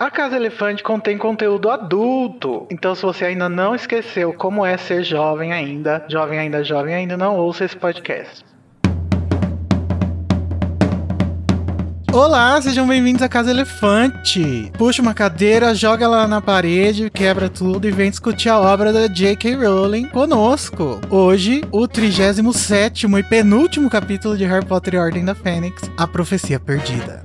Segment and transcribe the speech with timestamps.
[0.00, 2.68] A Casa Elefante contém conteúdo adulto.
[2.70, 7.16] Então, se você ainda não esqueceu como é ser jovem ainda, jovem ainda, jovem ainda,
[7.16, 8.44] não ouça esse podcast.
[12.12, 14.70] Olá, sejam bem-vindos à Casa Elefante.
[14.78, 19.08] Puxa uma cadeira, joga ela na parede, quebra tudo e vem discutir a obra da
[19.08, 19.56] J.K.
[19.56, 21.00] Rowling conosco.
[21.10, 26.60] Hoje, o 37 e penúltimo capítulo de Harry Potter e Ordem da Fênix, A Profecia
[26.60, 27.20] Perdida.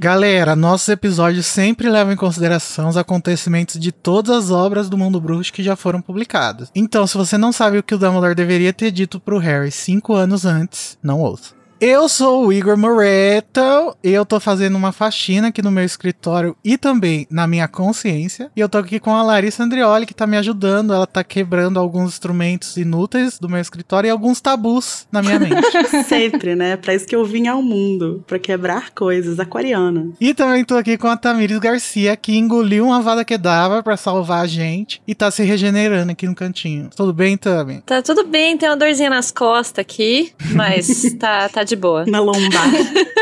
[0.00, 5.20] Galera, nossos episódios sempre levam em consideração os acontecimentos de todas as obras do mundo
[5.20, 6.70] bruxo que já foram publicadas.
[6.72, 10.14] Então, se você não sabe o que o Dumbledore deveria ter dito pro Harry cinco
[10.14, 11.57] anos antes, não ouça.
[11.80, 16.56] Eu sou o Igor Moreto e eu tô fazendo uma faxina aqui no meu escritório
[16.64, 18.50] e também na minha consciência.
[18.56, 20.92] E eu tô aqui com a Larissa Andrioli, que tá me ajudando.
[20.92, 25.54] Ela tá quebrando alguns instrumentos inúteis do meu escritório e alguns tabus na minha mente.
[26.08, 26.76] Sempre, né?
[26.76, 30.10] Pra isso que eu vim ao mundo, pra quebrar coisas, aquariana.
[30.20, 33.96] E também tô aqui com a Tamires Garcia, que engoliu uma vada que dava pra
[33.96, 36.90] salvar a gente e tá se regenerando aqui no cantinho.
[36.96, 37.82] Tudo bem, Tami?
[37.86, 42.04] Tá tudo bem, tem uma dorzinha nas costas aqui, mas tá, tá de boa.
[42.06, 42.68] Na lombar.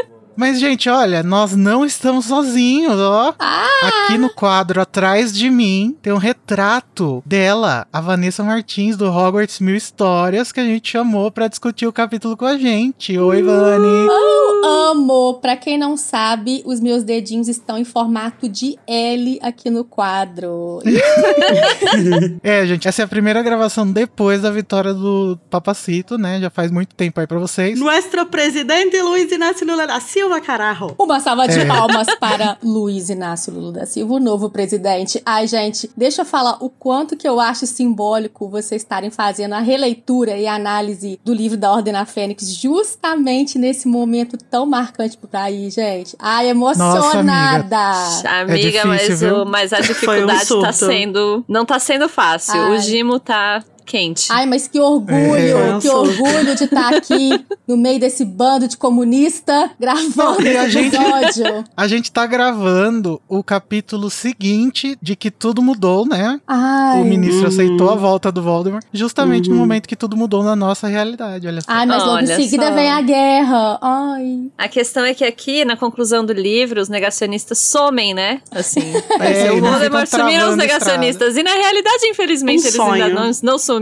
[0.37, 3.35] Mas, gente, olha, nós não estamos sozinhos, ó.
[3.39, 3.67] Ah!
[3.83, 9.61] Aqui no quadro atrás de mim tem um retrato dela, a Vanessa Martins, do Hogwarts
[9.61, 13.19] Mil Histórias, que a gente chamou para discutir o capítulo com a gente.
[13.19, 14.09] Oi, Vani.
[14.09, 15.35] Oh, amo!
[15.41, 20.81] Pra quem não sabe, os meus dedinhos estão em formato de L aqui no quadro.
[22.43, 26.41] é, gente, essa é a primeira gravação depois da vitória do Papacito, né?
[26.41, 27.79] Já faz muito tempo aí pra vocês.
[27.79, 30.95] Nuestro presidente Luiz Inácio Lula da Silva, carajo.
[30.99, 31.65] Uma salva de é.
[31.65, 35.21] palmas para Luiz Inácio Lula da Silva, o novo presidente.
[35.25, 39.61] Ai, gente, deixa eu falar o quanto que eu acho simbólico vocês estarem fazendo a
[39.61, 45.17] releitura e a análise do livro da Ordem da Fênix justamente nesse momento tão marcante
[45.17, 46.17] pro país, gente.
[46.19, 47.77] Ai, emocionada.
[47.77, 51.45] Nossa, amiga, amiga é difícil, mas, o, mas a dificuldade um tá sendo.
[51.49, 52.61] Não tá sendo fácil.
[52.61, 52.77] Ai.
[52.77, 54.27] O Gimo tá quente.
[54.31, 58.67] Ai, mas que orgulho, é, que orgulho de estar tá aqui no meio desse bando
[58.67, 61.65] de comunista gravando Não, a gente, episódio.
[61.77, 66.41] A gente tá gravando o capítulo seguinte de que tudo mudou, né?
[66.47, 67.01] Ai.
[67.01, 67.49] O ministro uhum.
[67.49, 69.55] aceitou a volta do Voldemort justamente uhum.
[69.55, 71.67] no momento que tudo mudou na nossa realidade, olha só.
[71.71, 72.75] Ai, mas logo olha em seguida só.
[72.75, 73.79] vem a guerra.
[73.81, 74.41] Ai.
[74.59, 78.41] A questão é que aqui, na conclusão do livro, os negacionistas somem, né?
[78.51, 78.81] Assim,
[79.21, 81.37] é, o Voldemort sumiram os negacionistas.
[81.37, 83.05] E na realidade, infelizmente, um eles sonho.
[83.05, 83.76] ainda não, não sumiram.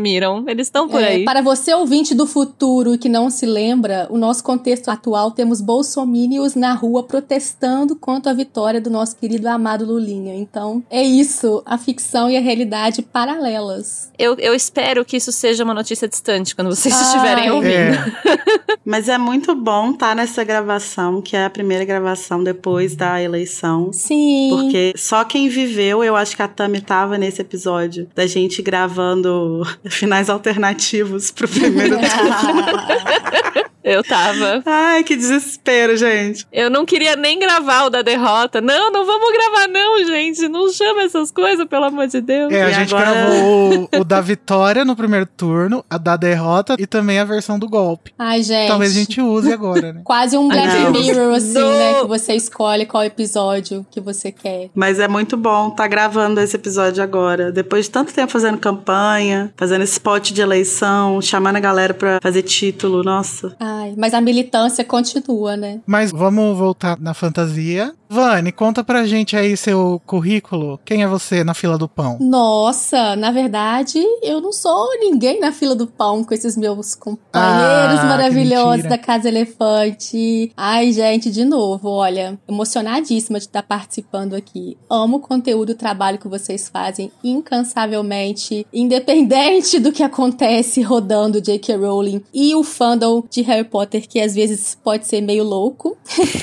[0.47, 1.25] Eles estão por é, aí.
[1.25, 6.55] Para você, ouvinte do futuro que não se lembra, o nosso contexto atual temos bolsomínios
[6.55, 10.35] na rua protestando contra a vitória do nosso querido amado Lulinha.
[10.35, 11.63] Então, é isso.
[11.67, 14.11] A ficção e a realidade paralelas.
[14.19, 17.03] Eu, eu espero que isso seja uma notícia distante quando vocês Ai.
[17.03, 17.75] estiverem ouvindo.
[17.75, 18.75] É.
[18.85, 23.21] Mas é muito bom estar tá nessa gravação, que é a primeira gravação depois da
[23.21, 23.93] eleição.
[23.93, 24.51] Sim.
[24.51, 29.63] Porque só quem viveu, eu acho que a Tami tava nesse episódio, da gente gravando
[29.91, 31.97] finais alternativos pro primeiro.
[33.85, 34.63] Eu tava.
[34.65, 36.47] Ai, que desespero, gente.
[36.51, 38.61] Eu não queria nem gravar o da derrota.
[38.61, 40.49] Não, não vamos gravar, não, gente.
[40.49, 42.51] Não chama essas coisas, pelo amor de Deus.
[42.51, 43.11] É, a e gente agora...
[43.11, 47.59] gravou o, o, da vitória no primeiro turno, a da derrota e também a versão
[47.59, 48.13] do golpe.
[48.19, 48.69] Ai, gente.
[48.69, 50.01] Talvez a gente use agora, né?
[50.05, 52.01] Quase um Black Mirror, assim, né?
[52.01, 54.71] Que você escolhe qual episódio que você quer.
[54.75, 57.53] Mas é muito bom tá gravando esse episódio agora.
[57.53, 62.43] Depois de tanto tempo fazendo campanha, fazendo spot de eleição, chamando a galera pra fazer
[62.43, 63.03] título.
[63.03, 63.55] Nossa.
[63.61, 65.81] Ah, Ai, mas a militância continua, né?
[65.87, 67.93] Mas vamos voltar na fantasia.
[68.09, 70.79] Vani, conta pra gente aí seu currículo.
[70.85, 72.17] Quem é você na fila do pão?
[72.21, 78.01] Nossa, na verdade, eu não sou ninguém na fila do pão com esses meus companheiros
[78.01, 80.53] ah, maravilhosos da Casa Elefante.
[80.57, 84.77] Ai, gente, de novo, olha, emocionadíssima de estar participando aqui.
[84.89, 91.75] Amo o conteúdo, o trabalho que vocês fazem incansavelmente, independente do que acontece rodando J.K.
[91.77, 95.97] Rowling e o fandom de Harry Potter, que às vezes pode ser meio louco.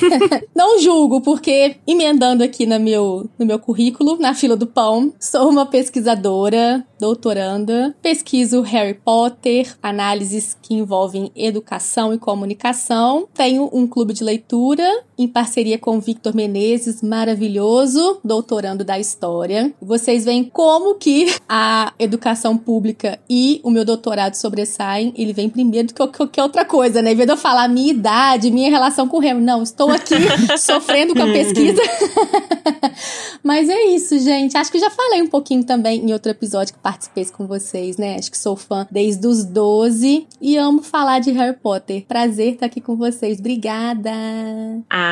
[0.55, 5.49] não julgo, porque, emendando aqui no meu, no meu currículo, na fila do pão, sou
[5.49, 14.13] uma pesquisadora, doutoranda, pesquiso Harry Potter, análises que envolvem educação e comunicação, tenho um clube
[14.13, 14.83] de leitura
[15.23, 19.71] em parceria com o Victor Menezes, maravilhoso, doutorando da história.
[19.81, 25.13] Vocês veem como que a educação pública e o meu doutorado sobressaem.
[25.15, 27.13] Ele vem primeiro do que qualquer outra coisa, né?
[27.13, 29.39] Em vez de eu falar minha idade, minha relação com o Remo.
[29.39, 30.15] Não, estou aqui
[30.57, 31.81] sofrendo com a pesquisa.
[33.43, 34.57] Mas é isso, gente.
[34.57, 38.15] Acho que já falei um pouquinho também em outro episódio que participei com vocês, né?
[38.15, 42.03] Acho que sou fã desde os 12 e amo falar de Harry Potter.
[42.07, 43.39] Prazer estar aqui com vocês.
[43.39, 44.11] Obrigada.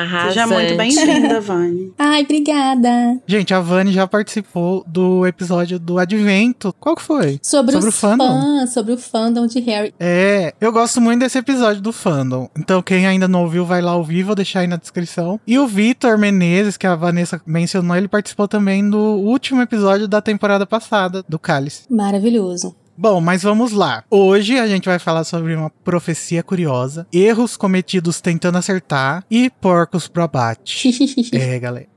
[0.00, 0.34] Arrasante.
[0.34, 1.92] Seja muito bem-vinda, Vani.
[1.98, 3.20] Ai, obrigada.
[3.26, 6.74] Gente, a Vani já participou do episódio do Advento.
[6.80, 7.38] Qual que foi?
[7.42, 8.40] Sobre, sobre o fandom.
[8.40, 9.94] Fãs, sobre o fandom de Harry.
[10.00, 12.48] É, eu gosto muito desse episódio do fandom.
[12.56, 15.38] Então, quem ainda não ouviu, vai lá ouvir, vou deixar aí na descrição.
[15.46, 20.22] E o Vitor Menezes, que a Vanessa mencionou, ele participou também do último episódio da
[20.22, 21.82] temporada passada, do Cálice.
[21.90, 22.74] Maravilhoso.
[23.00, 24.04] Bom, mas vamos lá.
[24.10, 30.06] Hoje a gente vai falar sobre uma profecia curiosa, erros cometidos tentando acertar e porcos
[30.06, 30.90] pro abate.
[31.32, 31.88] é, galera.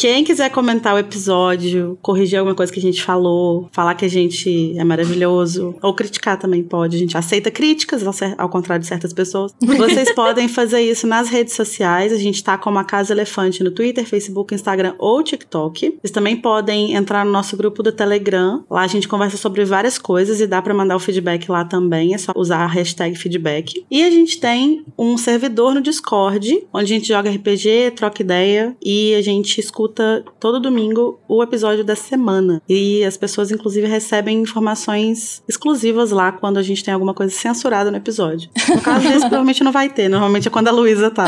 [0.00, 4.08] Quem quiser comentar o episódio, corrigir alguma coisa que a gente falou, falar que a
[4.08, 6.96] gente é maravilhoso, ou criticar também pode.
[6.96, 8.02] A gente aceita críticas,
[8.38, 9.54] ao contrário de certas pessoas.
[9.60, 12.14] Vocês podem fazer isso nas redes sociais.
[12.14, 15.98] A gente tá como a Casa Elefante no Twitter, Facebook, Instagram ou TikTok.
[16.00, 18.64] Vocês também podem entrar no nosso grupo do Telegram.
[18.70, 22.14] Lá a gente conversa sobre várias coisas e dá para mandar o feedback lá também.
[22.14, 23.84] É só usar a hashtag feedback.
[23.90, 28.74] E a gente tem um servidor no Discord, onde a gente joga RPG, troca ideia
[28.82, 32.62] e a gente escuta escuta todo domingo o episódio da semana.
[32.68, 37.90] E as pessoas, inclusive, recebem informações exclusivas lá quando a gente tem alguma coisa censurada
[37.90, 38.48] no episódio.
[38.68, 40.08] No caso desse, provavelmente não vai ter.
[40.08, 41.26] Normalmente é quando a Luísa tá.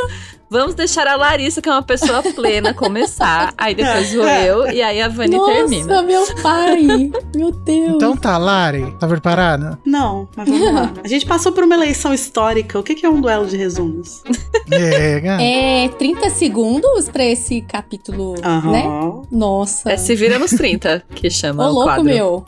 [0.52, 3.54] Vamos deixar a Larissa, que é uma pessoa plena, começar.
[3.56, 4.50] Aí depois vou é.
[4.50, 5.86] eu e aí a Vani Nossa, termina.
[5.86, 7.10] Nossa, meu pai!
[7.34, 7.94] meu Deus!
[7.94, 9.78] Então tá, Lari, tá preparada?
[9.82, 10.92] Não, mas vamos lá.
[11.02, 12.78] A gente passou por uma eleição histórica.
[12.78, 14.22] O que é um duelo de resumos?
[14.70, 18.70] É, é 30 segundos pra esse capítulo, uhum.
[18.70, 18.84] né?
[19.30, 19.92] Nossa.
[19.92, 22.04] É, se vira nos 30, que chama Ô, o louco quadro.
[22.04, 22.44] meu.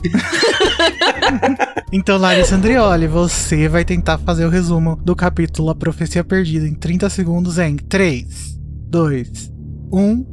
[1.91, 6.73] então, Larissa Andrioli, você vai tentar fazer o resumo do capítulo A Profecia Perdida em
[6.73, 8.25] 30 segundos em 3,
[8.89, 9.53] 2,
[9.89, 10.25] 1,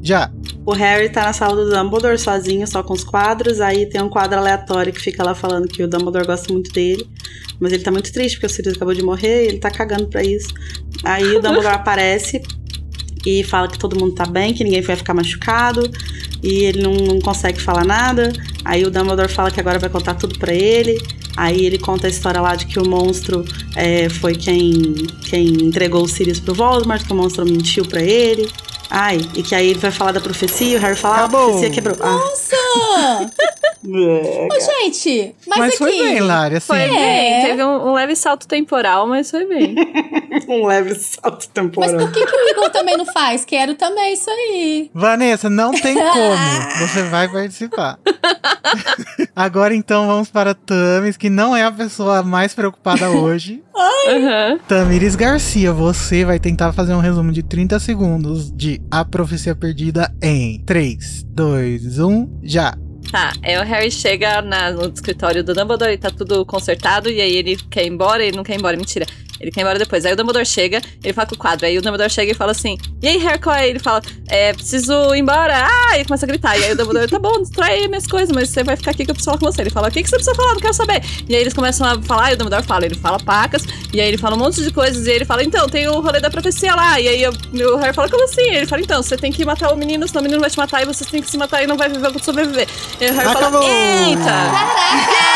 [0.00, 0.32] já.
[0.64, 3.60] O Harry tá na sala do Dumbledore sozinho, só com os quadros.
[3.60, 7.06] Aí tem um quadro aleatório que fica lá falando que o Dumbledore gosta muito dele.
[7.60, 10.08] Mas ele tá muito triste porque o Sirius acabou de morrer e ele tá cagando
[10.08, 10.48] pra isso.
[11.04, 12.40] Aí o Dumbledore aparece
[13.24, 15.90] e fala que todo mundo tá bem, que ninguém vai ficar machucado.
[16.42, 18.32] E ele não, não consegue falar nada.
[18.64, 20.98] Aí o Dumbledore fala que agora vai contar tudo pra ele.
[21.36, 23.44] Aí ele conta a história lá de que o monstro
[23.76, 24.72] é, foi quem,
[25.22, 28.48] quem entregou o Sirius pro Voldemort, que o monstro mentiu para ele.
[28.88, 31.70] Ai, e que aí ele vai falar da profecia, o Harry fala, ah, a profecia
[31.70, 31.96] quebrou.
[32.00, 32.12] Ah.
[32.12, 33.30] Nossa!
[33.82, 35.78] É, Ô, gente, mas, mas aqui...
[35.78, 36.66] foi bem, Lari, assim.
[36.66, 36.88] Foi é.
[36.88, 39.74] bem, teve um, um, leve salto temporal, mas foi bem.
[40.48, 41.90] um leve salto temporal.
[41.90, 43.42] Mas por que, que o Igor também não faz?
[43.46, 44.90] Quero também isso aí.
[44.92, 46.86] Vanessa, não tem como.
[46.86, 47.98] Você vai participar.
[49.34, 53.62] Agora então vamos para Tamis, que não é a pessoa mais preocupada hoje.
[53.74, 54.58] Uhum.
[54.68, 60.14] Tamires Garcia, você vai tentar fazer um resumo de 30 segundos de A Profecia Perdida
[60.22, 62.76] em 3, 2, 1, já.
[63.10, 67.20] Tá, é o Harry chega na, no escritório do Dumbledore e tá tudo consertado, e
[67.20, 69.06] aí ele quer ir embora, ele não quer ir embora, mentira.
[69.40, 70.04] Ele quer ir embora depois.
[70.04, 71.66] Aí o Dumbledore chega, ele fala com o quadro.
[71.66, 73.68] Aí o Dumbledore chega e fala assim: E aí, é?
[73.68, 75.66] Ele fala: É, preciso ir embora.
[75.66, 75.98] Ah!
[75.98, 76.58] E começa a gritar.
[76.58, 79.04] E aí o Dumbledore, tá bom, destrói aí minhas coisas, mas você vai ficar aqui
[79.04, 79.62] que eu preciso falar com você.
[79.62, 80.52] Ele fala: O que, que você precisa falar?
[80.52, 81.02] Não quero saber.
[81.28, 84.08] E aí eles começam a falar, e o Dumbledore fala, ele fala pacas, e aí
[84.08, 86.30] ele fala um monte de coisas, e aí ele fala: Então, tem o rolê da
[86.30, 87.00] profecia lá.
[87.00, 88.42] E aí o Harry fala: Como assim?
[88.42, 90.58] E ele fala: Então, você tem que matar o menino, senão o menino vai te
[90.58, 92.68] matar, e você tem que se matar e não vai viver, sobreviver.
[93.00, 93.62] E aí o Harry Acabou.
[93.62, 93.74] fala:
[94.08, 94.24] Eita!
[94.24, 95.30] Caraca!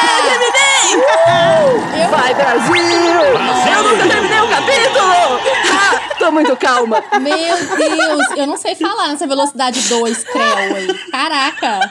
[1.94, 2.74] Yeah, Vai, Brasil!
[2.74, 5.40] Eu nunca terminei o capítulo!
[5.72, 7.02] Ah, tô muito calma.
[7.20, 10.94] Meu Deus, eu não sei falar nessa velocidade 2, Creu aí.
[11.10, 11.90] Caraca!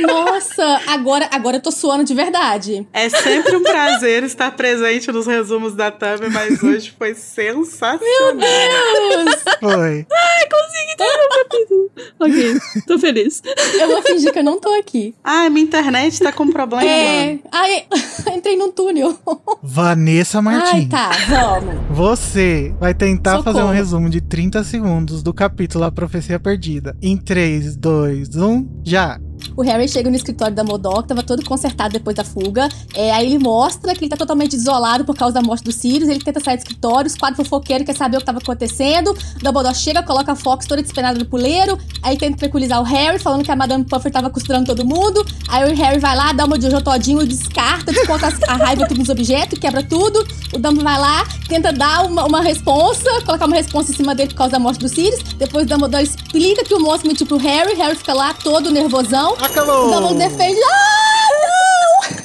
[0.00, 2.86] Nossa, agora, agora eu tô suando de verdade.
[2.92, 8.00] É sempre um prazer estar presente nos resumos da Thumb, mas hoje foi sensacional.
[8.36, 9.42] Deus!
[9.60, 10.06] Foi.
[10.50, 11.90] Consegui terminar o capítulo.
[12.20, 13.42] Ok, tô feliz.
[13.80, 15.14] Eu vou fingir que eu não tô aqui.
[15.24, 16.84] Ai, minha internet tá com problema.
[16.84, 17.38] É.
[17.50, 17.84] Ai,
[18.34, 19.18] entrei num túnel.
[19.62, 20.88] Vanessa Ai, Martins.
[20.88, 21.74] tá, vamos.
[21.90, 23.44] Você vai tentar Socorro.
[23.56, 26.96] fazer um resumo de 30 segundos do capítulo A Profecia Perdida.
[27.02, 27.45] Em 3,
[27.76, 29.18] 2, 1, já!
[29.56, 32.68] O Harry chega no escritório da Modok, tava todo consertado depois da fuga.
[32.94, 36.08] É, aí ele mostra que ele tá totalmente isolado por causa da morte do Sirius.
[36.08, 39.10] Ele tenta sair do escritório, os quatro fofoqueiros quer saber o que tava acontecendo.
[39.10, 41.78] O Dumbledore chega, coloca a Fox toda despenada no puleiro.
[42.02, 45.24] Aí tenta tranquilizar o Harry, falando que a Madame Puffer tava costurando todo mundo.
[45.48, 49.08] Aí o Harry vai lá, dá uma de todinho, descarta, desconta a raiva tudo nos
[49.08, 50.18] objetos, quebra tudo.
[50.52, 54.28] O Dumbledore vai lá, tenta dar uma, uma responsa, colocar uma responsa em cima dele
[54.28, 55.22] por causa da morte do Sirius.
[55.38, 57.74] Depois o Dumbledore explica que o monstro mentiu pro Harry.
[57.74, 59.25] Harry fica lá todo nervosão.
[59.28, 59.90] O Acabou!
[59.90, 60.60] Dumbledore defende.
[60.62, 62.16] Ah, não!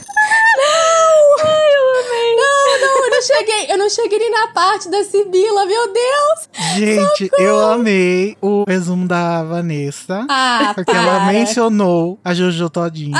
[0.58, 1.48] Não!
[1.48, 2.36] Ai, eu amei.
[2.36, 3.72] Não, não, eu não cheguei.
[3.72, 6.50] Eu não cheguei nem na parte da Sibila, meu Deus!
[6.77, 10.25] Gente, eu amei o resumo da Vanessa.
[10.29, 11.25] Ah, Porque ela para.
[11.34, 13.15] mencionou a Jojo Todinho.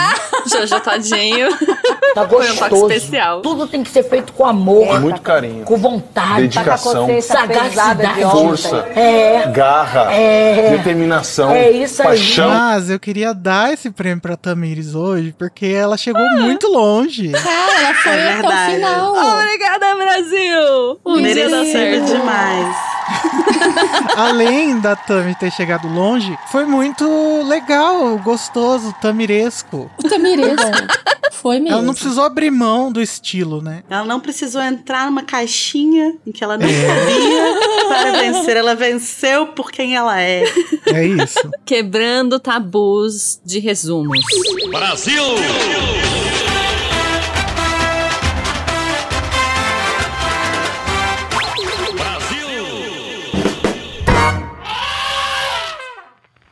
[0.50, 1.50] Jojo Todinho.
[2.14, 2.92] Tá Foi um toque gostoso.
[2.92, 3.40] especial.
[3.42, 5.64] Tudo tem que ser feito com amor, Com muito carinho.
[5.64, 7.08] com vontade, Dedicação.
[7.22, 8.86] sagacidade, Força.
[8.94, 10.12] É, Garra.
[10.14, 10.72] É.
[10.76, 11.52] Determinação.
[11.52, 12.08] É isso aí.
[12.10, 12.50] Paixão.
[12.50, 17.30] Mas eu queria dar esse prêmio pra Tamires hoje, porque ela chegou muito longe.
[17.30, 18.76] Cara, ela foi É até o verdade.
[18.76, 19.16] final.
[19.38, 21.00] Obrigada, Brasil!
[21.06, 22.06] Um dia dá Merecido certo.
[22.08, 22.76] demais.
[24.16, 27.06] Além da Tami ter chegado longe, foi muito
[27.44, 29.90] legal, gostoso, tamiresco.
[29.98, 30.62] O Tamiresco.
[31.32, 31.74] Foi mesmo.
[31.76, 33.84] Ela não precisou abrir mão do estilo, né?
[33.90, 38.58] Ela não precisou entrar numa caixinha em que ela não cabia para vencer.
[38.58, 40.44] Ela venceu por quem ela é.
[40.86, 41.40] É isso.
[41.66, 44.20] Quebrando tabus de resumos.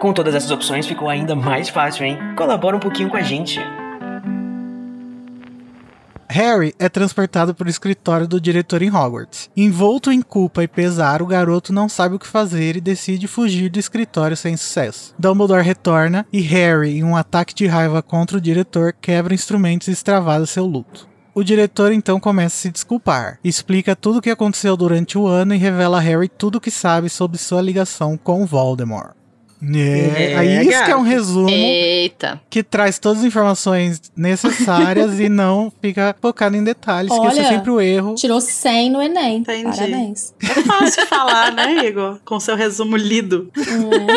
[0.00, 2.16] Com todas essas opções ficou ainda mais fácil, hein?
[2.36, 3.58] Colabora um pouquinho com a gente.
[6.28, 9.50] Harry é transportado para o escritório do diretor em Hogwarts.
[9.56, 13.68] Envolto em culpa e pesar, o garoto não sabe o que fazer e decide fugir
[13.70, 15.14] do escritório sem sucesso.
[15.18, 19.92] Dumbledore retorna e Harry, em um ataque de raiva contra o diretor, quebra instrumentos e
[19.92, 21.08] extravasa seu luto.
[21.34, 25.54] O diretor então começa a se desculpar, explica tudo o que aconteceu durante o ano
[25.54, 29.17] e revela a Harry tudo o que sabe sobre sua ligação com Voldemort.
[29.62, 32.40] É, É, aí isso que é um resumo Eita.
[32.48, 37.42] que traz todas as informações necessárias e não fica focado em detalhes, que esse é
[37.42, 38.14] Olha, sempre o erro.
[38.14, 39.38] Tirou 100 no Enem.
[39.38, 39.64] Entendi.
[39.64, 40.34] Parabéns.
[40.42, 42.18] É fácil falar, né, Igor?
[42.24, 43.50] Com seu resumo lido.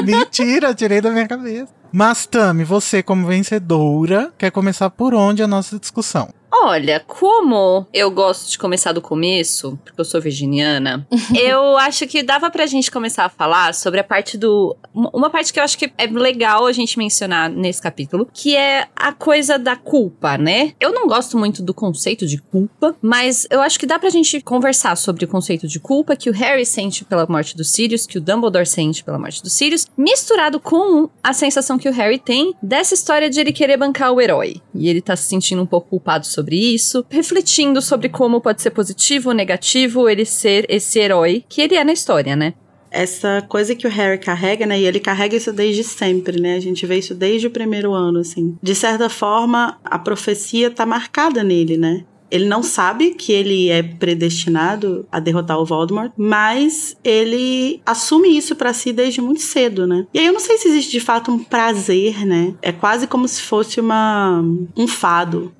[0.05, 1.69] Mentira, tirei da minha cabeça.
[1.91, 6.29] Mas, Tami, você, como vencedora, quer começar por onde a nossa discussão?
[6.53, 11.07] Olha, como eu gosto de começar do começo, porque eu sou virginiana,
[11.39, 14.75] eu acho que dava pra gente começar a falar sobre a parte do.
[14.93, 18.87] uma- parte que eu acho que é legal a gente mencionar nesse capítulo, que é
[18.95, 20.73] a coisa da culpa, né?
[20.79, 24.41] Eu não gosto muito do conceito de culpa, mas eu acho que dá pra gente
[24.41, 28.17] conversar sobre o conceito de culpa que o Harry sente pela morte do Sirius, que
[28.17, 32.53] o Dumbledore sente pela morte do Sirius, misturado com a sensação que o Harry tem
[32.61, 34.57] dessa história de ele querer bancar o herói.
[34.75, 38.71] E ele tá se sentindo um pouco culpado sobre isso, refletindo sobre como pode ser
[38.71, 42.53] positivo ou negativo ele ser esse herói que ele é na história, né?
[42.91, 44.79] Essa coisa que o Harry carrega, né?
[44.79, 46.55] E ele carrega isso desde sempre, né?
[46.55, 48.57] A gente vê isso desde o primeiro ano, assim.
[48.61, 52.03] De certa forma, a profecia tá marcada nele, né?
[52.31, 58.55] Ele não sabe que ele é predestinado a derrotar o Voldemort, mas ele assume isso
[58.55, 60.07] pra si desde muito cedo, né?
[60.13, 62.55] E aí eu não sei se existe de fato um prazer, né?
[62.61, 64.41] É quase como se fosse uma
[64.77, 65.51] um fado.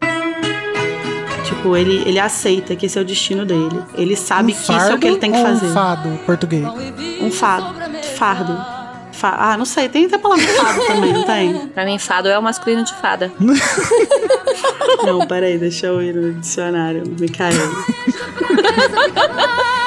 [1.46, 3.82] Tipo, ele, ele aceita que esse é o destino dele.
[3.96, 5.68] Ele sabe Um que isso é o que ele tem que fazer.
[5.68, 6.66] Um fado português.
[7.22, 7.76] Um fado.
[8.16, 8.58] Fardo.
[9.12, 9.90] Fa- ah, não sei.
[9.90, 11.68] Tem até a palavra fado também, não tem?
[11.68, 13.32] Pra mim, fado é o masculino de fada.
[15.04, 17.52] Não, peraí, deixa eu ir no dicionário, Micael.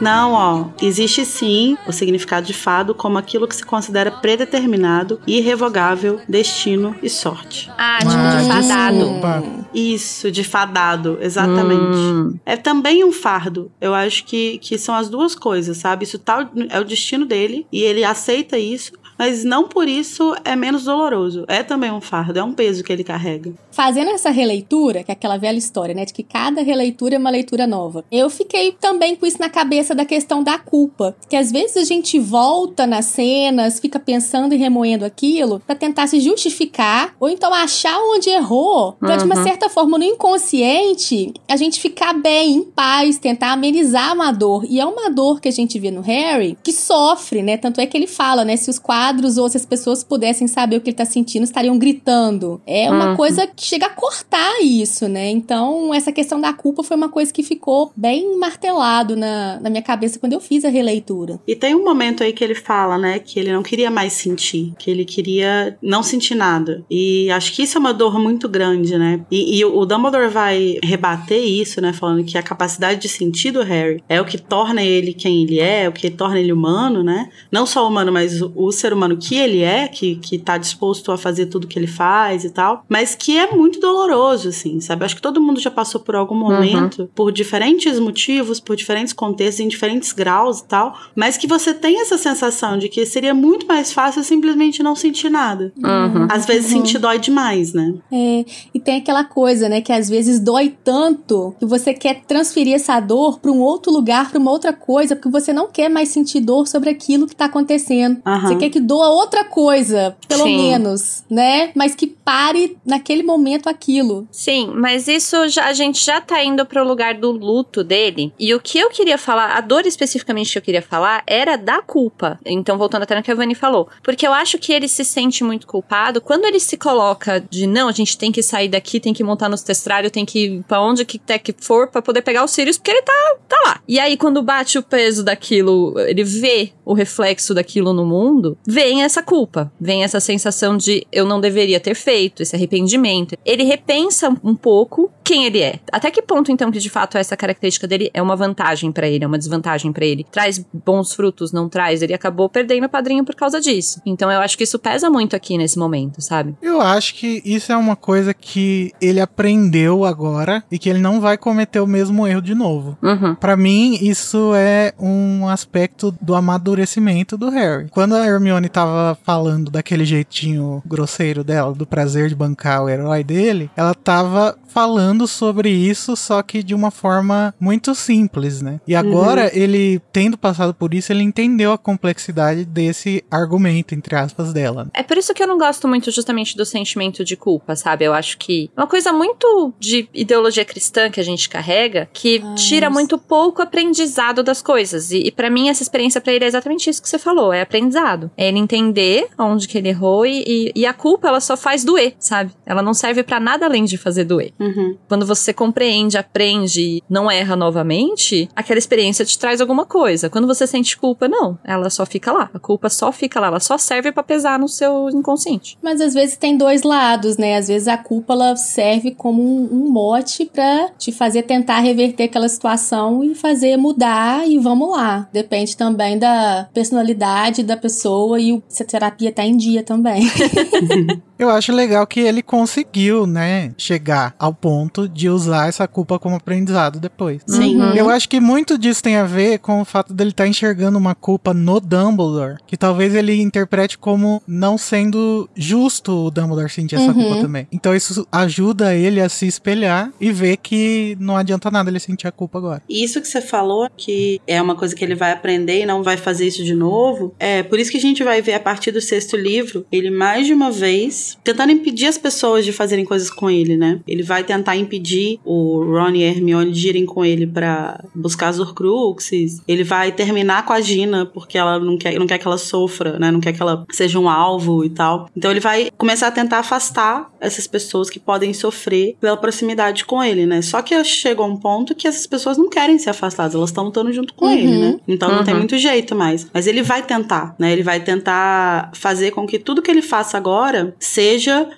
[0.00, 0.64] Não, ó.
[0.82, 7.08] Existe sim o significado de fado como aquilo que se considera predeterminado, irrevogável, destino e
[7.08, 7.70] sorte.
[7.76, 8.96] Ah, tipo Ah, de fadado.
[8.98, 9.44] desculpa.
[9.74, 11.96] Isso, de fadado, exatamente.
[11.96, 12.34] Hum.
[12.44, 13.70] É também um fardo.
[13.80, 16.04] Eu acho que, que são as duas coisas, sabe?
[16.04, 20.56] Isso tá, é o destino dele e ele aceita isso, mas não por isso é
[20.56, 21.44] menos doloroso.
[21.46, 23.52] É também um fardo, é um peso que ele carrega.
[23.70, 26.06] Fazendo essa releitura, que é aquela velha história, né?
[26.06, 28.02] De que cada releitura é uma leitura nova.
[28.10, 31.14] Eu fiquei também com isso na cabeça da questão da culpa.
[31.28, 36.06] Que às vezes a gente volta nas cenas, fica pensando e remoendo aquilo pra tentar
[36.06, 39.42] se justificar, ou então achar onde errou, pra de uma Uhum.
[39.44, 44.64] certa forma no inconsciente a gente ficar bem, em paz, tentar amenizar uma dor.
[44.66, 47.58] E é uma dor que a gente vê no Harry que sofre, né?
[47.58, 48.56] Tanto é que ele fala, né?
[48.56, 51.78] Se os quadros ou se as pessoas pudessem saber o que ele tá sentindo, estariam
[51.78, 52.60] gritando.
[52.66, 53.16] É uma Uhum.
[53.16, 55.28] coisa que chega a cortar isso, né?
[55.30, 59.82] Então, essa questão da culpa foi uma coisa que ficou bem martelado na, na minha
[59.82, 61.40] cabeça quando eu fiz a releitura.
[61.46, 64.72] E tem um momento aí que ele fala, né, que ele não queria mais sentir,
[64.78, 66.84] que ele queria não sentir nada.
[66.90, 69.20] E acho que isso é uma dor muito grande, né?
[69.30, 73.62] E, e o Dumbledore vai rebater isso, né, falando que a capacidade de sentir do
[73.62, 77.02] Harry é o que torna ele quem ele é, é o que torna ele humano,
[77.02, 77.28] né?
[77.50, 81.12] Não só humano, mas o, o ser humano que ele é, que, que tá disposto
[81.12, 85.04] a fazer tudo que ele faz e tal, mas que é muito doloroso, assim, sabe?
[85.04, 89.60] Acho que todo mundo já passou por algum momento, por diferentes motivos, por diferentes contextos,
[89.60, 93.66] em diferentes graus e tal, mas que você tem essa sensação de que seria muito
[93.66, 95.72] mais fácil simplesmente não sentir nada.
[95.76, 96.28] Uhum.
[96.30, 97.94] Às vezes sentir dói demais, né?
[98.12, 102.74] É, e tem aquela coisa, né, que às vezes dói tanto que você quer transferir
[102.74, 106.08] essa dor pra um outro lugar, pra uma outra coisa, porque você não quer mais
[106.08, 108.20] sentir dor sobre aquilo que tá acontecendo.
[108.42, 110.56] Você quer que doa outra coisa, pelo Sim.
[110.56, 111.70] menos, né?
[111.74, 114.26] Mas que pare naquele momento aquilo.
[114.30, 118.32] Sim, mas isso já, a gente já tá indo pro lugar do luto dele.
[118.38, 121.82] E o que eu queria falar, a dor especificamente que eu queria falar, era da
[121.82, 122.38] culpa.
[122.44, 123.88] Então, voltando até no que a Vani falou.
[124.02, 127.88] Porque eu acho que ele se sente muito culpado quando ele se coloca de não,
[127.88, 130.80] a gente tem que sair daqui, tem que montar nos testrários, tem que ir pra
[130.80, 133.80] onde que até que for pra poder pegar os Sirius, porque ele tá, tá lá.
[133.86, 139.02] E aí, quando bate o peso daquilo, ele vê o reflexo daquilo no mundo, vem
[139.02, 143.36] essa culpa, vem essa sensação de eu não deveria ter feito, esse arrependimento.
[143.44, 145.78] Ele repensa um pouco quem ele é.
[145.92, 149.22] Até que ponto, então, que de fato essa característica dele é uma vantagem pra ele,
[149.22, 150.26] é uma desvantagem pra ele.
[150.28, 152.02] Traz bons frutos, não traz.
[152.02, 154.02] Ele acabou perdendo o padrinho por causa disso.
[154.04, 156.56] Então eu acho que isso pesa muito aqui nesse momento, sabe?
[156.60, 161.20] Eu acho que isso é uma coisa que ele aprendeu agora e que ele não
[161.20, 162.98] vai cometer o mesmo erro de novo.
[163.00, 163.36] Uhum.
[163.36, 167.86] Pra mim, isso é um aspecto do amadurecimento do Harry.
[167.90, 173.22] Quando a Hermione tava falando daquele jeitinho grosseiro dela, do prazer de bancar o herói
[173.22, 178.80] dele, ela tava falando sobre isso, só que de uma forma muito simples, né?
[178.86, 184.52] E agora, ele, tendo passado por isso, ele entendeu a complexidade desse argumento, entre aspas,
[184.52, 184.88] dela.
[184.94, 188.04] É por isso que eu não gosto muito justamente do sentimento de culpa, sabe?
[188.04, 192.40] Eu acho que é uma coisa muito de ideologia cristã que a gente carrega, que
[192.44, 192.92] Ah, tira isso.
[192.94, 195.10] muito pouco aprendizado das coisas.
[195.10, 197.60] E, e para mim essa experiência pra ele é exatamente isso que você falou, é
[197.62, 198.30] aprendizado.
[198.36, 201.84] É ele entender onde que ele errou e, e, e a culpa ela só faz
[201.84, 202.52] doer, sabe?
[202.64, 204.52] Ela não serve pra nada além de fazer doer.
[204.60, 204.96] Uhum.
[205.08, 210.28] Quando você compreende, aprende e não erra novamente, aquela experiência te traz alguma coisa.
[210.28, 211.58] Quando você sente culpa, não.
[211.64, 212.50] Ela só fica lá.
[212.52, 213.46] A culpa só fica lá.
[213.46, 215.78] Ela só serve pra pesar no seu inconsciente.
[215.82, 217.56] Mas às vezes tem dois lados, né?
[217.56, 222.24] Às vezes a culpa ela serve como um, um mote pra te fazer tentar reverter
[222.24, 225.28] aquela situação e fazer mudar e vamos lá.
[225.32, 230.22] Depende também da personalidade da pessoa e o, se a terapia tá em dia também.
[231.40, 236.36] Eu acho legal que ele conseguiu, né, chegar ao ponto de usar essa culpa como
[236.36, 237.40] aprendizado depois.
[237.46, 237.80] Sim.
[237.80, 237.94] Uhum.
[237.94, 241.14] Eu acho que muito disso tem a ver com o fato dele estar enxergando uma
[241.14, 247.06] culpa no Dumbledore, que talvez ele interprete como não sendo justo o Dumbledore sentir essa
[247.06, 247.14] Uhum.
[247.14, 247.66] culpa também.
[247.72, 252.26] Então isso ajuda ele a se espelhar e ver que não adianta nada ele sentir
[252.26, 252.82] a culpa agora.
[252.86, 256.02] E isso que você falou, que é uma coisa que ele vai aprender e não
[256.02, 258.90] vai fazer isso de novo, é por isso que a gente vai ver a partir
[258.90, 263.30] do sexto livro, ele mais de uma vez tentando impedir as pessoas de fazerem coisas
[263.30, 264.00] com ele, né?
[264.06, 268.48] Ele vai tentar impedir o Ron e a Hermione de irem com ele pra buscar
[268.48, 269.60] as Horcruxes.
[269.66, 273.18] Ele vai terminar com a Gina, porque ela não quer, não quer que ela sofra,
[273.18, 273.30] né?
[273.30, 275.28] Não quer que ela seja um alvo e tal.
[275.36, 280.22] Então ele vai começar a tentar afastar essas pessoas que podem sofrer pela proximidade com
[280.22, 280.62] ele, né?
[280.62, 284.12] Só que chegou um ponto que essas pessoas não querem ser afastadas, elas estão lutando
[284.12, 284.52] junto com Uhum.
[284.52, 284.96] ele, né?
[285.06, 285.60] Então não tem Uhum.
[285.60, 286.46] muito jeito mais.
[286.52, 287.72] Mas ele vai tentar, né?
[287.72, 291.19] Ele vai tentar fazer com que tudo que ele faça agora seja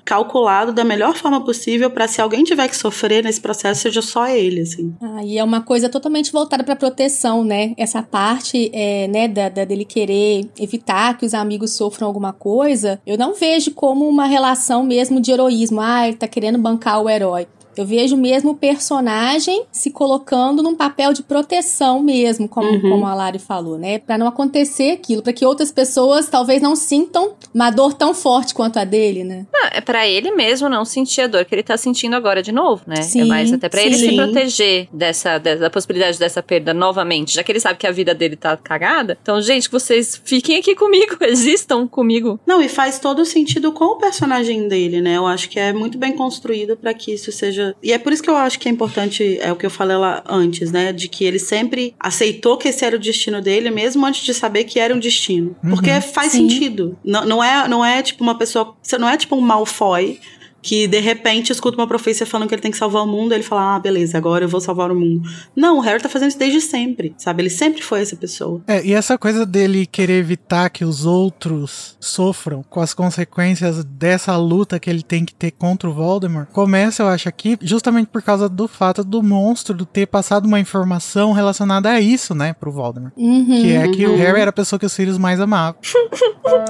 [0.05, 4.27] calculado da melhor forma possível pra se alguém tiver que sofrer nesse processo seja só
[4.29, 4.95] ele, assim.
[5.01, 7.73] Ah, e é uma coisa totalmente voltada pra proteção, né?
[7.77, 13.01] Essa parte, é, né, da, da- dele querer evitar que os amigos sofram alguma coisa,
[13.07, 15.81] eu não vejo como uma relação mesmo de heroísmo.
[15.81, 17.47] Ah, ele tá querendo bancar o herói.
[17.77, 22.81] Eu vejo mesmo o personagem se colocando num papel de proteção mesmo, como, Uhum.
[22.91, 23.99] como a Lari falou, né?
[23.99, 28.55] Pra não acontecer aquilo, pra que outras pessoas talvez não sintam uma dor tão forte
[28.55, 29.47] quanto a dele, né?
[29.53, 32.53] Não, é pra ele mesmo não sentir a dor que ele tá sentindo agora de
[32.53, 32.97] novo, né?
[32.99, 37.35] é Sim, mais até pra ele se proteger dessa, dessa da possibilidade dessa perda novamente,
[37.35, 39.17] já que ele sabe que a vida dele tá cagada.
[39.23, 42.39] Então, gente, que vocês fiquem aqui comigo, existam comigo.
[42.47, 45.17] Não, e faz todo sentido com o personagem dele, né?
[45.17, 47.62] Eu acho que é muito bem construído pra que isso seja.
[47.83, 49.97] E é por isso que eu acho que é importante, é o que eu falei
[49.97, 50.93] lá antes, né?
[50.93, 54.65] De que ele sempre aceitou que esse era o destino dele, mesmo antes de saber
[54.65, 55.57] que era um destino.
[55.63, 55.71] Uhum.
[55.71, 56.49] Porque faz Sim.
[56.49, 56.97] sentido.
[57.05, 58.75] Não, não, é, não é tipo uma pessoa.
[58.83, 60.21] Você não é tipo um Malfoy.
[60.63, 63.35] Que de repente escuta uma profecia falando que ele tem que salvar o mundo, e
[63.35, 65.29] ele fala: Ah, beleza, agora eu vou salvar o mundo.
[65.57, 67.43] Não, o Harry tá fazendo isso desde sempre, sabe?
[67.43, 68.61] Ele sempre foi essa pessoa.
[68.67, 74.37] É, e essa coisa dele querer evitar que os outros sofram com as consequências dessa
[74.37, 78.23] luta que ele tem que ter contra o Voldemort, começa, eu acho, aqui justamente por
[78.23, 83.13] causa do fato do monstro ter passado uma informação relacionada a isso, né, pro Voldemort.
[83.17, 83.45] Uhum.
[83.63, 84.19] Que é que o Uhum.
[84.19, 85.77] Harry era a pessoa que o Sirius mais amava.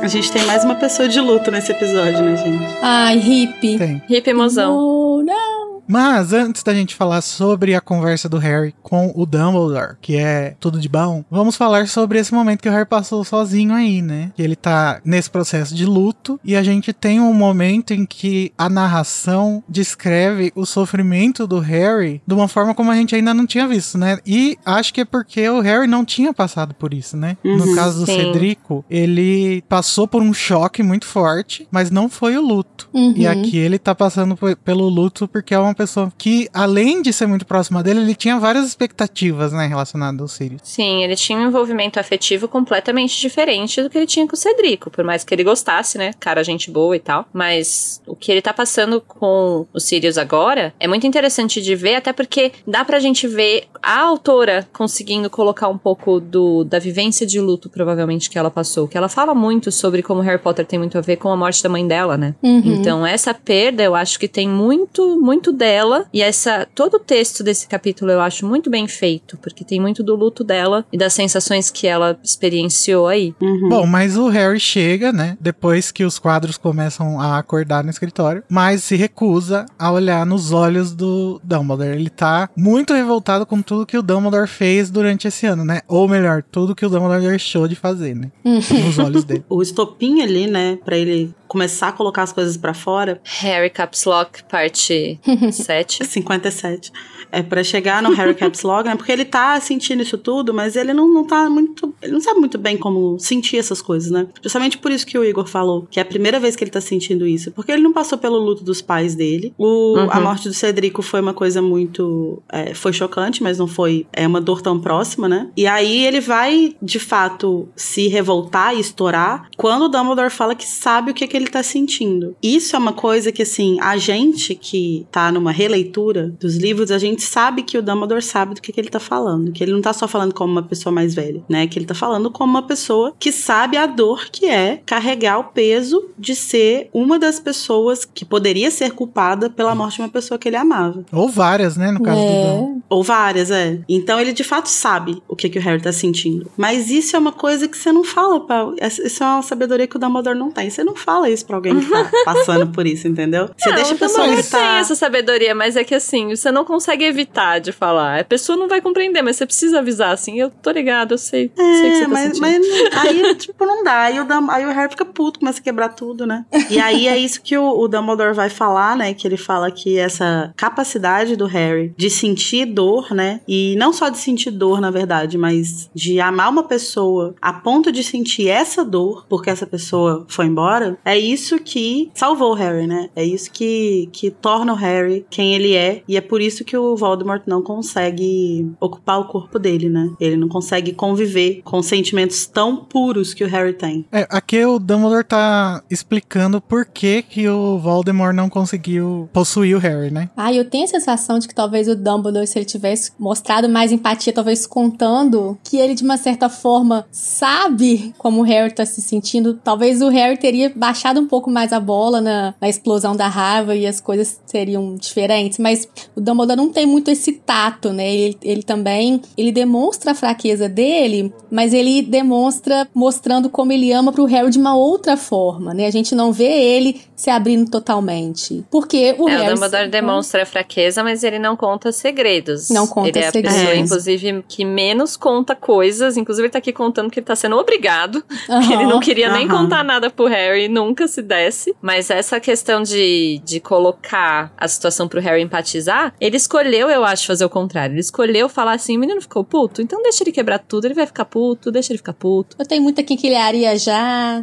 [0.01, 2.65] A gente tem mais uma pessoa de luto nesse episódio, né, gente?
[2.83, 3.77] Ai, hippie.
[3.83, 4.01] Tem.
[4.09, 4.79] Hip mozão.
[4.79, 5.72] Oh, não.
[5.89, 10.55] Mas antes da gente falar sobre a conversa do Harry com o Dumbledore, que é
[10.61, 14.31] tudo de bom, vamos falar sobre esse momento que o Harry passou sozinho aí, né?
[14.35, 18.53] Que ele tá nesse processo de luto e a gente tem um momento em que
[18.57, 23.47] a narração descreve o sofrimento do Harry de uma forma como a gente ainda não
[23.47, 24.19] tinha visto, né?
[24.27, 27.37] E acho que é porque o Harry não tinha passado por isso, né?
[27.45, 28.15] No Uhum, caso do sim.
[28.17, 32.89] Cedrico, ele passou por um choque muito forte, mas não foi o luto.
[32.93, 33.15] Uhum.
[33.17, 37.13] E aqui ele tá passando pe- pelo luto porque é uma pessoa que, além de
[37.13, 40.61] ser muito próxima dele, ele tinha várias expectativas, né, relacionadas ao Sirius.
[40.65, 44.91] Sim, ele tinha um envolvimento afetivo completamente diferente do que ele tinha com o Cedrico,
[44.91, 46.13] por mais que ele gostasse, né?
[46.19, 47.27] Cara, gente boa e tal.
[47.33, 51.97] Mas o que ele tá passando com o Sirius agora é muito interessante de ver,
[51.97, 57.27] até porque dá pra gente ver a autora conseguindo colocar um pouco do, da vivência
[57.27, 58.87] de luto, provavelmente, que ela passou.
[58.87, 61.63] Que ela fala muito sobre como Harry Potter tem muito a ver com a morte
[61.63, 62.35] da mãe dela, né?
[62.43, 62.63] Uhum.
[62.65, 66.07] Então, essa perda, eu acho que tem muito, muito dela.
[66.13, 70.03] E essa todo o texto desse capítulo eu acho muito bem feito, porque tem muito
[70.03, 73.33] do luto dela e das sensações que ela experienciou aí.
[73.41, 73.69] Uhum.
[73.69, 78.43] Bom, mas o Harry chega, né, depois que os quadros começam a acordar no escritório,
[78.49, 81.91] mas se recusa a olhar nos olhos do Dumbledore.
[81.97, 85.83] Ele tá muito revoltado com tudo que o Dumbledore fez durante esse ano, né?
[85.87, 88.33] Ou melhor, tudo que o Dumbledore deixou de fazer, né?
[88.45, 89.45] Nos olhos dele.
[89.49, 94.07] o estopim ali, né, Pra ele começar a colocar as coisas pra fora, Harry Caps
[94.07, 95.21] Lock, parte
[95.53, 96.03] 7.
[96.07, 96.91] 57.
[97.31, 98.95] É pra chegar no Harry Caps Lock, né?
[98.97, 101.95] Porque ele tá sentindo isso tudo, mas ele não, não tá muito.
[102.03, 104.27] Ele não sabe muito bem como sentir essas coisas, né?
[104.43, 106.81] Justamente por isso que o Igor falou, que é a primeira vez que ele tá
[106.81, 107.51] sentindo isso.
[107.53, 109.53] Porque ele não passou pelo luto dos pais dele.
[109.59, 110.09] O, Uhum.
[110.11, 112.43] A morte do Cedrico foi uma coisa muito.
[112.51, 115.49] é, foi chocante, mas não foi é uma dor tão próxima, né?
[115.57, 120.67] E aí ele vai, de fato, se revoltar e estourar quando o Dumbledore fala que
[120.67, 122.37] sabe o que, que ele tá sentindo.
[122.43, 126.99] Isso é uma coisa que, assim, a gente que tá numa releitura dos livros, a
[126.99, 129.53] gente sabe que o Dumbledore sabe do que, que ele tá falando.
[129.53, 131.67] Que ele não tá só falando como uma pessoa mais velha, né?
[131.67, 135.45] Que ele tá falando como uma pessoa que sabe a dor que é carregar o
[135.45, 140.39] peso de ser uma das pessoas que poderia ser culpada pela morte de uma pessoa
[140.39, 141.05] que ele amava.
[141.13, 142.79] Ou várias, né, no caso do Dumbledore.
[142.79, 142.83] É.
[142.89, 143.81] Ou várias, é.
[143.89, 146.51] Então ele de fato sabe o que, que o Harry tá sentindo.
[146.57, 148.67] Mas isso é uma coisa que você não fala pra.
[148.81, 150.71] Isso é uma sabedoria que o Dumbledore não tem.
[150.71, 153.51] Você não fala isso pra alguém que tá passando por isso, entendeu?
[153.57, 156.65] Você Não, deixa a pessoa que tem essa sabedoria, mas é que assim, você não
[156.65, 158.21] consegue evitar de falar.
[158.21, 161.51] A pessoa não vai compreender, mas você precisa avisar, assim, eu tô ligado, eu sei,
[161.57, 162.41] sei que você É, tá mas, sentindo.
[162.41, 164.03] mas não- aí, tipo, não dá.
[164.03, 166.45] Aí o, Dum- aí o Harry fica puto, começa a quebrar tudo, né?
[166.71, 169.15] E aí é isso que o, o Dumbledore vai falar, né?
[169.15, 173.41] Que ele fala que essa capacidade do Harry de sentir dor, né?
[173.47, 177.93] E não só de sentir dor, na verdade, mas de amar uma pessoa a ponto
[177.93, 182.87] de sentir essa dor porque essa pessoa foi embora, é isso que salvou o Harry,
[182.87, 183.09] né?
[183.15, 186.03] É isso que, que torna o Harry quem ele é.
[186.07, 190.11] E é por isso que o Voldemort não consegue ocupar o corpo dele, né?
[190.21, 194.05] Ele não consegue conviver com sentimentos tão puros que o Harry tem.
[194.11, 199.79] É, aqui o Dumbledore tá explicando por que, que o Voldemort não conseguiu possuir o
[199.79, 200.31] Harry, né?
[200.37, 203.93] Ah, eu tenho a sensação de que talvez o Dumbledore, se ele tivesse mostrado mais
[203.93, 209.01] empatia, talvez contando que ele, de uma certa forma, sabe como o Harry tá se
[209.01, 213.29] sentindo, talvez o Harry teria baixado um pouco mais a bola na, na explosão da
[213.29, 215.59] raiva e as coisas seriam diferentes.
[215.59, 218.15] Mas o Dumbledore não tem muito esse tato, né?
[218.15, 224.13] Ele, ele também, ele demonstra a fraqueza dele, mas ele demonstra mostrando como ele ama
[224.13, 225.87] pro Harry de uma outra forma, né?
[225.87, 228.65] A gente não vê ele se abrindo totalmente.
[228.71, 229.47] Porque o É, Harry...
[229.51, 232.69] o Dumbledore demonstra fraqueza, mas ele não conta segredos.
[232.71, 233.59] Não conta ele é a segredos.
[233.59, 236.17] pessoa, inclusive, que menos conta coisas.
[236.17, 238.23] Inclusive, ele tá aqui contando que ele tá sendo obrigado.
[238.67, 239.63] Que ele não queria nem Aham.
[239.65, 241.75] contar nada pro Harry, nunca se desse.
[241.81, 247.27] Mas essa questão de, de colocar a situação pro Harry empatizar, ele escolheu, eu acho,
[247.27, 247.95] fazer o contrário.
[247.95, 251.07] Ele escolheu falar assim: o menino ficou puto, então deixa ele quebrar tudo, ele vai
[251.07, 252.57] ficar puto, deixa ele ficar puto.
[252.59, 254.43] Eu tenho muita quinquilharia já.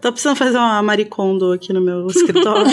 [0.00, 2.66] Tô precisando fazer uma maricondo aqui no meu escritório.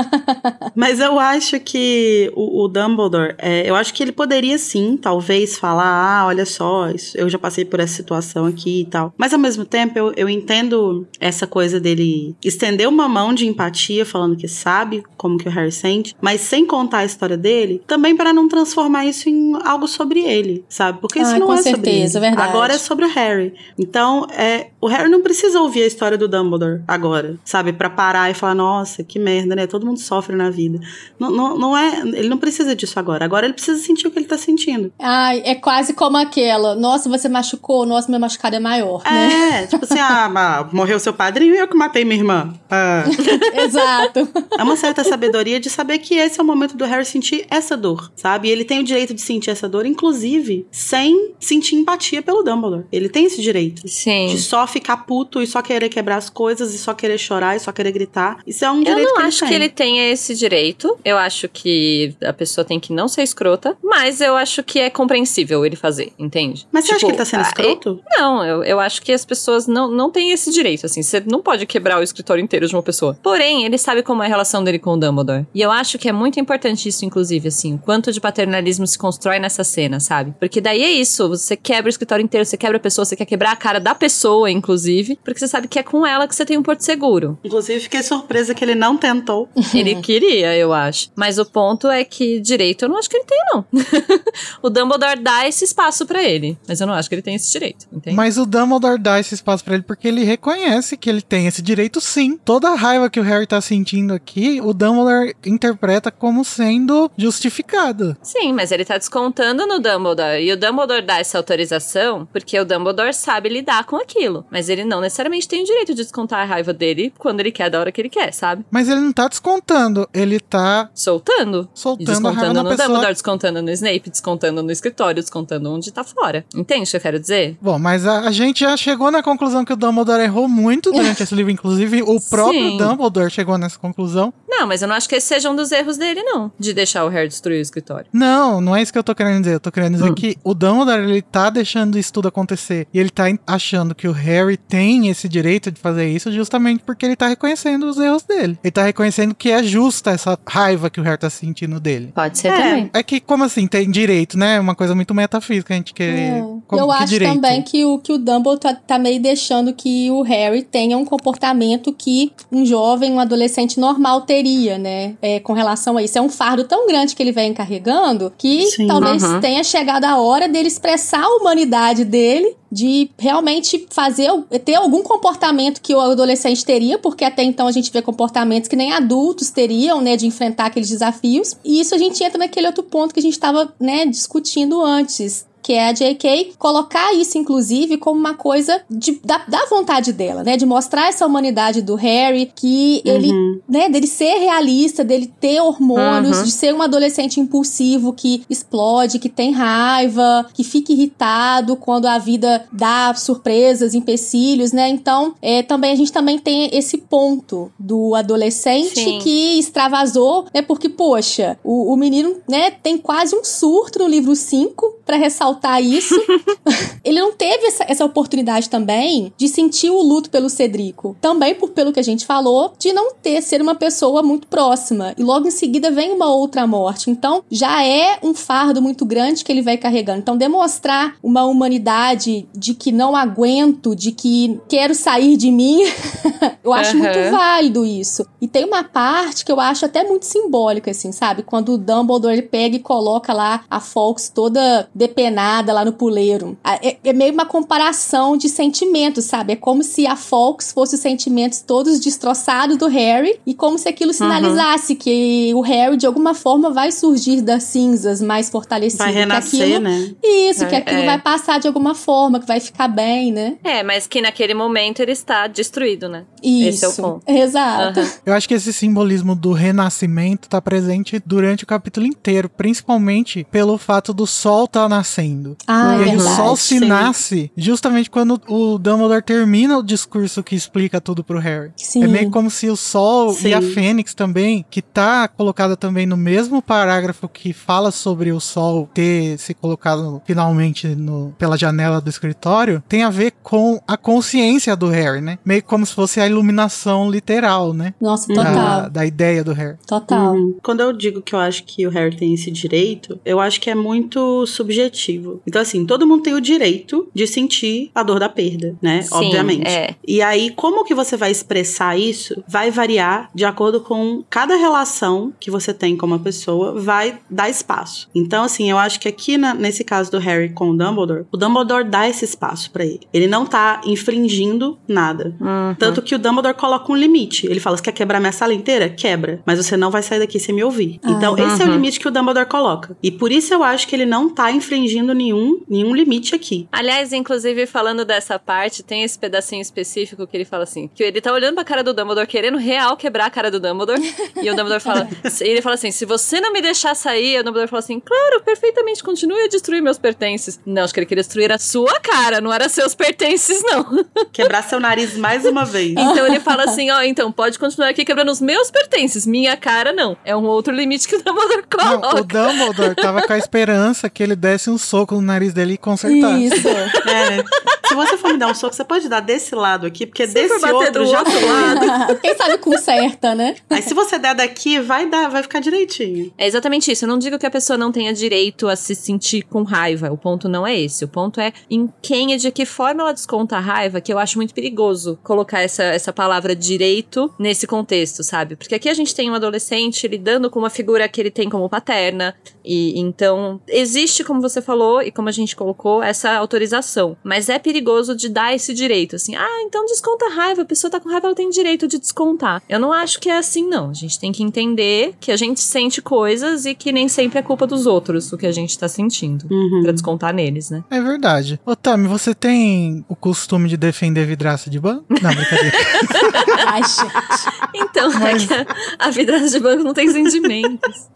[0.74, 5.58] Mas eu acho que o, o Dumbledore, é, eu acho que ele poderia sim, talvez,
[5.58, 5.84] falar:
[6.22, 9.12] ah, olha só, isso- eu já passei por essa situação aqui e tal.
[9.18, 14.04] Mas ao mesmo tempo, eu, eu entendo essa coisa dele estender uma mão de empatia,
[14.04, 18.16] falando que sabe como que o Harry sente, mas sem contar a história dele, também
[18.16, 21.00] para não transformar isso em algo sobre ele, sabe?
[21.00, 22.26] Porque isso Ah, não com é sobre certeza, ele.
[22.28, 22.48] verdade.
[22.48, 23.54] Agora é sobre o Harry.
[23.78, 27.72] Então, é, o Harry não precisa ouvir a história do Dumbledore agora, sabe?
[27.72, 29.66] Pra parar e falar, nossa, que merda, né?
[29.66, 30.80] Todo mundo sofre na vida.
[31.18, 33.24] Não, não, não é, ele não precisa disso agora.
[33.24, 34.92] Agora ele precisa sentir o que ele tá sentindo.
[34.98, 36.74] Ai, é quase como aquela.
[36.74, 39.62] Nossa, você machucou, nossa, meu machucado é maior, né?
[39.62, 42.54] É, tipo assim, ah, morreu seu padrinho e eu que matei minha irmã.
[42.70, 43.04] Ah,
[43.64, 44.28] Exato.
[44.58, 47.76] é uma certa sabedoria de saber que esse é o momento do Harry sentir essa
[47.76, 48.48] dor, sabe?
[48.48, 52.84] E ele tem o direito de sentir essa dor, inclusive, sem sentir empatia pelo Dumbledore.
[52.92, 53.86] Ele tem esse direito.
[53.88, 54.28] Sim.
[54.28, 57.60] De só ficar puto e só querer quebrar as coisas e só querer chorar e
[57.60, 58.38] só querer gritar.
[58.46, 59.48] Isso é um Eu direito não que ele acho tem.
[59.48, 60.98] que ele tenha esse direito.
[61.04, 64.90] Eu acho que a pessoa tem que não ser escrota, mas eu acho que é
[64.90, 66.66] compreensível ele fazer, entende?
[66.72, 68.00] Mas você acha que Tipo, ele tá sendo ah, escroto?
[68.16, 71.02] Não, eu, eu acho que as pessoas não, não têm esse direito, assim.
[71.02, 73.16] Você não pode quebrar o escritório inteiro de uma pessoa.
[73.22, 75.46] Porém, ele sabe como é a relação dele com o Dumbledore.
[75.54, 77.74] E eu acho que é muito importante isso, inclusive, assim.
[77.74, 80.34] O quanto de paternalismo se constrói nessa cena, sabe?
[80.38, 81.28] Porque daí é isso.
[81.28, 83.94] Você quebra o escritório inteiro, você quebra a pessoa, você quer quebrar a cara da
[83.94, 85.18] pessoa, inclusive.
[85.24, 87.38] Porque você sabe que é com ela que você tem um porto seguro.
[87.44, 89.48] Inclusive, fiquei surpresa que ele não tentou.
[89.74, 91.10] Ele queria, eu acho.
[91.16, 93.64] Mas o ponto é que direito eu não acho que ele tem, não.
[94.62, 96.56] o Dumbledore dá esse espaço pra ele.
[96.68, 98.16] Mas eu não acho que ele tem esse direito, entende?
[98.16, 101.62] Mas o Dumbledore dá esse espaço pra ele porque ele reconhece que ele tem esse
[101.62, 102.38] direito sim.
[102.44, 108.16] Toda a raiva que o Harry tá sentindo aqui, o Dumbledore interpreta como sendo justificada.
[108.22, 110.42] Sim, mas ele tá descontando no Dumbledore.
[110.42, 114.44] E o Dumbledore dá essa autorização porque o Dumbledore sabe lidar com aquilo.
[114.50, 117.70] Mas ele não necessariamente tem o direito de descontar a raiva dele quando ele quer,
[117.70, 118.64] da hora que ele quer, sabe?
[118.70, 121.68] Mas ele não tá descontando, ele tá Soltando.
[121.74, 122.88] Soltando a raiva descontando na no pessoa.
[122.88, 126.44] Dumbledore, descontando no Snape, descontando no escritório, descontando onde tá fora.
[126.54, 127.56] Entende o que eu quero dizer?
[127.60, 131.22] Bom, mas a, a gente já chegou na conclusão que o Dumbledore errou muito durante
[131.22, 131.50] esse livro.
[131.50, 132.76] Inclusive, o próprio Sim.
[132.76, 134.32] Dumbledore chegou nessa conclusão.
[134.48, 136.52] Não, mas eu não acho que esse seja um dos erros dele, não.
[136.58, 138.06] De deixar o Harry destruir o escritório.
[138.12, 139.54] Não, não é isso que eu tô querendo dizer.
[139.54, 142.86] Eu tô querendo dizer que o Dumbledore, ele tá deixando isso tudo acontecer.
[142.92, 147.06] E ele tá achando que o Harry tem esse direito de fazer isso justamente porque
[147.06, 148.58] ele tá reconhecendo os erros dele.
[148.62, 152.12] Ele tá reconhecendo que é justa essa raiva que o Harry tá sentindo dele.
[152.14, 152.56] Pode ser É.
[152.56, 152.90] também.
[152.92, 154.60] É que, como assim, tem direito, né?
[154.60, 156.18] Uma coisa muito metafísica a gente querer.
[156.18, 156.40] É.
[156.66, 157.34] Como, Eu que acho direito?
[157.34, 161.04] também que o, que o Dumbledore tá, tá meio deixando que o Harry tenha um
[161.04, 165.14] comportamento que um jovem, um adolescente normal teria, né?
[165.22, 166.18] É, com relação a isso.
[166.18, 168.86] É um fardo tão grande que ele vem carregando que Sim.
[168.86, 169.40] talvez Uhum.
[169.40, 174.30] tenha chegado a hora dele expressar a humanidade dele, de realmente fazer,
[174.64, 178.76] ter algum comportamento que o adolescente teria, porque até então a gente vê comportamentos que
[178.76, 180.16] nem adultos teriam, né?
[180.16, 181.56] De enfrentar aqueles desafios.
[181.64, 185.46] E isso a gente entra naquele outro ponto que a gente estava, né, discutindo antes
[185.62, 186.52] que é a J.K.
[186.58, 190.56] colocar isso, inclusive, como uma coisa de, da, da vontade dela, né?
[190.56, 193.60] De mostrar essa humanidade do Harry, que ele, Uhum.
[193.68, 193.88] né?
[193.88, 196.44] Dele ser realista, dele ter hormônios, Uhum.
[196.44, 202.18] de ser um adolescente impulsivo que explode, que tem raiva, que fica irritado quando a
[202.18, 204.88] vida dá surpresas, empecilhos, né?
[204.88, 209.18] Então, é, também a gente também tem esse ponto do adolescente Sim.
[209.20, 210.62] que extravasou, né?
[210.62, 215.51] Porque, poxa, o, o menino, né, tem quase um surto no livro 5 pra ressaltar
[215.52, 216.14] ressaltar isso.
[217.04, 221.16] ele não teve essa, essa oportunidade também de sentir o luto pelo Cedrico.
[221.20, 225.14] Também por pelo que a gente falou, de não ter ser uma pessoa muito próxima.
[225.18, 227.10] E logo em seguida vem uma outra morte.
[227.10, 230.20] Então já é um fardo muito grande que ele vai carregando.
[230.20, 235.82] Então demonstrar uma humanidade de que não aguento, de que quero sair de mim,
[236.62, 237.02] eu acho Aham.
[237.02, 238.26] muito válido isso.
[238.40, 241.42] E tem uma parte que eu acho até muito simbólica, assim, sabe?
[241.42, 245.41] Quando o Dumbledore ele pega e coloca lá a Fox toda depenada
[245.72, 246.56] lá no puleiro.
[246.64, 249.52] É, é meio uma comparação de sentimentos, sabe?
[249.54, 253.88] É como se a Fox fosse os sentimentos todos destroçados do Harry e como se
[253.88, 259.02] aquilo sinalizasse que o Harry, de alguma forma, vai surgir das cinzas mais fortalecido.
[259.02, 260.12] Vai que renascer, aquilo- né?
[260.22, 261.06] Isso, que É, aquilo é.
[261.06, 263.56] vai passar de alguma forma, que vai ficar bem, né?
[263.64, 266.24] É, mas que naquele momento ele está destruído, né?
[266.42, 266.68] Isso.
[266.68, 267.22] Esse é o ponto.
[267.28, 268.00] Exato.
[268.00, 268.10] Aham.
[268.26, 273.78] Eu acho que esse simbolismo do renascimento tá presente durante o capítulo inteiro, principalmente pelo
[273.78, 275.31] fato do sol tá nascendo.
[275.66, 276.36] Ah, e é aí o verdade.
[276.36, 276.86] sol se sim.
[276.86, 281.70] nasce justamente quando o Dumbledore termina o discurso que explica tudo pro Harry.
[281.76, 282.04] Sim.
[282.04, 283.48] É meio como se o Sol Sim.
[283.48, 288.40] e a Fênix também, que tá colocada também no mesmo parágrafo que fala sobre o
[288.40, 293.96] Sol ter se colocado finalmente no, pela janela do escritório, tem a ver com a
[293.96, 295.38] consciência do Harry, né?
[295.44, 297.94] Meio como se fosse a iluminação literal, né?
[298.00, 298.90] Nossa, Da, total.
[298.90, 299.76] da ideia do Harry.
[299.86, 300.34] Total.
[300.34, 300.56] Uhum.
[300.62, 303.70] Quando eu digo que eu acho que o Harry tem esse direito, eu acho que
[303.70, 305.21] é muito subjetivo.
[305.46, 309.02] Então, assim, todo mundo tem o direito de sentir a dor da perda, né?
[309.02, 309.66] Sim, Obviamente.
[309.68, 309.94] é.
[310.06, 315.32] E aí, como que você vai expressar isso vai variar de acordo com cada relação
[315.40, 318.08] que você tem com uma pessoa, vai dar espaço.
[318.14, 321.36] Então, assim, eu acho que aqui na- nesse caso do Harry com o Dumbledore, o
[321.36, 323.00] Dumbledore dá esse espaço pra ele.
[323.12, 325.34] Ele não tá infringindo nada.
[325.40, 325.74] Uhum.
[325.78, 327.46] Tanto que o Dumbledore coloca um limite.
[327.46, 328.88] Ele fala: você quer quebrar minha sala inteira?
[328.88, 329.42] Quebra.
[329.46, 331.00] Mas você não vai sair daqui sem me ouvir.
[331.04, 331.74] Então, esse é o Uhum.
[331.74, 332.96] limite que o Dumbledore coloca.
[333.02, 336.68] E por isso eu acho que ele não tá infringindo nenhum, nenhum limite aqui.
[336.70, 341.20] Aliás, inclusive, falando dessa parte, tem esse pedacinho específico que ele fala assim: que ele
[341.20, 344.00] tá olhando pra cara do Dumbledore, querendo real quebrar a cara do Dumbledore.
[344.36, 345.08] e o Dumbledore fala.
[345.40, 349.02] ele fala assim: se você não me deixar sair, o Dumbledore fala assim: claro, perfeitamente,
[349.02, 350.60] continue a destruir meus pertences.
[350.64, 354.04] Não, acho que ele queria destruir a sua cara, não era seus pertences, não.
[354.32, 355.92] Quebrar seu nariz mais uma vez.
[355.92, 359.92] Então ele fala assim: ó, então pode continuar aqui quebrando os meus pertences, minha cara
[359.92, 360.16] não.
[360.24, 362.22] É um outro limite que o Dumbledore Não, o coloca.
[362.24, 366.44] Dumbledore tava com a esperança que ele desse um soco no nariz dele e consertasse.
[366.46, 366.68] Isso.
[367.12, 367.44] É, né?
[367.92, 370.32] Se você for me dar um soco, você pode dar desse lado aqui, porque Se
[370.32, 372.20] desse outro do já outro lado.
[372.22, 373.56] Quem sabe conserta, né?
[373.68, 376.32] Aí se você der daqui, vai dar, vai ficar direitinho.
[376.38, 377.04] É exatamente isso.
[377.04, 380.10] Eu não digo que a pessoa não tenha direito a se sentir com raiva.
[380.10, 381.04] O ponto não é esse.
[381.04, 384.18] O ponto é em quem e de que forma ela desconta a raiva, que eu
[384.18, 388.56] acho muito perigoso colocar essa, essa palavra direito nesse contexto, sabe?
[388.56, 391.68] Porque aqui a gente tem um adolescente lidando com uma figura que ele tem como
[391.68, 392.34] paterna.
[392.64, 397.16] E então existe, como você falou e como a gente colocou, essa autorização.
[397.22, 399.16] Mas é perigoso de dar esse direito.
[399.16, 400.62] Assim, ah, então desconta a raiva.
[400.62, 402.62] A pessoa tá com raiva, ela tem direito de descontar.
[402.68, 403.90] Eu não acho que é assim, não.
[403.90, 407.42] A gente tem que entender que a gente sente coisas e que nem sempre é
[407.42, 409.46] culpa dos outros o que a gente tá sentindo.
[409.50, 409.82] Uhum.
[409.82, 410.82] Pra descontar neles, né?
[410.90, 411.60] É verdade.
[411.64, 415.04] Ô, Tami, você tem o costume de defender vidraça de banco?
[415.08, 415.76] Não, brincadeira.
[416.66, 417.72] Ai, gente.
[417.74, 421.08] Então, Mas- é que a, a vidraça de banco não tem sentimentos.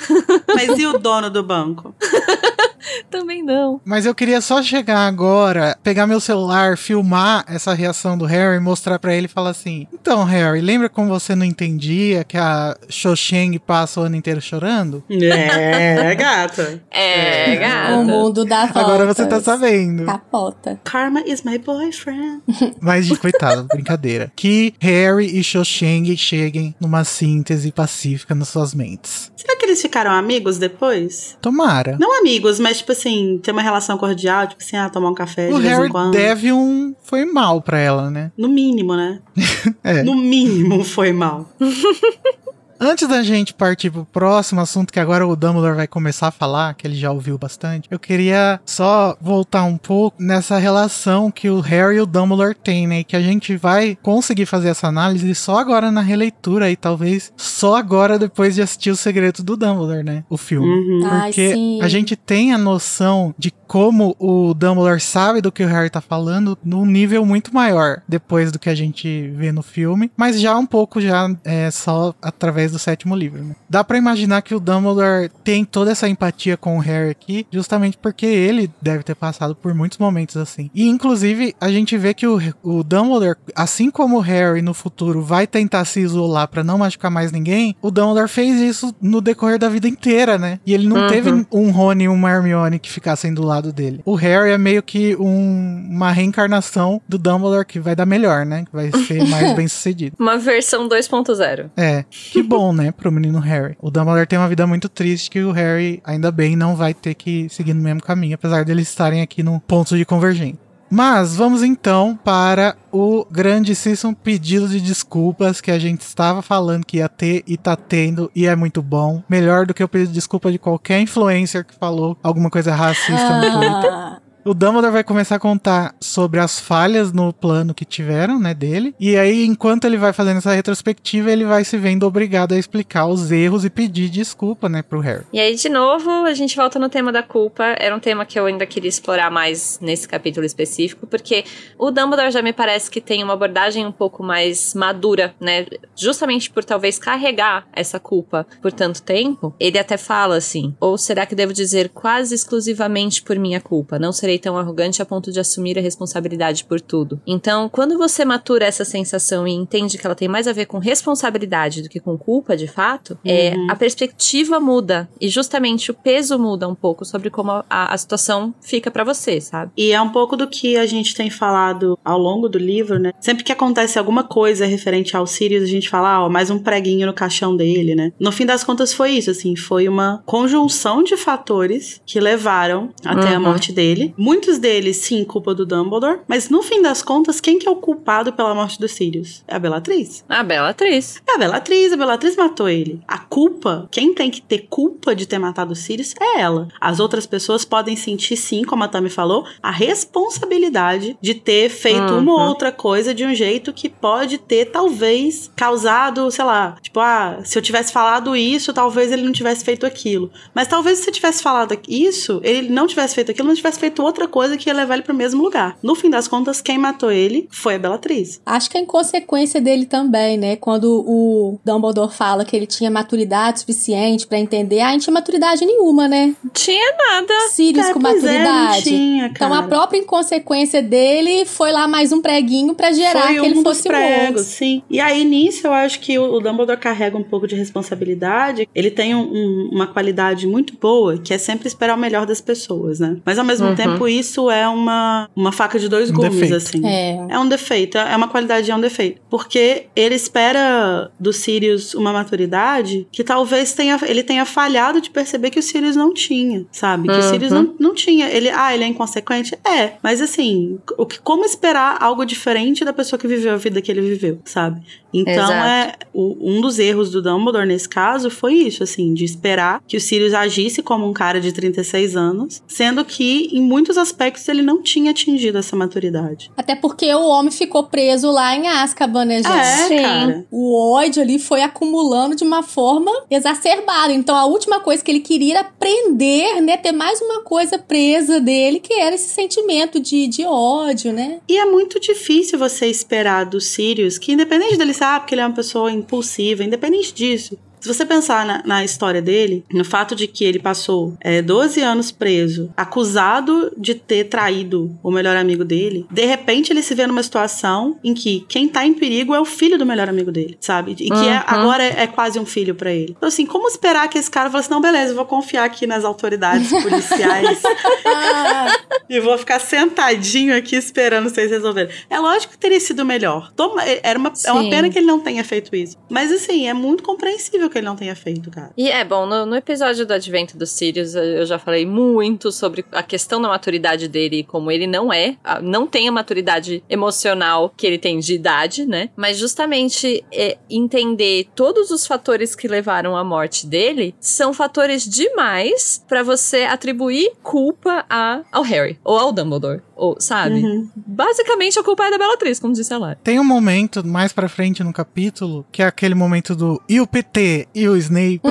[0.55, 1.95] Mas e o dono do banco?
[3.11, 3.56] Também não.
[3.85, 8.99] Mas eu queria só chegar agora, pegar meu celular, filmar essa reação do Harry, mostrar
[8.99, 13.59] pra ele e falar assim: Então, Harry, lembra como você não entendia que a Chang
[13.59, 15.03] passa o ano inteiro chorando?
[15.11, 16.83] É, gata.
[16.91, 17.57] É, É.
[17.57, 17.95] gata.
[17.97, 18.83] O mundo dá voltas.
[18.83, 20.05] Agora você tá sabendo.
[20.07, 20.81] Capota.
[20.85, 22.43] Karma is my boyfriend.
[22.81, 24.33] Mas, de coitado, brincadeira.
[24.37, 29.33] Que Harry e Chang cheguem numa síntese pacífica nas suas mentes.
[29.37, 31.37] Será que eles ficaram amigos depois?
[31.41, 31.97] Tomara.
[32.01, 35.49] Não amigos, mas tipo assim, ter uma relação cordial, tipo assim, ah, tomar um café
[35.51, 36.13] O de vez Harry em quando.
[36.13, 36.95] deve um.
[37.01, 38.33] Foi mal pra ela, né?
[38.37, 39.21] No mínimo, né?
[39.85, 40.03] É.
[40.03, 41.49] No mínimo foi mal.
[42.79, 46.75] Antes da gente partir pro próximo assunto, que agora o Dumbledore vai começar a falar,
[46.75, 51.61] que ele já ouviu bastante, eu queria só voltar um pouco nessa relação que o
[51.61, 53.01] Harry e o Dumbledore têm, né?
[53.01, 57.33] E que a gente vai conseguir fazer essa análise só agora na releitura e talvez
[57.37, 60.25] só agora depois de assistir O Segredo do Dumbledore, né?
[60.29, 60.69] O filme.
[60.69, 61.09] Uhum.
[61.09, 61.81] Porque sim.
[61.83, 66.01] a gente tem a noção de como o Dumbledore sabe do que o Harry tá
[66.01, 70.57] falando num nível muito maior depois do que a gente vê no filme, mas já
[70.57, 73.55] um pouco já é só através do sétimo livro, né?
[73.69, 77.97] Dá pra imaginar que o Dumbledore tem toda essa empatia com o Harry aqui, justamente
[77.99, 80.71] porque ele deve ter passado por muitos momentos assim.
[80.75, 85.23] E inclusive a gente vê que o, o Dumbledore, assim como o Harry no futuro
[85.23, 89.59] vai tentar se isolar pra não machucar mais ninguém, o Dumbledore fez isso no decorrer
[89.59, 90.59] da vida inteira, né?
[90.67, 91.09] E ele não Uhum.
[91.09, 94.01] teve um Rony e uma Hermione que ficassem do lado dele.
[94.05, 98.65] O Harry é meio que um- uma reencarnação do Dumbledore que vai dar melhor, né?
[98.65, 100.17] Que vai ser mais bem sucedido.
[100.19, 101.71] Uma versão 2.0.
[101.77, 103.77] É, que bom, né, pro menino Harry.
[103.81, 107.15] O Dumbledore tem uma vida muito triste que o Harry, ainda bem, não vai ter
[107.15, 110.67] que seguir no mesmo caminho, apesar deles estarem aqui no ponto de convergência.
[110.91, 116.99] Mas vamos então para o grandíssimo pedido de desculpas que a gente estava falando que
[116.99, 119.23] ia ter e tá tendo e é muito bom.
[119.29, 123.41] Melhor do que o pedido de desculpa de qualquer influencer que falou alguma coisa racista
[123.41, 124.26] no Twitter.
[124.47, 128.95] O Dumbledore vai começar a contar sobre as falhas no plano que tiveram, né, dele.
[129.01, 133.07] E aí, enquanto ele vai fazendo essa retrospectiva, ele vai se vendo obrigado a explicar
[133.07, 135.25] os erros e pedir desculpa, né, pro Harry.
[135.33, 137.75] E aí, de novo, a gente volta no tema da culpa.
[137.77, 141.45] Era um tema que eu ainda queria explorar mais nesse capítulo específico, porque
[141.77, 145.67] o Dumbledore já me parece que tem uma abordagem um pouco mais madura, né?
[145.97, 149.53] Justamente por talvez carregar essa culpa por tanto tempo.
[149.59, 153.99] Ele até fala assim: ou será que devo dizer quase exclusivamente por minha culpa?
[153.99, 157.21] Não serei tão arrogante a ponto de assumir a responsabilidade por tudo.
[157.27, 160.79] Então, quando você matura essa sensação e entende que ela tem mais a ver com
[160.79, 166.39] responsabilidade do que com culpa, de fato, é, a perspectiva muda e justamente o peso
[166.39, 169.73] muda um pouco sobre como a, a situação fica pra você, sabe?
[169.77, 173.13] E é um pouco do que a gente tem falado ao longo do livro, né?
[173.21, 176.59] Sempre que acontece alguma coisa referente ao Sirius, a gente fala, ah, ó, mais um
[176.59, 178.13] preguinho no caixão dele, né?
[178.21, 183.35] No fim das contas foi isso, assim, foi uma conjunção de fatores que levaram até
[183.35, 183.45] a Uhum.
[183.45, 184.15] morte dele.
[184.27, 187.77] Muitos deles, sim, culpa do Dumbledore, mas no fim das contas, quem que é o
[187.77, 189.45] culpado pela morte do Sirius?
[189.47, 190.25] É a Bellatrix.
[190.29, 191.23] A bela atriz.
[191.29, 193.01] É a Bellatrix, a Bellatrix matou ele.
[193.07, 196.67] A culpa, quem tem que ter culpa de ter matado o Sirius é ela.
[196.81, 202.15] As outras pessoas podem sentir, sim, como a Tami falou, a responsabilidade de ter feito
[202.15, 202.49] uma ou Uhum.
[202.49, 207.57] outra coisa de um jeito que pode ter, talvez, causado, sei lá, tipo, ah, se
[207.57, 210.31] eu tivesse falado isso, talvez ele não tivesse feito aquilo.
[210.55, 214.03] Mas talvez se eu tivesse falado isso, ele não tivesse feito aquilo, não tivesse feito
[214.03, 215.77] outra coisa que ia levar ele pro mesmo lugar.
[215.83, 218.41] No fim das contas, quem matou ele foi a Bellatrix.
[218.47, 220.57] Acho que é inconsequência dele também, né?
[220.57, 225.67] Quando o Dumbledore fala que ele tinha maturidade suficiente pra entender, ah, não tinha maturidade
[225.67, 226.35] nenhuma, né?
[226.55, 227.35] Tinha nada.
[227.51, 228.83] Sirius É, com é, não maturidade.
[228.85, 233.47] tinha, então a própria inconsequência dele foi lá mais um preguinho pra gerar Foi que
[233.47, 234.43] ele um dos fosse pregos, morto.
[234.45, 234.83] sim.
[234.89, 238.69] E aí, nisso, eu acho que o o Dumbledore carrega um pouco de responsabilidade.
[238.75, 242.41] Ele tem um- um- uma qualidade muito boa, que é sempre esperar o melhor das
[242.41, 243.17] pessoas, né?
[243.25, 243.75] Mas, ao mesmo Uhum.
[243.75, 246.55] tempo, isso é uma, uma faca de dois Um gumes, defeito.
[246.57, 246.87] assim.
[246.87, 247.27] É.
[247.31, 249.21] É um defeito, é uma qualidade, é um defeito.
[249.31, 255.51] Porque ele espera do Sirius uma maturidade que talvez tenha, ele tenha falhado de perceber
[255.51, 257.09] que o Sirius não tinha, sabe?
[257.09, 257.23] Que o Uhum.
[257.31, 258.29] Sirius não, não tinha.
[258.29, 259.57] Ele, ah, ele é inconsequente?
[259.67, 259.93] É.
[260.03, 263.91] Mas assim, o que, como esperar algo diferente da pessoa que viveu a vida que
[263.91, 264.81] ele viveu, sabe?
[265.15, 265.53] Então Exato.
[265.69, 269.97] é o- um dos erros do Dumbledore nesse caso foi isso, assim, de esperar que
[269.97, 274.63] o Sirius agisse como um cara de 36 anos, sendo que em muitos aspectos ele
[274.63, 276.51] não tinha atingido essa maturidade.
[276.57, 279.57] Até porque o homem ficou preso lá em Azkaban, né, gente?
[279.57, 280.03] É, Sim.
[280.03, 280.47] cara.
[280.51, 284.13] O ódio ali foi acumulando de uma forma exacerbada.
[284.13, 286.77] Então a última coisa que ele queria era prender, né?
[286.77, 291.39] Ter mais uma coisa presa dele, que era esse sentimento de, de ódio, né?
[291.49, 295.43] E é muito difícil você esperar do Sirius que, independente dele ser, ah, porque ele
[295.43, 297.59] é uma pessoa impulsiva, independente disso.
[297.87, 301.81] Se você pensar na, na história dele, no fato de que ele passou é, 12
[301.81, 307.07] anos preso, acusado de ter traído o melhor amigo dele, de repente ele se vê
[307.07, 310.57] numa situação em que quem tá em perigo é o filho do melhor amigo dele,
[310.61, 310.97] sabe?
[310.99, 311.43] E que é- Uhum.
[311.47, 313.15] agora é, é quase um filho pra ele.
[313.17, 315.87] Então, assim, como esperar que esse cara fale assim: não, beleza, eu vou confiar aqui
[315.87, 317.63] nas autoridades policiais
[319.09, 321.95] e vou ficar sentadinho aqui esperando vocês resolverem.
[322.11, 323.53] É lógico que teria sido melhor.
[323.55, 325.97] Toma, era uma, é uma pena que ele não tenha feito isso.
[326.11, 328.71] Mas assim, é muito compreensível que ele não tenha feito, cara.
[328.77, 332.85] E é bom, no, no episódio do Advento dos Sirius, eu já falei muito sobre
[332.91, 337.73] a questão da maturidade dele e como ele não é, não tem a maturidade emocional
[337.77, 339.11] que ele tem de idade, né?
[339.15, 346.03] Mas justamente é, entender todos os fatores que levaram à morte dele são fatores demais
[346.09, 349.83] pra você atribuir culpa a, ao Harry ou ao Dumbledore.
[349.97, 350.57] Ou, sabe?
[350.57, 350.89] Uhum.
[350.95, 353.19] Basicamente, a culpa é da Bellatrix, como disse a Lara.
[353.25, 357.07] Tem um momento mais pra frente no capítulo, que é aquele momento do e o
[357.07, 358.41] PT e o Snape.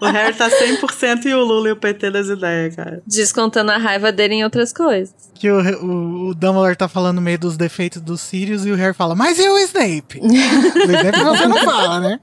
[0.00, 3.02] O Harry tá 100% e o Lula e o PT das ideias, cara.
[3.06, 5.14] Descontando a raiva dele em outras coisas.
[5.34, 8.94] Que o, o, o Dumbledore tá falando meio dos defeitos dos Sirius e o Harry
[8.94, 10.18] fala, mas e o Snape?
[10.22, 12.20] o Snape você não fala, né?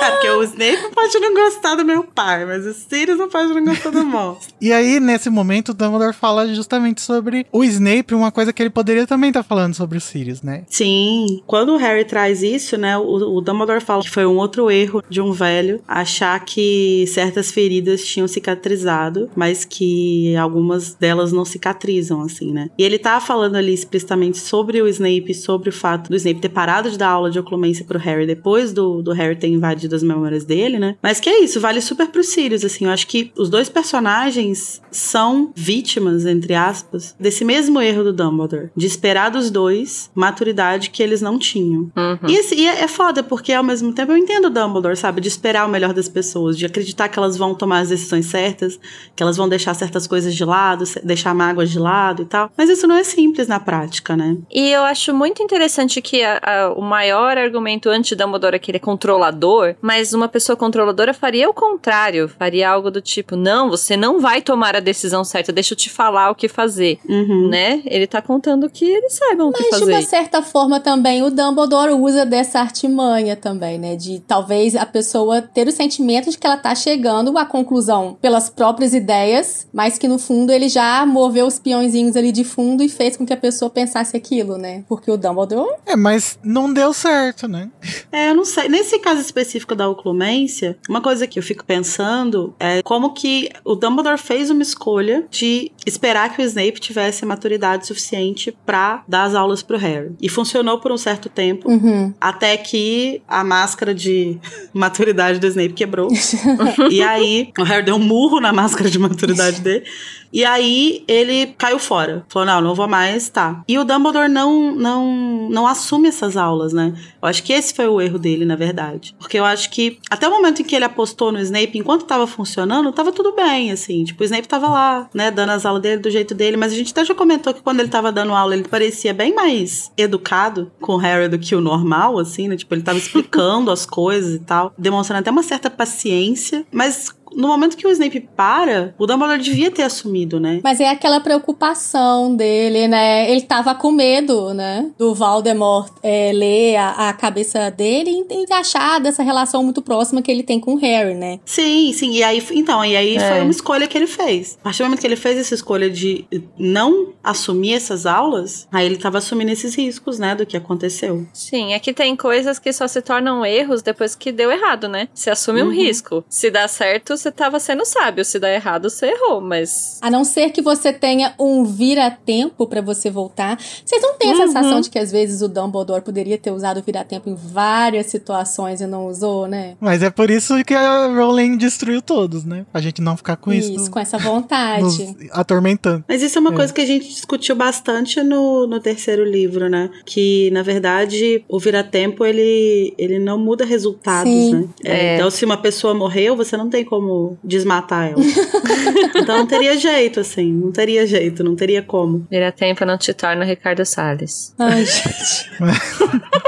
[0.00, 3.52] É, porque o Snape pode não gostar do meu pai, mas o Sirius não pode
[3.52, 4.54] não gostar do monstro.
[4.60, 8.70] E aí, nesse momento, o Dumbledore fala justamente sobre o Snape, uma coisa que ele
[8.70, 10.64] poderia também estar falando sobre o Sirius, né?
[10.68, 14.70] Sim, quando o Harry traz isso, né, o, o Dumbledore fala que foi um outro
[14.70, 21.44] erro de um velho achar que certas feridas tinham cicatrizado, mas que algumas delas não
[21.44, 22.70] cicatrizam, assim, né?
[22.78, 26.48] E ele tá falando ali explicitamente sobre o Snape, sobre o fato do Snape ter
[26.48, 30.02] parado de dar aula de oclumência pro Harry depois do, do Harry ter invadido as
[30.02, 30.96] memórias dele, né?
[31.02, 34.80] Mas que é isso, vale super pro Sirius, assim, eu acho que os dois personagens
[34.90, 41.02] são vítimas, entre aspas, desse mesmo erro do Dumbledore, de esperar dos dois maturidade que
[41.02, 41.90] eles não tinham.
[41.96, 42.18] Uhum.
[42.28, 45.20] E, esse- e é, é foda, porque ao mesmo tempo eu entendo o Dumbledore, sabe?
[45.20, 48.78] De esperar o melhor das pessoas, de acreditar que elas vão tomar as decisões certas,
[49.14, 52.50] que elas vão deixar certas coisas de lado, deixar mágoas de lado e tal.
[52.56, 54.36] Mas isso não é simples na prática, né?
[54.50, 58.76] E eu acho muito interessante que a- a- o maior argumento anti-Dumbledore é que ele
[58.76, 63.96] é controlador, mas uma pessoa controladora faria o contrário, faria algo do tipo, não, você
[63.96, 67.48] não vai tomar a decisão certa, deixa eu te falar o que fazer, Uhum.
[67.48, 67.82] né?
[67.84, 70.06] Ele tá contando que eles saibam o que Mas de uma fazer.
[70.06, 73.96] certa forma também o Dumbledore usa dessa artimanha também, né?
[73.96, 78.48] De talvez a pessoa ter o sentimento de que ela tá chegando à conclusão pelas
[78.50, 82.88] próprias ideias, mas que no fundo ele já moveu os peõezinhos ali de fundo e
[82.88, 84.84] fez com que a pessoa pensasse aquilo, né?
[84.88, 87.70] Porque o Dumbledore É, mas não deu certo, né?
[88.12, 88.68] É, eu não sei.
[88.68, 93.74] Nesse caso específico da oclumência, uma coisa que eu fico pensando é como que o
[93.74, 99.34] Dumbledore fez uma escolha de esperar que o Snape tivesse maturidade suficiente pra dar as
[99.34, 100.14] aulas pro Harry.
[100.20, 102.12] E funcionou por um certo tempo, Uhum.
[102.20, 104.38] até que a máscara de
[104.72, 106.08] maturidade do Snape quebrou.
[106.90, 109.84] e aí, o Harry deu um murro na máscara de maturidade dele.
[110.32, 112.26] E aí ele caiu fora.
[112.28, 113.62] Falou: não, não vou mais, tá.
[113.66, 116.92] E o Dumbledore não, não, não assume essas aulas, né?
[117.22, 119.14] Eu acho que esse foi o erro dele, na verdade.
[119.18, 122.26] Porque eu acho que até o momento em que ele apostou no Snape, enquanto tava
[122.26, 124.04] funcionando, tava tudo bem, assim.
[124.04, 126.56] Tipo, o Snape tava lá, né, dando as aulas dele do jeito dele.
[126.56, 129.34] Mas a gente até já comentou que quando ele tava dando aula, ele parecia bem
[129.34, 132.56] mais educado com o Harry do que o normal, assim, né?
[132.56, 136.66] Tipo, ele tava explicando as coisas e tal, demonstrando até uma certa paciência.
[136.70, 140.60] Mas no momento que o Snape para, o Dumbledore devia ter assumido, né?
[140.62, 143.30] Mas é aquela preocupação dele, né?
[143.30, 144.90] Ele tava com medo, né?
[144.98, 150.22] Do Voldemort é, ler a, a cabeça dele e, e achar dessa relação muito próxima
[150.22, 151.40] que ele tem com o Harry, né?
[151.44, 152.12] Sim, sim.
[152.12, 153.28] E aí, então, e aí É.
[153.30, 154.56] foi uma escolha que ele fez.
[154.60, 156.24] A partir do momento que ele fez essa escolha de
[156.58, 161.26] não assumir essas aulas, aí ele tava assumindo esses riscos, né, do que aconteceu.
[161.32, 165.08] Sim, é que tem coisas que só se tornam erros depois que deu errado, né?
[165.14, 165.72] Você assume um Uhum.
[165.72, 166.24] risco.
[166.28, 168.24] Se dá certo, você tava sendo sábio.
[168.24, 169.98] Se dá errado, você errou, mas.
[170.02, 173.58] A não ser que você tenha um vira-tempo pra você voltar.
[173.84, 174.46] Vocês não têm a Uhum.
[174.46, 178.80] sensação de que às vezes o Dumbledore poderia ter usado o vira-tempo em várias situações
[178.80, 179.76] e não usou, né?
[179.80, 182.66] Mas é por isso que a Rowling destruiu todos, né?
[182.72, 184.82] Pra gente não ficar com isso, Isso, no- com essa vontade.
[184.82, 184.98] nos
[185.32, 186.04] atormentando.
[186.08, 186.56] Mas isso é uma É.
[186.56, 189.90] coisa que a gente discutiu bastante no, no terceiro livro, né?
[190.04, 194.54] Que, na verdade, o vira-tempo, ele, ele não muda resultados, Sim.
[194.54, 194.68] né?
[194.84, 195.14] É, É.
[195.16, 197.05] Então, se uma pessoa morreu, você não tem como
[197.42, 198.22] desmatar ela.
[199.14, 200.52] então, não teria jeito, assim.
[200.52, 202.26] Não teria jeito, não teria como.
[202.30, 204.54] Vira tempo não te torna o Ricardo Salles.
[204.58, 205.50] Ai, gente.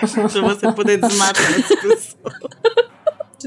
[0.00, 2.32] Pra você poder desmatar essa pessoa.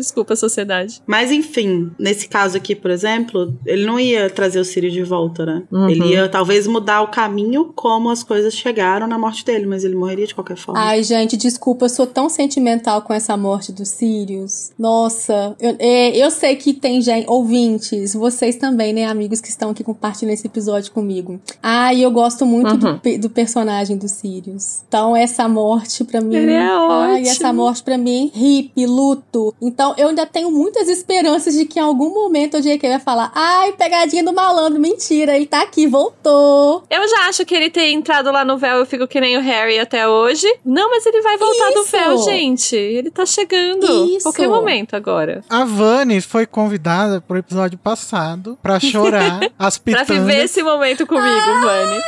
[0.02, 1.02] Desculpa, sociedade.
[1.06, 5.46] Mas enfim, nesse caso aqui, por exemplo, ele não ia trazer o Sirius de volta,
[5.46, 5.64] né?
[5.72, 5.90] Uhum.
[5.90, 9.96] Ele ia talvez mudar o caminho como as coisas chegaram na morte dele, mas ele
[9.96, 10.80] morreria de qualquer forma.
[10.82, 14.72] Ai, gente, desculpa, eu sou tão sentimental com essa morte do Sirius.
[14.78, 19.70] Nossa, eu, é, eu sei que tem gente, ouvintes, vocês também, né, amigos que estão
[19.72, 21.40] aqui compartilhando esse episódio comigo.
[21.62, 23.00] Ai, eu gosto muito do, Uhum.
[23.00, 24.82] pe- do personagem do Sirius.
[24.88, 26.36] Então, essa morte pra mim.
[26.36, 27.28] Ele é Ai, ótimo.
[27.30, 29.54] essa morte pra mim, hip, luto.
[29.62, 32.90] Então, eu ainda tenho muitas esperanças de que em algum momento o J.K.
[32.90, 36.84] vai falar: ai, pegadinha do malandro, mentira, ele tá aqui, voltou.
[36.90, 39.42] Eu já acho que ele ter entrado lá no véu, eu fico que nem o
[39.42, 40.48] Harry até hoje.
[40.66, 41.92] Não, mas ele vai voltar do Isso.
[41.92, 42.76] véu, gente.
[42.76, 43.86] Ele tá chegando.
[44.08, 44.24] Isso.
[44.24, 45.44] Qualquer momento agora.
[45.50, 50.26] A Vani foi convidada pro episódio passado pra chorar as Pra pitangas.
[50.26, 51.26] viver esse momento comigo,
[51.62, 52.02] Vani.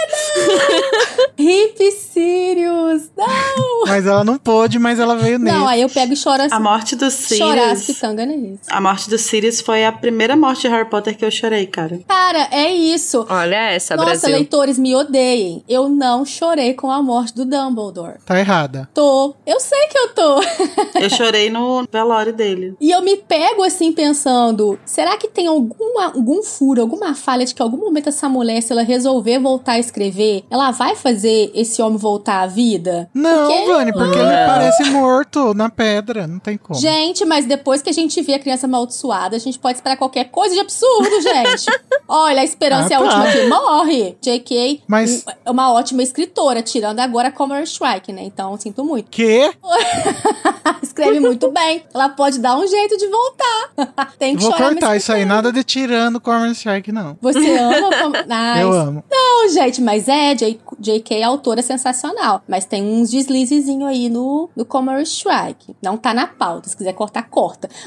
[1.38, 3.10] Hip Sirius!
[3.18, 3.84] Não!
[3.88, 5.56] Mas ela não pôde, mas ela veio nele.
[5.58, 6.54] Não, aí eu pego e choro assim.
[6.56, 8.62] A morte do Sirius, Chorar nisso.
[8.70, 12.00] A morte do Sirius foi a primeira morte de Harry Potter que eu chorei, cara.
[12.08, 13.26] Cara, é isso.
[13.30, 14.30] Olha essa, Nossa, Brasil.
[14.30, 15.64] leitores, me odeiem.
[15.68, 18.18] Eu não chorei com a morte do Dumbledore.
[18.26, 18.90] Tá errada.
[18.94, 19.36] Tô.
[19.46, 20.40] Eu sei que eu tô.
[21.00, 22.76] Eu chorei no velório dele.
[22.82, 27.54] E eu me pego assim pensando: será que tem alguma, algum furo, alguma falha de
[27.54, 31.52] que em algum momento essa mulher, se ela resolver voltar a escrever, ela vai fazer
[31.54, 33.10] esse homem voltar à vida?
[33.14, 36.26] Não, Porque- Vani, porque ele parece morto na pedra.
[36.26, 36.80] Não tem como.
[36.80, 40.26] Gente, mas depois que a gente vê a criança amaldiçoada, a gente pode esperar qualquer
[40.26, 41.66] coisa de absurdo, gente.
[42.08, 43.04] Olha, a esperança Ah, é a tá.
[43.06, 44.18] última que morre.
[44.22, 44.82] J.K.
[44.88, 48.24] Mas- é uma ótima escritora, tirando agora Comer Strike, né?
[48.24, 49.10] Então, sinto muito.
[49.12, 49.52] Que?
[50.82, 51.84] Escreve muito bem.
[51.94, 54.08] Ela pode dar um jeito de voltar.
[54.18, 55.26] Tem que Vou chorar cortar mas isso aí.
[55.26, 57.18] Nada de tirando Corner Strike, não.
[57.22, 57.90] Você ama.
[58.30, 59.04] Ai, Eu amo.
[59.10, 61.16] Não, gente, mas é, J.K.
[61.20, 62.42] é autora sensacional.
[62.48, 65.76] Mas tem uns deslizezinhos aí no, no Comer Strike.
[65.82, 66.70] Não tá na pauta.
[66.70, 67.39] Se quiser cortar, corta.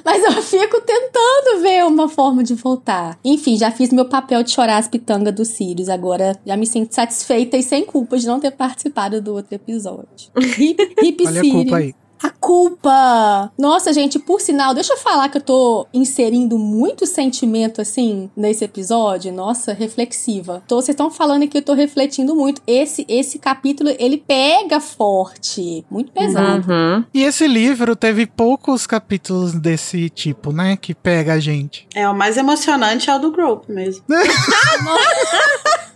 [0.04, 3.18] Mas eu fico tentando ver uma forma de voltar.
[3.24, 5.88] Enfim, já fiz meu papel de chorar as pitangas dos Sirius.
[5.88, 10.30] Agora já me sinto satisfeita e sem culpa de não ter participado do outro episódio.
[10.58, 11.62] Hip, hip Olha a Sirius.
[11.62, 11.94] culpa aí.
[12.22, 13.50] A culpa!
[13.58, 18.64] Nossa, gente, por sinal, deixa eu falar que eu tô inserindo muito sentimento, assim, nesse
[18.64, 19.32] episódio.
[19.32, 20.62] Nossa, reflexiva.
[20.68, 22.62] Tô, vocês estão falando que eu tô refletindo muito.
[22.66, 25.84] Esse, esse capítulo, ele pega forte.
[25.90, 26.70] Muito pesado.
[26.70, 27.04] Uhum.
[27.12, 30.76] E esse livro teve poucos capítulos desse tipo, né?
[30.76, 31.88] Que pega a gente.
[31.94, 34.04] É, o mais emocionante é o do Grope mesmo.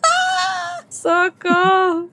[1.06, 2.10] Socorro!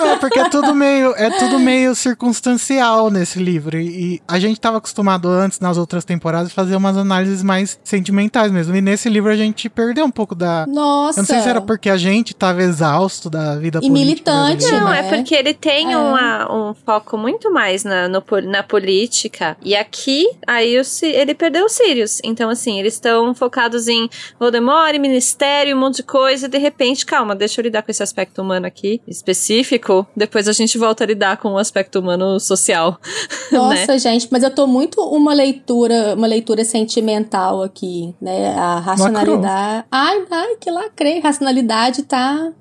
[0.00, 3.78] É, porque é tudo meio, é tudo meio circunstancial nesse livro.
[3.78, 8.50] E, e a gente tava acostumado antes, nas outras temporadas, fazer umas análises mais sentimentais
[8.50, 8.74] mesmo.
[8.74, 10.66] E nesse livro a gente perdeu um pouco da.
[10.66, 11.20] Nossa.
[11.20, 14.56] Eu não sei se era porque a gente tava exausto da vida E política militante,
[14.56, 14.80] brasileira.
[14.84, 14.98] Não, né?
[15.00, 15.96] é porque ele tem É.
[15.98, 19.56] uma- um foco muito mais na, no na política.
[19.62, 22.20] E aqui, aí o ele perdeu o Sirius.
[22.24, 26.46] Então, assim, eles estão focados em Voldemort, ministério, um monte de coisa.
[26.46, 30.06] E de repente, calma, deixa eu lidar com esse aspecto humano aqui, específico.
[30.16, 32.98] Depois a gente volta a lidar com o aspecto humano social.
[33.50, 33.58] né?
[33.58, 38.54] Nossa, gente, mas eu tô muito uma leitura, uma leitura sentimental aqui, né?
[38.54, 39.86] A racionalidade.
[39.90, 41.20] Ai, ai, que lacrei.
[41.20, 42.52] Racionalidade tá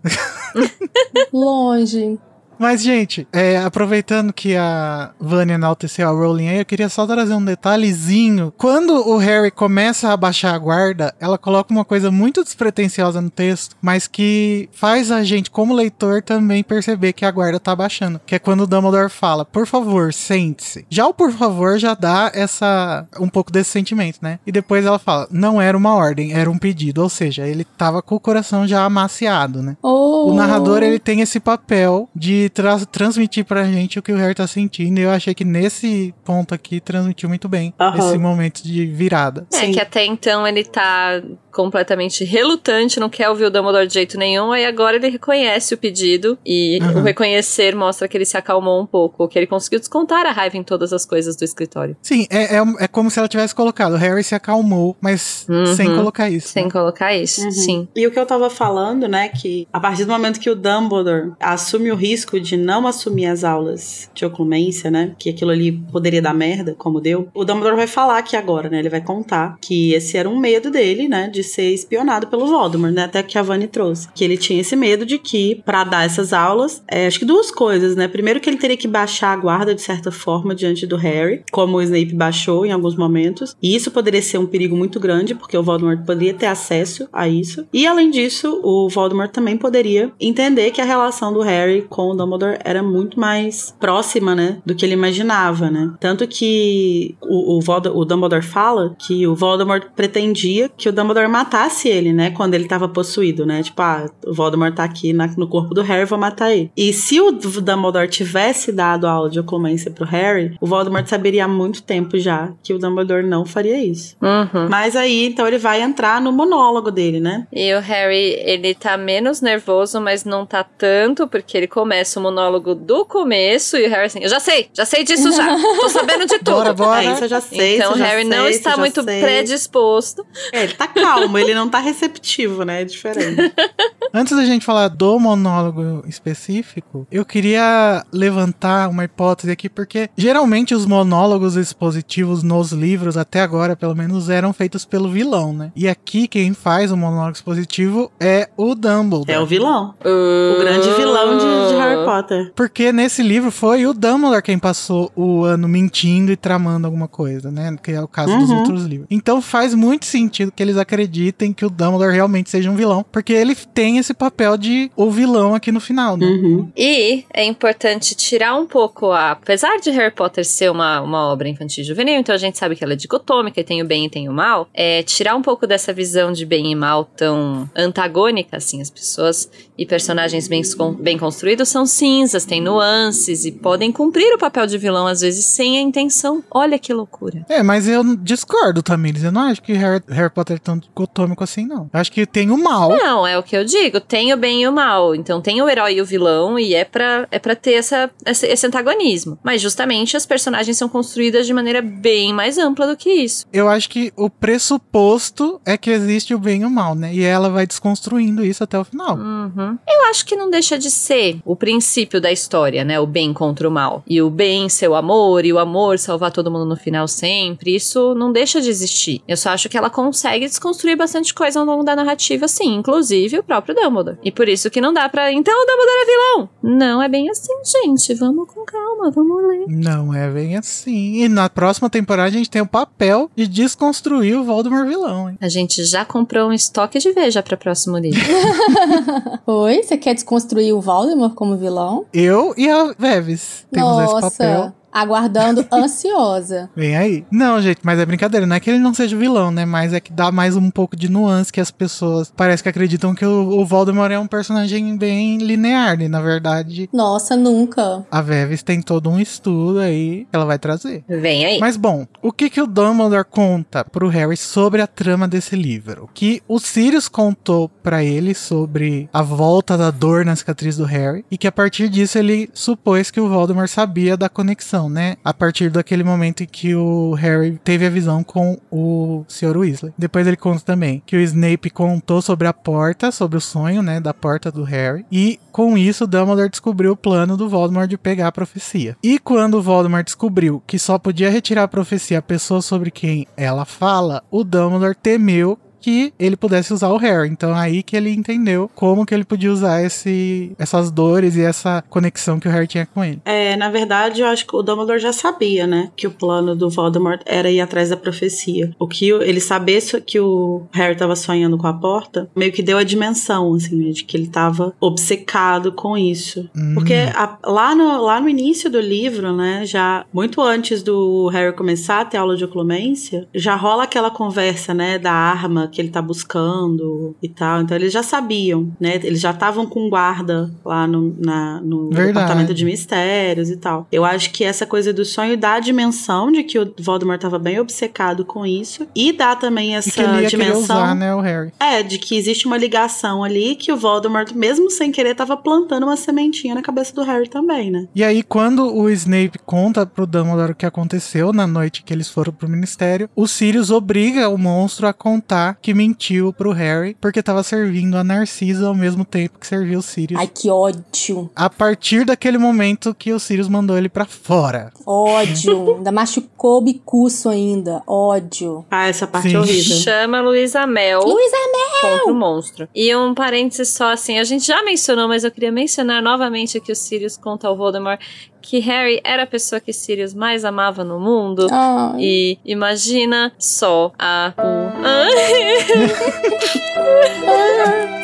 [1.32, 2.20] longe.
[2.60, 7.34] Mas, gente, é, aproveitando que a Vânia enalteceu a Rowling aí, eu queria só trazer
[7.34, 8.54] um detalhezinho.
[8.58, 13.30] Quando o Harry começa a baixar a guarda, ela coloca uma coisa muito despretensiosa no
[13.30, 18.20] texto, mas que faz a gente, como leitor, também perceber que a guarda tá baixando.
[18.26, 20.86] Que é quando o Dumbledore fala, por favor, sente-se.
[20.90, 24.40] Já o por favor já dá essa um pouco desse sentimento, né?
[24.46, 27.02] E depois ela fala, não era uma ordem, era um pedido.
[27.02, 29.78] Ou seja, ele tava com o coração já amaciado, né?
[29.82, 30.30] Oh.
[30.30, 34.36] O narrador, ele tem esse papel de tra- transmitir pra gente o que o Harry
[34.36, 35.00] tá sentindo.
[35.00, 37.98] E eu achei que nesse ponto aqui transmitiu muito bem Aham.
[37.98, 39.48] esse momento de virada.
[39.54, 39.72] É Sim.
[39.72, 41.22] que até então ele tá
[41.64, 45.78] completamente relutante, não quer ouvir o Dumbledore de jeito nenhum, aí agora ele reconhece o
[45.78, 47.00] pedido e Uhum.
[47.02, 50.56] o reconhecer mostra que ele se acalmou um pouco, que ele conseguiu descontar a raiva
[50.56, 51.98] em todas as coisas do escritório.
[52.02, 53.94] Sim, é, é, é como se ela tivesse colocado.
[53.94, 55.76] O Harry se acalmou, mas Uhum.
[55.76, 56.48] sem colocar isso.
[56.48, 56.72] Sem né?
[56.72, 57.52] colocar isso, Uhum.
[57.52, 57.88] sim.
[57.94, 61.34] E o que eu tava falando, né, que a partir do momento que o Dumbledore
[61.42, 66.22] assume o risco de não assumir as aulas de oclumência, né, que aquilo ali poderia
[66.22, 69.94] dar merda, como deu, o Dumbledore vai falar aqui agora, né, ele vai contar que
[69.94, 73.42] esse era um medo dele, né, de ser espionado pelo Voldemort, né, até que a
[73.42, 77.20] Vani trouxe, que ele tinha esse medo de que, pra dar essas aulas, é, acho
[77.20, 80.56] que duas coisas, né, primeiro que ele teria que baixar a guarda de certa forma
[80.56, 84.46] diante do Harry, como o Snape baixou em alguns momentos, e isso poderia ser um
[84.46, 88.90] perigo muito grande, porque o Voldemort poderia ter acesso a isso, e além disso, o
[88.90, 93.76] Voldemort também poderia entender que a relação do Harry com o Dumbledore era muito mais
[93.80, 99.26] próxima, né, do que ele imaginava, né, tanto que o, o, o Dumbledore fala que
[99.28, 103.82] o Voldemort pretendia que o Dumbledore matasse ele, né, quando ele tava possuído, né, tipo,
[103.82, 106.72] ah, o Voldemort tá aqui na- no corpo do Harry, vou matar ele.
[106.76, 111.46] E se o Dumbledore tivesse dado a aula de oclumência pro Harry, o Voldemort saberia
[111.46, 114.16] há muito tempo já que o Dumbledore não faria isso.
[114.22, 114.68] Uhum.
[114.70, 117.48] Mas aí, então, ele vai entrar no monólogo dele, né?
[117.54, 122.24] E o Harry, ele tá menos nervoso, mas não tá tanto, porque ele começa o
[122.24, 125.90] monólogo do começo e o Harry assim, eu já sei, já sei disso já, tô
[125.90, 126.52] sabendo de tudo.
[126.56, 127.04] Bora, bora.
[127.04, 127.76] É, isso eu já sei.
[127.78, 129.22] então o Harry não sei, está eu já muito sei.
[129.22, 130.26] predisposto.
[130.52, 132.82] É, ele tá calmo, ele não tá receptivo, né?
[132.82, 133.54] É diferente.
[134.12, 140.74] Antes da gente falar do monólogo específico, eu queria levantar uma hipótese aqui, porque geralmente
[140.74, 145.72] os monólogos expositivos nos livros, até agora pelo menos, eram feitos pelo vilão, né?
[145.76, 149.32] E aqui quem faz o monólogo expositivo é o Dumbledore.
[149.32, 149.94] É o vilão.
[150.04, 152.52] O grande vilão de, de Harry Potter.
[152.56, 157.52] Porque nesse livro foi o Dumbledore quem passou o ano mentindo e tramando alguma coisa,
[157.52, 157.76] né?
[157.84, 158.58] Que é o caso dos Uhum.
[158.60, 159.08] outros livros.
[159.12, 161.09] Então faz muito sentido que eles acreditem
[161.56, 165.56] que o Dumbledore realmente seja um vilão, porque ele tem esse papel de o vilão
[165.56, 166.26] aqui no final, né?
[166.26, 166.72] Uhum.
[166.76, 169.32] E é importante tirar um pouco a.
[169.32, 172.76] Apesar de Harry Potter ser uma, uma obra infantil e juvenil, então a gente sabe
[172.76, 174.68] que ela é dicotômica e tem o bem e tem o mal.
[174.74, 178.82] É tirar um pouco dessa visão de bem e mal tão antagônica, assim.
[178.82, 180.62] As pessoas e personagens bem,
[181.00, 185.46] bem construídos são cinzas, têm nuances e podem cumprir o papel de vilão, às vezes,
[185.46, 186.44] sem a intenção.
[186.52, 187.46] Olha que loucura.
[187.50, 189.24] É, mas eu discordo, Tamires.
[189.24, 191.90] Eu não acho que Harry, Harry Potter é tão dicotômico assim, não.
[191.94, 192.90] Eu acho que tem o mal.
[192.90, 194.00] Não, é o que eu digo.
[194.02, 195.16] Tem o bem e o mal.
[195.16, 198.46] Então tem o herói e o vilão, e é pra, é pra ter essa, esse,
[198.48, 199.38] esse antagonismo.
[199.44, 203.46] Mas justamente as personagens são construídas de maneira bem mais ampla do que isso.
[203.54, 207.14] Eu acho que o pressuposto é que existe o bem e o mal, né?
[207.14, 209.16] E ela vai desconstruindo isso até o final.
[209.16, 209.78] Uhum.
[209.88, 213.00] Eu acho que não deixa de ser o princípio da história, né?
[213.00, 214.04] O bem contra o mal.
[214.08, 217.76] E o bem ser o amor, e o amor salvar todo mundo no final sempre.
[217.76, 219.22] Isso não deixa de existir.
[219.28, 222.76] Eu só acho que ela consegue desconstruir bastante coisa ao longo da narrativa, sim.
[222.76, 224.18] Inclusive o próprio Dumbledore.
[224.24, 225.32] E por isso que não dá pra.
[225.32, 226.50] Então o Dumbledore é vilão.
[226.62, 228.14] Não é bem assim, gente.
[228.14, 229.66] Vamos com calma, vamos ler.
[229.68, 231.24] Não é bem assim.
[231.24, 235.38] E na próxima temporada a gente tem o papel de desconstruir o Voldemort vilão, hein?
[235.42, 238.20] A gente já comprou um estoque de veja pra próximo livro.
[239.46, 239.84] Oi?
[239.84, 242.06] Você quer desconstruir o Voldemort como vilão?
[242.14, 244.74] Eu e a Veves temos esse papel.
[244.92, 246.70] Aguardando ansiosa.
[246.76, 247.26] Vem aí.
[247.32, 248.46] Não, gente, mas é brincadeira.
[248.46, 249.66] Não é que ele não seja vilão, né?
[249.66, 253.14] Mas é que dá mais um pouco de nuance que as pessoas parece que acreditam
[253.16, 256.02] que o, o Voldemort é um personagem bem linear.
[256.02, 258.06] E na verdade, Nossa, nunca.
[258.10, 261.04] a Veves tem todo um estudo aí que ela vai trazer.
[261.08, 261.60] Vem aí.
[261.60, 266.10] Mas bom, o que que o Dumbledore conta pro Harry sobre a trama desse livro?
[266.14, 271.26] Que o Sirius contou pra ele sobre a volta da dor na cicatriz do Harry
[271.32, 275.16] e que a partir disso ele supôs que o Voldemort sabia da conexão, né?
[275.26, 279.58] A partir daquele momento em que o Harry teve a visão com o Sr.
[279.58, 279.92] Weasley.
[279.98, 284.00] Depois ele conta também que o Snape contou sobre a porta, sobre o sonho, né,
[284.00, 288.28] da porta do Harry e com isso, Dumbledore descobriu o plano do Voldemort de pegar
[288.28, 288.96] a profecia.
[289.04, 293.26] E quando o Voldemort descobriu que só podia retirar a profecia a pessoa sobre quem
[293.36, 297.30] ela fala, o Dumbledore temeu que ele pudesse usar o Harry.
[297.30, 301.84] Então aí que ele entendeu como que ele podia usar esse, essas dores e essa
[301.90, 303.22] conexão que o Harry tinha com ele.
[303.26, 305.92] É, na verdade, eu acho que o Dumbledore já sabia, né?
[305.96, 308.72] Que o plano do Voldemort era ir atrás da profecia.
[308.80, 312.78] O que ele saber que o Harry tava sonhando com a porta, meio que deu
[312.78, 316.50] a dimensão, assim, né, de que ele tava obcecado com isso.
[316.56, 316.74] Hum.
[316.74, 321.56] Porque a- lá, no, lá no início do livro, né, já muito antes do Harry
[321.56, 325.90] começar a ter aula de oclumência, já rola aquela conversa, né, da arma que ele
[325.90, 327.62] tá buscando e tal.
[327.62, 328.96] Então eles já sabiam, né?
[329.04, 333.88] Eles já estavam com guarda lá no, na, no departamento de mistérios e tal.
[333.92, 337.40] Eu acho que essa coisa do sonho dá a dimensão de que o Voldemort tava
[337.40, 340.60] bem obcecado com isso e dá também E essa querer dimensão.
[340.62, 341.52] usar, né, o Harry.
[341.60, 345.84] É, de que existe uma ligação ali que o Voldemort, mesmo sem querer, tava plantando
[345.84, 347.88] uma sementinha na cabeça do Harry também, né?
[347.94, 352.10] E aí, quando o Snape conta pro Dumbledore o que aconteceu na noite que eles
[352.10, 357.22] foram pro ministério, o Sirius obriga o monstro a contar que mentiu pro Harry, porque
[357.22, 360.20] tava servindo a Narcisa ao mesmo tempo que serviu o Sirius.
[360.20, 361.30] Ai, que ódio.
[361.36, 364.72] A partir daquele momento que o Sirius mandou ele pra fora.
[364.86, 365.76] Ódio.
[365.80, 367.82] ainda machucou o bicuço ainda.
[367.88, 368.66] Ódio.
[368.70, 369.36] Ah, essa parte Sim.
[369.36, 369.78] é horrível.
[369.78, 371.38] Chama Luísa Mel Luísa
[371.82, 372.68] contra o monstro.
[372.76, 376.72] E um parênteses só assim, a gente já mencionou, mas eu queria mencionar novamente que
[376.72, 378.00] o Sirius conta ao Voldemort
[378.42, 381.48] que Harry era a pessoa que Sirius mais amava no mundo.
[381.52, 381.98] Ai.
[382.00, 384.34] E imagina só a.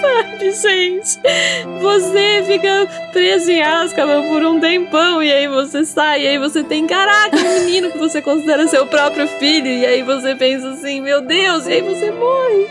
[0.02, 1.20] Sabe, gente?
[1.82, 6.64] Você fica preso em Azkaban por um tempão e aí você sai e aí você
[6.64, 11.02] tem, caraca, um menino que você considera seu próprio filho e aí você pensa assim,
[11.02, 12.68] meu Deus, e aí você morre.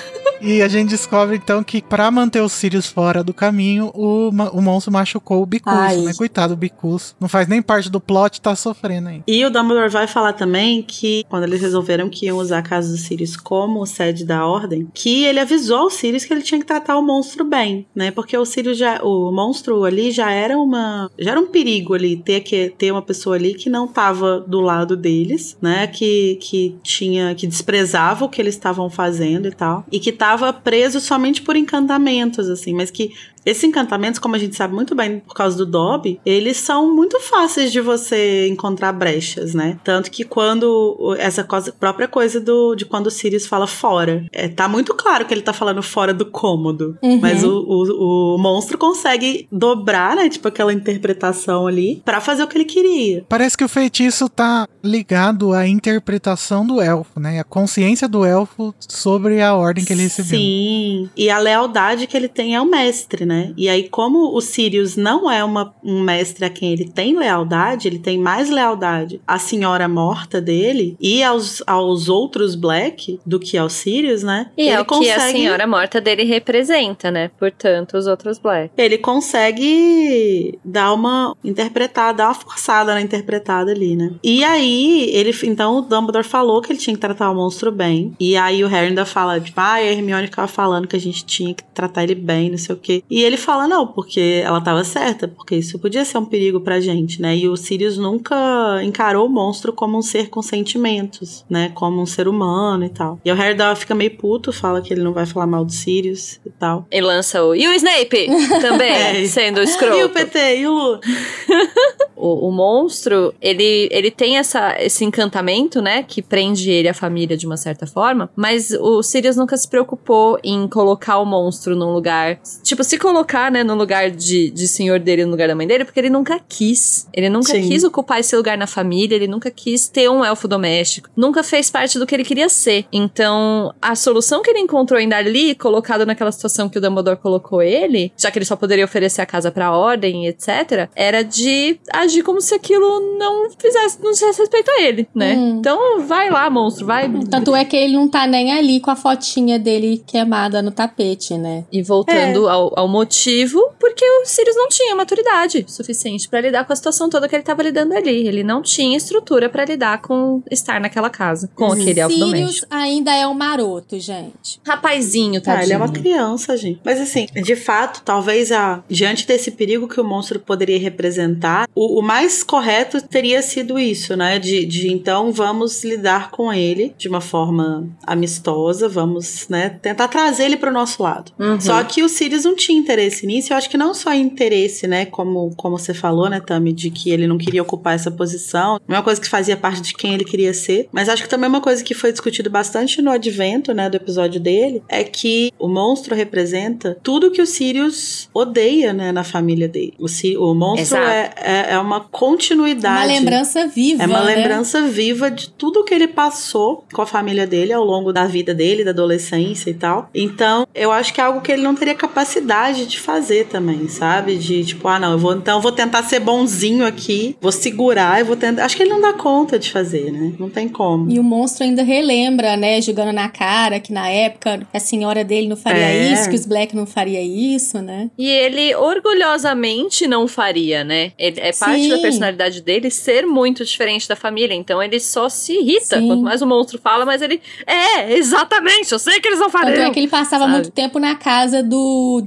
[0.40, 4.62] E a gente descobre então que pra manter o Sirius fora do caminho, o, o
[4.62, 5.96] monstro machucou o Bicurso, Ai.
[5.98, 6.12] né?
[6.14, 7.14] Coitado do Bicurso.
[7.20, 9.22] Não faz nem parte do plot, tá sofrendo aí.
[9.26, 12.90] E o Dumbledore vai falar também que, quando eles resolveram que iam usar a casa
[12.90, 16.66] do Sirius como sede da ordem, que ele avisou ao Sirius que ele tinha que
[16.66, 18.10] tratar o monstro bem, né?
[18.10, 22.16] Porque o Sirius já, o monstro ali já era uma, já era um perigo ali
[22.16, 25.86] ter que ter uma pessoa ali que não tava do lado deles, né?
[25.86, 30.52] Que que tinha que desprezava o que eles estavam fazendo e tal, e que tava
[30.52, 33.12] preso somente por encantamentos, assim, mas que
[33.46, 37.20] esses encantamentos, como a gente sabe muito bem por causa do Dobby, eles são muito
[37.20, 39.78] fáceis de você encontrar brechas, né?
[39.84, 44.48] Tanto que quando essa coisa, própria coisa do, de quando o Sirius fala fora, é,
[44.48, 47.20] tá muito claro que ele tá falando fora do cômodo, Uhum.
[47.20, 50.28] mas o, o, o monstro consegue dobrar, né?
[50.28, 53.24] Tipo aquela interpretação ali, pra fazer o que ele queria.
[53.28, 57.38] Parece que o feitiço tá ligado à interpretação do elfo, né?
[57.38, 60.38] A consciência do elfo sobre a ordem que ele recebeu.
[60.38, 63.35] Sim, e a lealdade que ele tem ao mestre, né?
[63.56, 67.88] E aí, como o Sirius não é uma, um mestre a quem ele tem lealdade,
[67.88, 73.56] ele tem mais lealdade à senhora morta dele e aos, aos outros Black do que
[73.56, 74.50] ao Sirius, né?
[74.56, 77.30] E é o que a senhora morta dele representa, né?
[77.38, 78.70] Portanto, os outros Black.
[78.76, 84.12] Ele consegue dar uma interpretada, dar uma forçada na interpretada ali, né?
[84.22, 88.14] E aí, ele, então o Dumbledore falou que ele tinha que tratar o monstro bem.
[88.18, 91.24] E aí o Harry ainda fala, tipo, ah, a Hermione ficava falando que a gente
[91.24, 93.02] tinha que tratar ele bem, não sei o quê.
[93.10, 96.80] E ele fala, não, porque ela tava certa, porque isso podia ser um perigo pra
[96.80, 97.36] gente, né?
[97.36, 98.36] E o Sirius nunca
[98.82, 101.70] encarou o monstro como um ser com sentimentos, né?
[101.74, 103.20] Como um ser humano e tal.
[103.24, 106.38] E o Harry fica meio puto, fala que ele não vai falar mal do Sirius
[106.46, 106.86] e tal.
[106.90, 107.54] E lança o.
[107.54, 108.26] E o Snape
[108.60, 109.26] também, É.
[109.26, 109.96] sendo escroto.
[109.98, 111.00] E o PT, e o Lu?
[112.18, 116.02] O, o monstro, ele, ele tem essa, esse encantamento, né?
[116.02, 118.30] Que prende ele à família de uma certa forma.
[118.34, 122.40] Mas o Sirius nunca se preocupou em colocar o monstro num lugar.
[122.62, 125.84] Tipo, se colocar, né, no lugar de, de senhor dele, no lugar da mãe dele,
[125.84, 127.06] porque ele nunca quis.
[127.12, 127.68] Ele nunca Sim.
[127.68, 131.08] quis ocupar esse lugar na família, ele nunca quis ter um elfo doméstico.
[131.16, 132.84] Nunca fez parte do que ele queria ser.
[132.92, 137.62] Então, a solução que ele encontrou ainda ali, colocado naquela situação que o Dumbledore colocou
[137.62, 142.24] ele, já que ele só poderia oferecer a casa pra ordem, etc., era de agir
[142.24, 145.36] como se aquilo não fizesse, não dissesse respeito a ele, né?
[145.36, 145.58] Hum.
[145.60, 147.08] Então, vai lá, monstro, vai.
[147.30, 151.34] Tanto é que ele não tá nem ali com a fotinha dele queimada no tapete,
[151.34, 151.64] né?
[151.70, 156.72] E voltando ao, ao motivo, porque o Sirius não tinha maturidade suficiente pra lidar com
[156.72, 158.26] a situação toda que ele tava lidando ali.
[158.26, 162.66] Ele não tinha estrutura pra lidar com estar naquela casa, com aquele elfo Sirius doméstico.
[162.70, 164.60] ainda é um maroto, gente.
[164.66, 165.60] Rapazinho, tadinho.
[165.60, 166.80] Ah, ele é uma criança, gente.
[166.84, 172.00] Mas assim, de fato, talvez a, diante desse perigo que o monstro poderia representar, o,
[172.00, 174.38] o mais correto teria sido isso, né?
[174.38, 180.44] De, de então vamos lidar com ele de uma forma amistosa, vamos, né, tentar trazer
[180.44, 181.32] ele pro nosso lado.
[181.38, 181.60] Uhum.
[181.60, 183.52] Só que o Sirius não tinha interesse nisso.
[183.52, 185.06] Eu acho que não só interesse, né?
[185.06, 188.80] Como, como você falou, né, Tami, de que ele não queria ocupar essa posição.
[188.86, 190.88] Não é uma coisa que fazia parte de quem ele queria ser.
[190.92, 194.40] Mas acho que também uma coisa que foi discutido bastante no advento, né, do episódio
[194.40, 199.94] dele, é que o monstro representa tudo que o Sirius odeia, né, na família dele.
[199.98, 200.06] O,
[200.38, 203.08] o monstro é, é, é uma continuidade.
[203.08, 204.36] Uma lembrança viva, É uma né?
[204.36, 208.54] lembrança viva de tudo que ele passou com a família dele ao longo da vida
[208.54, 210.08] dele, da adolescência e tal.
[210.14, 214.36] Então, eu acho que é algo que ele não teria capacidade de fazer também, sabe?
[214.36, 218.18] De tipo, ah, não, eu vou então eu vou tentar ser bonzinho aqui, vou segurar,
[218.20, 218.64] eu vou tentar.
[218.64, 220.32] Acho que ele não dá conta de fazer, né?
[220.38, 221.10] Não tem como.
[221.10, 222.80] E o monstro ainda relembra, né?
[222.82, 226.12] Jogando na cara que na época a senhora dele não faria É.
[226.12, 228.10] isso, que os Black não faria isso, né?
[228.18, 231.12] E ele orgulhosamente não faria, né?
[231.18, 231.88] Ele, é parte Sim.
[231.88, 234.54] da personalidade dele ser muito diferente da família.
[234.54, 235.98] Então ele só se irrita.
[235.98, 236.06] Sim.
[236.08, 237.40] Quanto mais o monstro fala, mais ele.
[237.66, 239.86] É, exatamente, eu sei que eles não Tanto fariam.
[239.86, 240.52] é que ele passava sabe?
[240.54, 242.22] muito tempo na casa do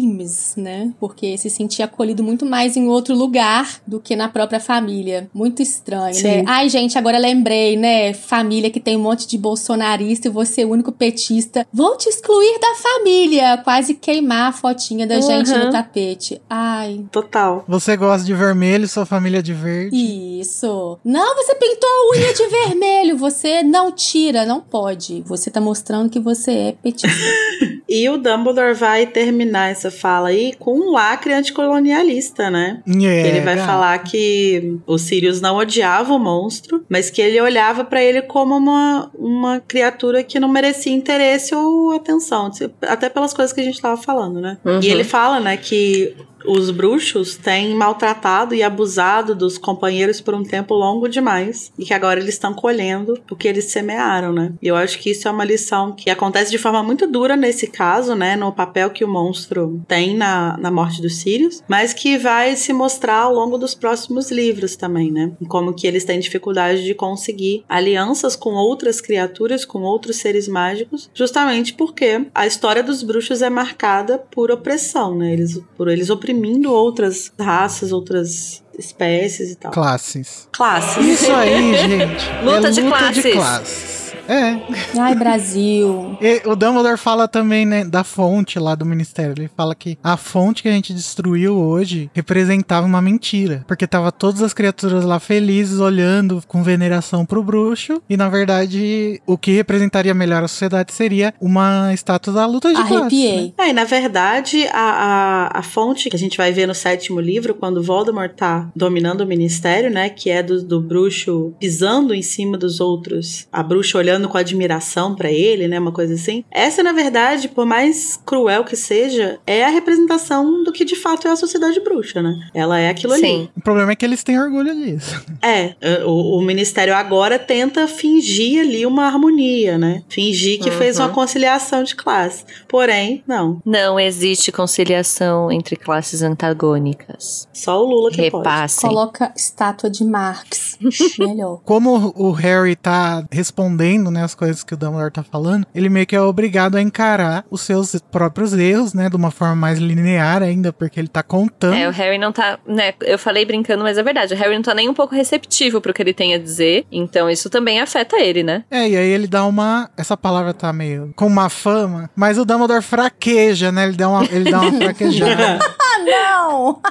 [0.00, 0.92] James, né?
[0.98, 5.28] Porque se sentia acolhido muito mais em outro lugar do que na própria família.
[5.34, 6.22] Muito estranho, Sim.
[6.22, 6.44] né?
[6.46, 8.12] Ai, gente, agora lembrei, né?
[8.12, 11.66] Família que tem um monte de bolsonarista e você é o único petista.
[11.72, 13.58] Vou te excluir da família.
[13.58, 15.66] Quase queimar a fotinha da gente Uhum.
[15.66, 16.40] no tapete.
[16.48, 17.64] Ai, Total.
[17.68, 19.96] Você gosta de vermelho, sua família de verde.
[20.40, 20.98] isso.
[21.04, 23.16] Não, você pintou a unha de vermelho.
[23.16, 25.22] Você não tira, não pode.
[25.26, 27.12] Você tá mostrando que você é petista.
[27.94, 32.82] E o Dumbledore vai terminar essa fala aí com um lacre anticolonialista, né?
[32.86, 33.66] É, ele vai gata.
[33.66, 38.56] falar que o Sirius não odiava o monstro, mas que ele olhava pra ele como
[38.56, 42.50] uma, uma criatura que não merecia interesse ou atenção,
[42.82, 44.58] até pelas coisas que a gente tava falando, né?
[44.64, 44.80] Uhum.
[44.82, 46.14] E ele fala, né, que
[46.46, 51.94] os bruxos têm maltratado e abusado dos companheiros por um tempo longo demais e que
[51.94, 54.52] agora eles estão colhendo o que eles semearam, né?
[54.62, 57.66] E eu acho que isso é uma lição que acontece de forma muito dura nesse
[57.66, 58.36] caso, né?
[58.36, 62.72] No papel que o monstro tem na, na morte dos Sirius, mas que vai se
[62.72, 65.32] mostrar ao longo dos próximos livros também, né?
[65.48, 71.10] Como que eles têm dificuldade de conseguir alianças com outras criaturas, com outros seres mágicos,
[71.14, 75.32] justamente porque a história dos bruxos é marcada por opressão, né?
[75.32, 79.70] Eles, por eles oprimindo outras raças, outras espécies e tal.
[79.70, 80.48] Classes.
[80.52, 81.20] Classes.
[81.20, 82.24] Isso aí, gente.
[82.42, 83.91] Luta é de luta de classes.
[84.26, 84.92] Classes.
[84.94, 84.98] É.
[84.98, 86.16] Ai, Brasil.
[86.20, 89.34] E o Dumbledore fala também, né, da fonte lá do ministério.
[89.36, 93.64] Ele fala que a fonte que a gente destruiu hoje representava uma mentira.
[93.66, 98.00] Porque tava todas as criaturas lá felizes, olhando com veneração pro bruxo.
[98.08, 102.74] E na verdade, o que representaria melhor a sociedade seria uma estátua da luta de
[102.74, 102.92] classe.
[102.92, 102.98] né?
[103.00, 103.54] Arrepiei.
[103.58, 107.20] É, e na verdade, a, a, a fonte que a gente vai ver no sétimo
[107.20, 110.08] livro, quando Voldemort tá dominando o ministério, né?
[110.08, 115.14] Que é do, do bruxo pisando em cima dos outros, a bruxa olhando com admiração
[115.14, 115.78] pra ele, né?
[115.78, 116.44] Uma coisa assim.
[116.50, 121.26] Essa, na verdade, por mais cruel que seja, é a representação do que de fato
[121.28, 122.34] é a sociedade bruxa, né?
[122.54, 123.22] Ela é aquilo ali.
[123.22, 123.48] Sim.
[123.56, 125.24] O problema é que eles têm orgulho disso.
[125.42, 130.02] É, o, o ministério agora tenta fingir ali uma harmonia, né?
[130.08, 131.14] Fingir que fez uma Uhum.
[131.14, 132.44] conciliação de classe.
[132.68, 133.60] Porém, não.
[133.66, 137.46] Não existe conciliação entre classes antagônicas.
[137.52, 138.48] Só o Lula que pode.
[138.48, 138.88] Repassem.
[138.88, 140.78] Coloca estátua de Marx.
[141.18, 141.60] Melhor.
[141.64, 146.06] Como o Harry tá respondendo, né, as coisas que o Dumbledore tá falando, ele meio
[146.06, 150.42] que é obrigado a encarar os seus próprios erros, né, de uma forma mais linear
[150.42, 151.74] ainda, porque ele tá contando.
[151.74, 154.62] É, o Harry não tá, né, eu falei brincando, mas é verdade, o Harry não
[154.62, 158.16] tá nem um pouco receptivo pro que ele tem a dizer, então isso também afeta
[158.20, 158.64] ele, né?
[158.70, 159.90] É, e aí ele dá uma.
[159.96, 163.84] Essa palavra tá meio com uma fama, mas o Dumbledore fraqueja, né?
[163.84, 165.58] Ele dá uma, ele dá uma fraquejada.
[166.04, 166.80] Não!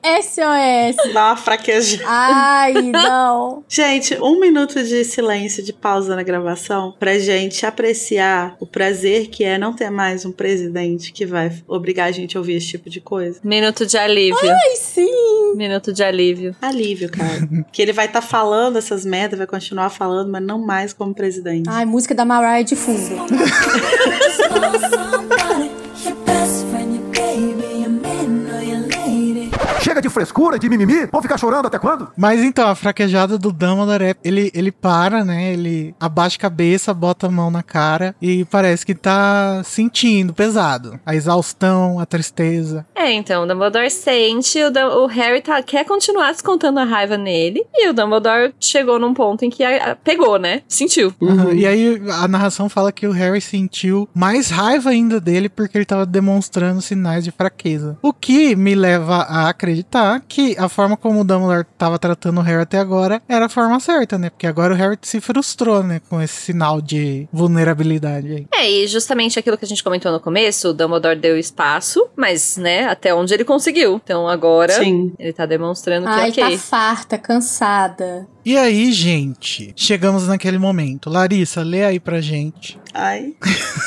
[0.00, 1.12] Ai, SOS.
[1.12, 2.04] Dá uma fraquejada.
[2.06, 3.64] Ai, não.
[3.68, 9.44] Gente, um minuto de silêncio, de pausa na gravação, pra gente apreciar o prazer que
[9.44, 12.90] é não ter mais um presidente que vai obrigar a gente a ouvir esse tipo
[12.90, 13.40] de coisa.
[13.42, 14.38] Minuto de alívio.
[14.42, 15.54] Ai, sim.
[15.54, 16.54] Minuto de alívio.
[16.60, 17.48] Alívio, cara.
[17.72, 21.68] que ele vai estar falando essas merdas, vai continuar falando, mas não mais como presidente.
[21.68, 22.98] Ai, música da Mariah de fundo.
[29.98, 31.06] Chega de frescura de mimimi.
[31.10, 32.08] Vão ficar chorando até quando?
[32.16, 34.14] Mas então, a fraquejada do Dumbledore é.
[34.22, 35.52] Ele, ele para, né?
[35.52, 41.00] Ele abaixa a cabeça, bota a mão na cara e parece que tá sentindo pesado.
[41.04, 42.86] A exaustão, a tristeza.
[42.94, 47.16] É, então, o Dumbledore sente, o, Dum- o Harry tá, quer continuar descontando a raiva
[47.16, 50.62] nele, e o Dumbledore chegou num ponto em que a- a- pegou, né?
[50.68, 51.12] Sentiu.
[51.20, 51.52] Uhum.
[51.52, 55.84] E aí a narração fala que o Harry sentiu mais raiva ainda dele porque ele
[55.84, 57.98] tava demonstrando sinais de fraqueza.
[58.02, 59.87] O que me leva a acreditar
[60.28, 63.78] que a forma como o Dumbledore tava tratando o Harry até agora era a forma
[63.80, 64.30] certa, né?
[64.30, 66.00] Porque agora o Harry se frustrou, né?
[66.08, 68.46] Com esse sinal de vulnerabilidade aí.
[68.52, 72.56] É, e justamente aquilo que a gente comentou no começo, o Dumbledore deu espaço, mas,
[72.56, 74.00] né, até onde ele conseguiu.
[74.02, 75.12] Então agora Sim.
[75.18, 76.44] ele tá demonstrando que Ai, ok.
[76.44, 78.26] tá farta, cansada.
[78.48, 81.10] E aí, gente, chegamos naquele momento.
[81.10, 82.78] Larissa, lê aí pra gente.
[82.94, 83.34] Ai.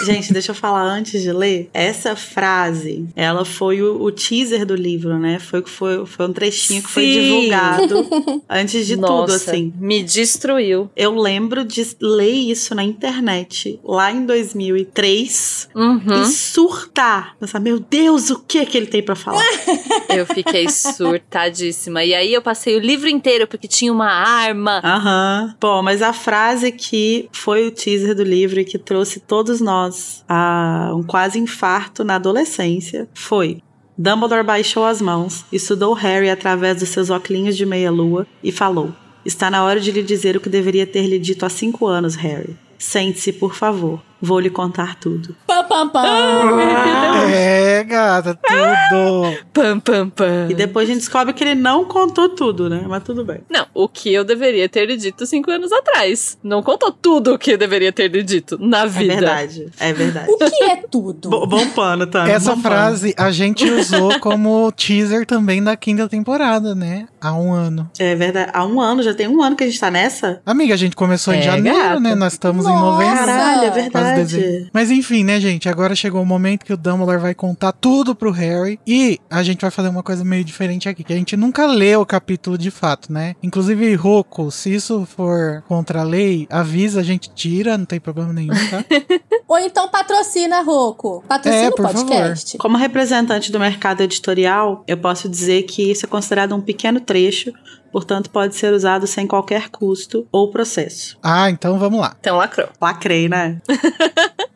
[0.06, 1.68] Gente, deixa eu falar antes de ler.
[1.74, 5.40] Essa frase, ela foi o, o teaser do livro, né?
[5.40, 7.22] Foi, foi, foi um trechinho que foi Sim.
[7.22, 8.08] divulgado
[8.48, 9.74] antes de tudo, Nossa, assim.
[9.80, 10.92] Me destruiu.
[10.96, 16.22] Eu lembro de ler isso na internet lá em 2003 Uhum.
[16.22, 17.36] e surtar.
[17.40, 19.44] Pensar, meu Deus, o que que ele tem pra falar?
[20.10, 22.04] Eu fiquei surtadíssima.
[22.04, 24.12] E aí eu passei o livro inteiro porque tinha uma
[24.52, 24.82] arma.
[24.84, 25.56] Aham.
[25.60, 30.24] Bom, mas a frase que foi o teaser do livro e que trouxe todos nós
[30.28, 33.62] a um quase infarto na adolescência foi.
[33.98, 38.92] Dumbledore baixou as mãos, estudou Harry através dos seus óculos de meia-lua e falou:
[39.26, 42.16] Está na hora de lhe dizer o que deveria ter lhe dito há cinco anos,
[42.16, 42.58] Harry.
[42.80, 44.02] Sente-se, por favor.
[44.22, 45.36] Vou lhe contar tudo.
[45.48, 46.52] Pam, pam, pam.
[47.34, 49.38] É, gata, tudo.
[49.54, 50.48] Pam, pam, pam.
[50.50, 52.84] E depois a gente descobre que ele não contou tudo, né?
[52.88, 53.40] Mas tudo bem.
[53.50, 56.38] Não, o que eu deveria ter lhe dito cinco anos atrás.
[56.44, 59.14] Não contou tudo o que eu deveria ter lhe dito na É vida.
[59.16, 59.68] verdade.
[59.80, 60.30] É verdade.
[60.30, 61.30] O que é tudo?
[61.30, 62.28] Bo- bom pano, tá?
[62.28, 62.76] Essa Bom pano.
[62.76, 67.08] frase a gente usou como teaser também da quinta temporada, né?
[67.20, 67.90] Há um ano.
[68.00, 68.52] É verdade.
[68.54, 70.42] Há um ano, já tem um ano que a gente tá nessa?
[70.46, 72.00] Amiga, a gente começou em É, janeiro, gata.
[72.00, 72.16] né?
[72.16, 72.82] Nós estamos em Nossa.
[72.86, 73.26] novembro.
[73.26, 74.70] Caralho, é Quase Dezembro.
[74.74, 75.70] Mas enfim, né, gente?
[75.70, 78.80] Agora chegou o momento que o Dumbledore vai contar tudo pro Harry.
[78.86, 81.96] E a gente vai fazer uma coisa meio diferente aqui, que a gente nunca lê
[81.96, 83.36] o capítulo de fato, né?
[83.42, 88.34] Inclusive, Rocco, se isso for contra a lei, avisa, a gente tira, não tem problema
[88.34, 88.84] nenhum, tá?
[89.48, 91.24] Ou então patrocina, Rocco.
[91.28, 92.58] Patrocina É, o por podcast.
[92.58, 97.52] Como representante do mercado editorial, eu posso dizer que isso é considerado um pequeno trecho,
[97.92, 101.18] portanto pode ser usado sem qualquer custo ou processo.
[101.22, 102.16] ah, então vamos lá.
[102.20, 102.70] Então lacrou.
[102.80, 103.62] Lacrei, né?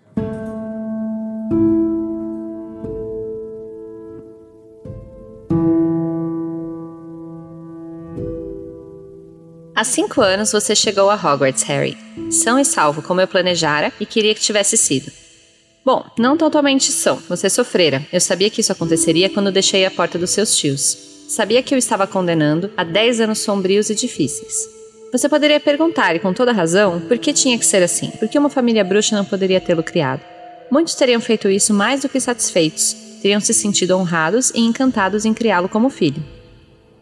[9.76, 11.98] Há cinco anos você chegou a Hogwarts, Harry.
[12.32, 15.12] São e salvo, como eu planejara e queria que tivesse sido.
[15.84, 17.18] Bom, não totalmente são.
[17.28, 18.02] Você sofrera.
[18.12, 21.14] Eu sabia que isso aconteceria quando deixei a porta dos seus tios.
[21.28, 24.70] Sabia que eu estava condenando a dez anos sombrios e difíceis.
[25.12, 28.12] Você poderia perguntar, e com toda razão, por que tinha que ser assim?
[28.12, 30.22] Por que uma família bruxa não poderia tê-lo criado?
[30.70, 35.34] Muitos teriam feito isso mais do que satisfeitos, teriam se sentido honrados e encantados em
[35.34, 36.24] criá-lo como filho.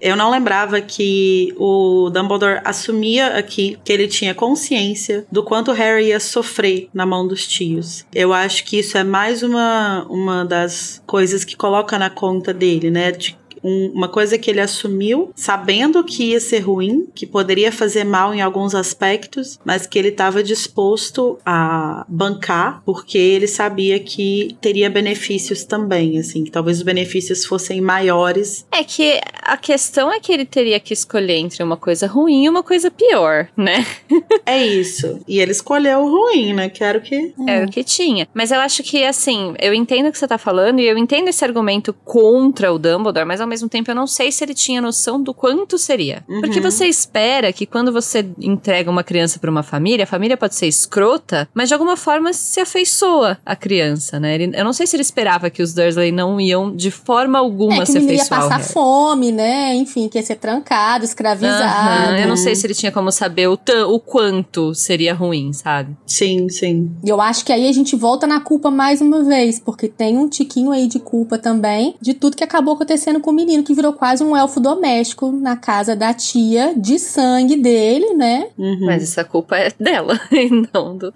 [0.03, 6.07] Eu não lembrava que o Dumbledore assumia aqui que ele tinha consciência do quanto Harry
[6.07, 8.05] ia sofrer na mão dos tios.
[8.13, 12.91] Eu acho que isso é mais uma, uma das coisas que coloca na conta dele,
[12.91, 13.13] né?
[13.13, 18.03] De um- uma coisa que ele assumiu, sabendo que ia ser ruim, que poderia fazer
[18.03, 24.55] mal em alguns aspectos, mas que ele estava disposto a bancar, porque ele sabia que
[24.61, 28.65] teria benefícios também, assim, que talvez os benefícios fossem maiores.
[28.71, 32.49] É que a questão é que ele teria que escolher entre uma coisa ruim e
[32.49, 33.85] uma coisa pior, né?
[34.45, 35.19] É isso.
[35.27, 36.67] E ele escolheu o ruim, né?
[36.69, 37.33] Quero que.
[37.47, 38.27] Era o que tinha.
[38.33, 41.29] Mas eu acho que, assim, eu entendo o que você tá falando e eu entendo
[41.29, 44.81] esse argumento contra o Dumbledore, mas ao mesmo tempo eu não sei se ele tinha
[44.81, 46.23] noção do quanto seria.
[46.27, 46.41] Uhum.
[46.41, 50.55] Porque você espera que quando você entrega uma criança pra uma família, a família pode
[50.55, 54.35] ser escrota, mas de alguma forma se afeiçoa a criança, né?
[54.35, 57.83] Ele- eu não sei se ele esperava que os Dursley não iam de forma alguma
[57.83, 59.75] É, se ia afeiçoar ao passar fome, né?
[59.75, 61.63] Enfim, que ia ser trancado, escravizado.
[61.63, 63.57] Aham, eu não sei se ele tinha como saber o,
[63.89, 65.95] o quanto seria ruim, sabe?
[66.05, 66.91] Sim, sim.
[67.03, 70.17] E eu acho que aí a gente volta na culpa mais uma vez, porque tem
[70.17, 73.73] um tiquinho aí de culpa também de tudo que acabou acontecendo com o menino, que
[73.73, 78.47] virou quase um elfo doméstico na casa da tia, de sangue dele, né?
[78.57, 78.85] Uhum.
[78.85, 81.13] Mas essa culpa é dela e não do.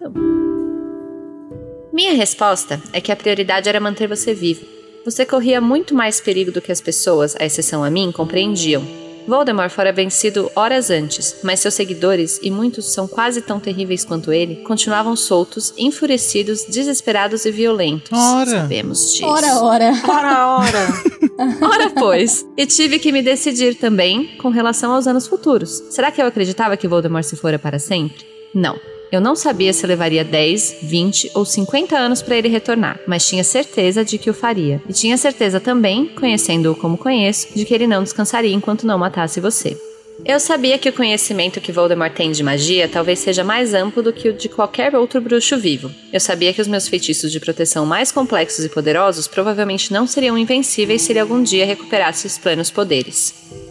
[1.93, 4.65] Minha resposta é que a prioridade era manter você vivo.
[5.03, 8.83] Você corria muito mais perigo do que as pessoas, à exceção a mim, compreendiam.
[9.27, 14.31] Voldemort fora vencido horas antes, mas seus seguidores, e muitos são quase tão terríveis quanto
[14.31, 18.17] ele, continuavam soltos, enfurecidos, desesperados e violentos.
[18.17, 18.49] Ora.
[18.51, 19.25] Sabemos disso.
[19.25, 19.91] Ora, ora.
[20.07, 20.87] Ora, ora.
[21.37, 22.45] Ora, pois.
[22.57, 25.83] E tive que me decidir também com relação aos anos futuros.
[25.89, 28.25] Será que eu acreditava que Voldemort se fora para sempre?
[28.53, 28.77] Não.
[29.09, 33.43] Eu não sabia se levaria 10, 20 ou 50 anos para ele retornar, mas tinha
[33.43, 34.81] certeza de que o faria.
[34.89, 39.39] E tinha certeza também, conhecendo-o como conheço, de que ele não descansaria enquanto não matasse
[39.39, 39.77] você.
[40.25, 44.11] Eu sabia que o conhecimento que Voldemort tem de magia talvez seja mais amplo do
[44.11, 45.91] que o de qualquer outro bruxo vivo.
[46.11, 50.37] Eu sabia que os meus feitiços de proteção mais complexos e poderosos provavelmente não seriam
[50.37, 53.66] invencíveis se ele algum dia recuperasse os plenos poderes.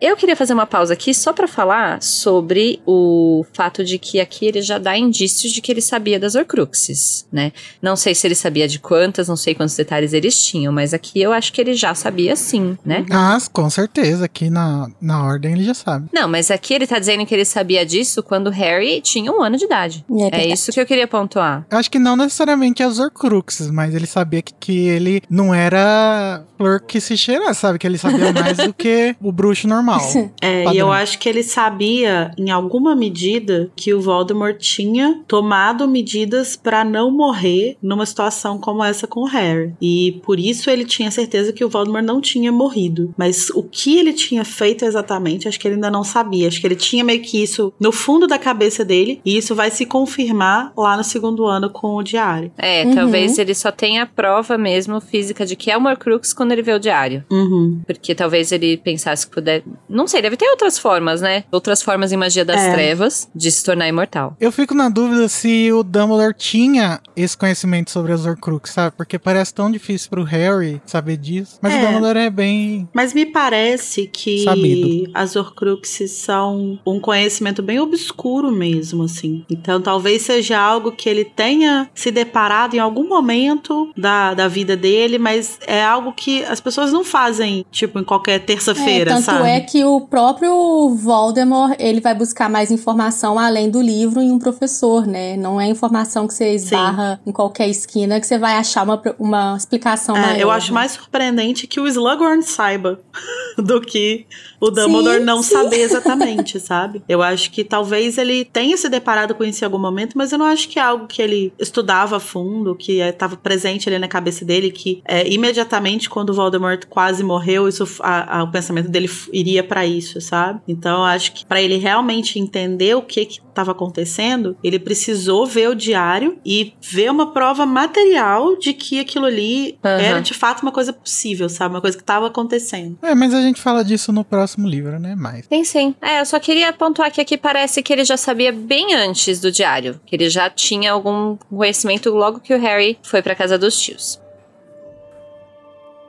[0.00, 4.46] Eu queria fazer uma pausa aqui só pra falar sobre o fato de que aqui
[4.46, 7.52] ele já dá indícios de que ele sabia das Horcruxes, né?
[7.80, 11.20] Não sei se ele sabia de quantas, não sei quantos detalhes eles tinham, mas aqui
[11.20, 13.06] eu acho que ele já sabia sim, né?
[13.10, 14.26] Ah, com certeza.
[14.26, 16.08] Aqui na, na ordem ele já sabe.
[16.12, 19.56] Não, mas aqui ele tá dizendo que ele sabia disso quando Harry tinha um ano
[19.56, 20.04] de idade.
[20.32, 21.66] É É, isso que eu queria pontuar.
[21.70, 26.44] Eu acho que não necessariamente as Horcruxes, mas ele sabia que, que ele não era
[26.58, 27.78] flor que se cheira, sabe?
[27.78, 29.85] Que ele sabia mais do que o bruxo normal.
[30.40, 30.80] É, e Padrão.
[30.80, 36.84] eu acho que ele sabia, em alguma medida, que o Voldemort tinha tomado medidas pra
[36.84, 39.72] não morrer numa situação como essa com o Harry.
[39.80, 43.12] E por isso ele tinha certeza que o Voldemort não tinha morrido.
[43.16, 46.48] Mas o que ele tinha feito exatamente, acho que ele ainda não sabia.
[46.48, 49.70] Acho que ele tinha meio que isso no fundo da cabeça dele, e isso vai
[49.70, 52.50] se confirmar lá no segundo ano com o diário.
[52.58, 52.94] É, Uhum.
[52.94, 56.62] talvez ele só tenha a prova mesmo física de que é uma Horcrux quando ele
[56.62, 57.24] vê o diário.
[57.30, 57.80] Uhum.
[57.86, 59.62] Porque talvez ele pensasse que puder.
[59.88, 61.44] Não sei, deve ter outras formas, né?
[61.52, 62.72] Outras formas em magia das É.
[62.72, 64.36] trevas de se tornar imortal.
[64.40, 68.94] Eu fico na dúvida se o Dumbledore tinha esse conhecimento sobre as Horcruxes, sabe?
[68.96, 71.58] Porque parece tão difícil pro Harry saber disso.
[71.62, 71.78] Mas É.
[71.78, 72.88] o Dumbledore é bem...
[72.92, 75.10] Mas me parece que Sabido.
[75.14, 79.44] as Horcruxes são um conhecimento bem obscuro mesmo, assim.
[79.50, 84.76] Então talvez seja algo que ele tenha se deparado em algum momento da, da vida
[84.76, 89.24] dele, mas é algo que as pessoas não fazem, tipo, em qualquer É, terça-feira, tanto
[89.24, 89.48] sabe?
[89.48, 94.38] é que o próprio Voldemort, ele vai buscar mais informação além do livro em um
[94.38, 95.36] professor, né?
[95.36, 99.56] Não é informação que você esbarra em qualquer esquina que você vai achar uma, uma
[99.56, 100.38] explicação É, maior.
[100.40, 100.74] eu acho né?
[100.74, 103.00] mais surpreendente que o Slughorn saiba
[103.58, 104.26] do que
[104.60, 105.54] o Dumbledore Sim, não sim.
[105.54, 107.02] saber exatamente, sabe?
[107.08, 110.38] Eu acho que talvez ele tenha se deparado com isso em algum momento, mas eu
[110.38, 114.08] não acho que é algo que ele estudava a fundo, que estava presente ali na
[114.08, 118.88] cabeça dele, que é, imediatamente quando o Voldemort quase morreu, isso, a- a- o pensamento
[118.88, 120.60] dele iria pra isso, sabe?
[120.66, 125.46] Então eu acho que pra ele realmente entender o que que estava acontecendo, ele precisou
[125.46, 129.98] ver o diário e ver uma prova material de que aquilo ali Aham.
[130.02, 131.74] era de fato uma coisa possível, sabe?
[131.74, 132.98] Uma coisa que estava acontecendo.
[133.02, 135.14] É, mas a gente fala disso no próximo livro, né?
[135.14, 135.46] Mais.
[135.46, 135.94] Tem sim.
[136.00, 139.50] É, eu só queria pontuar que aqui parece que ele já sabia bem antes do
[139.50, 140.00] diário.
[140.06, 144.20] Que ele já tinha algum conhecimento logo que o Harry foi pra casa dos tios.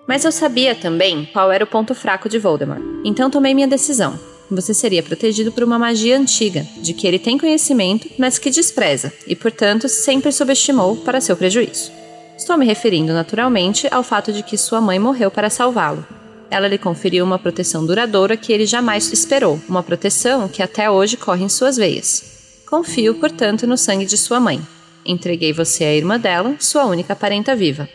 [0.07, 2.81] Mas eu sabia também qual era o ponto fraco de Voldemort.
[3.03, 4.17] Então tomei minha decisão.
[4.49, 9.11] você seria protegido por uma magia antiga, de que ele tem conhecimento, mas que despreza,
[9.27, 11.91] e portanto sempre subestimou para seu prejuízo.
[12.37, 16.05] Estou me referindo naturalmente ao fato de que sua mãe morreu para salvá-lo.
[16.49, 21.17] Ela lhe conferiu uma proteção duradoura que ele jamais esperou, uma proteção que até hoje
[21.17, 22.63] corre em suas veias.
[22.69, 24.61] Confio, portanto, no sangue de sua mãe.
[25.05, 27.87] Entreguei você à irmã dela, sua única parenta viva.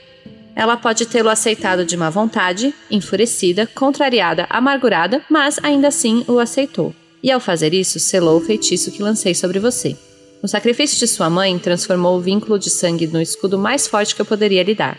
[0.55, 6.95] Ela pode tê-lo aceitado de má vontade, enfurecida, contrariada, amargurada, mas ainda assim o aceitou.
[7.23, 9.97] E ao fazer isso, selou o feitiço que lancei sobre você.
[10.43, 14.21] O sacrifício de sua mãe transformou o vínculo de sangue no escudo mais forte que
[14.21, 14.99] eu poderia lhe dar.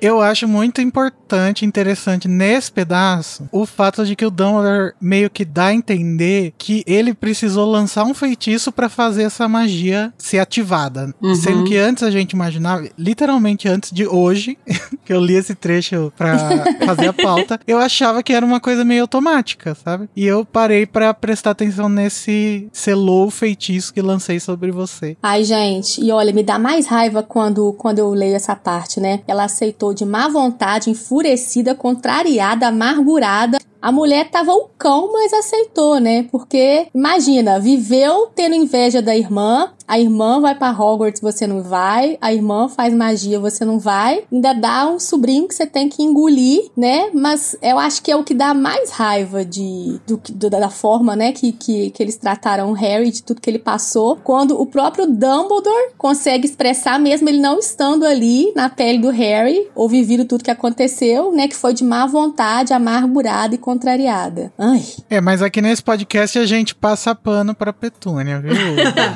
[0.00, 5.44] Eu acho muito importante, interessante nesse pedaço, o fato de que o Dumbledore meio que
[5.44, 11.12] dá a entender que ele precisou lançar um feitiço para fazer essa magia ser ativada.
[11.20, 11.34] Uhum.
[11.34, 14.56] Sendo que antes a gente imaginava, literalmente antes de hoje,
[15.04, 18.84] que eu li esse trecho pra fazer a pauta, eu achava que era uma coisa
[18.84, 20.08] meio automática, sabe?
[20.14, 25.16] E eu parei para prestar atenção nesse selou o feitiço que lancei sobre você.
[25.22, 29.20] Ai, gente, e olha, me dá mais raiva quando, quando eu leio essa parte, né?
[29.26, 33.58] Ela aceitou de má vontade, enfurecida, contrariada, amargurada.
[33.80, 36.24] A mulher tava o cão, mas aceitou, né?
[36.30, 42.18] Porque, imagina, viveu tendo inveja da irmã, a irmã vai pra Hogwarts, você não vai,
[42.20, 46.02] a irmã faz magia, você não vai, ainda dá um sobrinho que você tem que
[46.02, 47.08] engolir, né?
[47.14, 51.14] Mas eu acho que é o que dá mais raiva de, do, do- da forma,
[51.16, 54.66] né, que, que, que eles trataram o Harry, de tudo que ele passou, quando o
[54.66, 60.24] próprio Dumbledore consegue expressar, mesmo ele não estando ali na pele do Harry, ou vivido
[60.24, 64.50] tudo que aconteceu, né, que foi de má vontade, amargurada e contrariada.
[64.56, 64.82] Ai.
[65.10, 68.54] É, mas aqui nesse podcast a gente passa pano pra Petúnia, viu?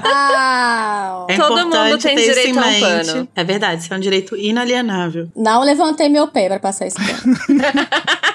[0.04, 3.28] Ah, É Todo mundo tem direito a um pano.
[3.34, 5.30] É verdade, isso é um direito inalienável.
[5.34, 7.34] não levantei meu pé pra passar esse pano.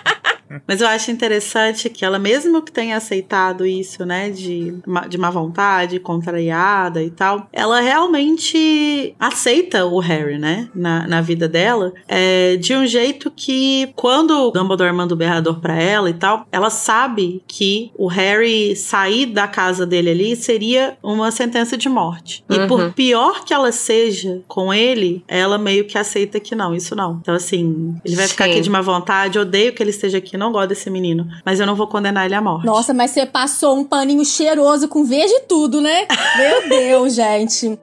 [0.68, 4.74] Mas eu acho interessante que ela, mesmo que tenha aceitado isso, né, de,
[5.10, 11.48] de má vontade, contrariada e tal, ela realmente aceita o Harry, né, na, na vida
[11.48, 16.14] dela, é, de um jeito que, quando o Dumbledore manda o berrador pra ela e
[16.14, 21.90] tal, ela sabe que o Harry sair da casa dele ali seria uma sentença de
[21.90, 22.44] morte.
[22.50, 22.68] E Uhum.
[22.68, 27.20] por pior que ela seja com ele, ela meio que aceita que não, isso não.
[27.22, 28.52] Então, assim, ele vai ficar Sim.
[28.52, 31.66] aqui de má vontade, odeio que ele esteja aqui, não gosto desse menino, mas eu
[31.66, 32.66] não vou condenar ele à morte.
[32.66, 36.08] Nossa, mas você passou um paninho cheiroso com veja e tudo, né?
[36.38, 37.78] Meu Deus, gente.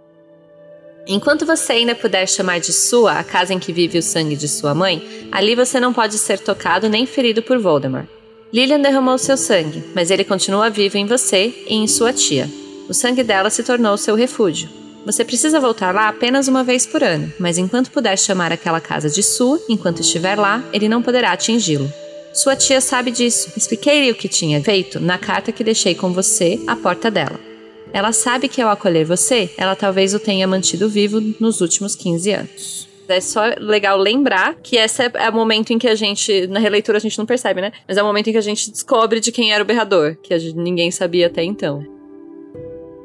[1.06, 4.48] Enquanto você ainda puder chamar de sua a casa em que vive o sangue de
[4.48, 8.06] sua mãe, ali você não pode ser tocado nem ferido por Voldemort.
[8.52, 12.48] Lilian derramou seu sangue, mas ele continua vivo em você e em sua tia.
[12.89, 14.68] O sangue dela se tornou seu refúgio.
[15.05, 19.10] Você precisa voltar lá apenas uma vez por ano, mas enquanto puder chamar aquela casa
[19.10, 21.93] de sua, enquanto estiver lá, ele não poderá atingi-lo.
[22.35, 23.52] Sua tia sabe disso.
[23.56, 27.39] Expliquei-lhe o que tinha feito na carta que deixei com você à porta dela.
[27.93, 32.31] Ela sabe que ao acolher você, ela talvez o tenha mantido vivo nos últimos 15
[32.32, 32.89] anos.
[33.06, 36.98] É só legal lembrar que esse é o momento em que a gente, na releitura
[36.98, 37.70] a gente não percebe, né?
[37.86, 40.36] Mas é o momento em que a gente descobre de quem era o berrador, que
[40.36, 41.86] gente- ninguém sabia até então.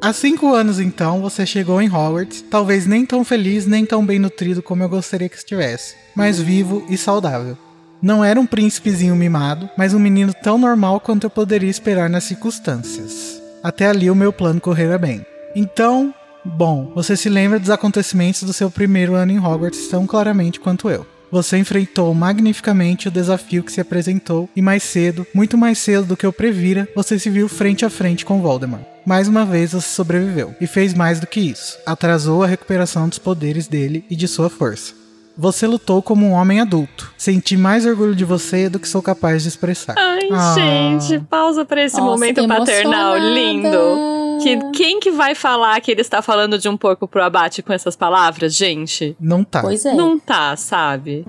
[0.01, 4.17] Há cinco anos, então, você chegou em Hogwarts, talvez nem tão feliz nem tão bem
[4.17, 7.57] nutrido como eu gostaria que estivesse, mas vivo e saudável.
[8.01, 12.23] Não era um príncipezinho mimado, mas um menino tão normal quanto eu poderia esperar nas
[12.23, 13.41] circunstâncias.
[13.61, 15.25] Até ali o meu plano correra bem.
[15.53, 16.13] Então,
[16.45, 20.89] bom, você se lembra dos acontecimentos do seu primeiro ano em Hogwarts tão claramente quanto
[20.89, 21.05] eu.
[21.31, 26.17] Você enfrentou magnificamente o desafio que se apresentou e mais cedo, muito mais cedo do
[26.17, 28.81] que eu previra, você se viu frente a frente com Voldemort.
[29.05, 31.77] Mais uma vez você sobreviveu e fez mais do que isso.
[31.85, 34.98] Atrasou a recuperação dos poderes dele e de sua força.
[35.39, 37.13] Você lutou como um homem adulto.
[37.17, 39.95] Senti mais orgulho de você do que sou capaz de expressar.
[39.97, 40.53] Ai, Ah.
[40.53, 44.39] gente, pausa pra esse Nossa, momento paternal lindo.
[44.43, 47.71] Que, quem que vai falar que ele está falando de um porco pro abate com
[47.71, 49.15] essas palavras, gente?
[49.19, 49.61] Não tá.
[49.61, 49.93] Pois é.
[49.93, 51.25] Não tá, sabe?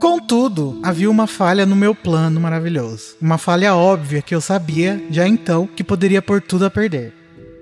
[0.00, 3.16] Contudo, havia uma falha no meu plano maravilhoso.
[3.20, 7.12] Uma falha óbvia que eu sabia, já então, que poderia pôr tudo a perder.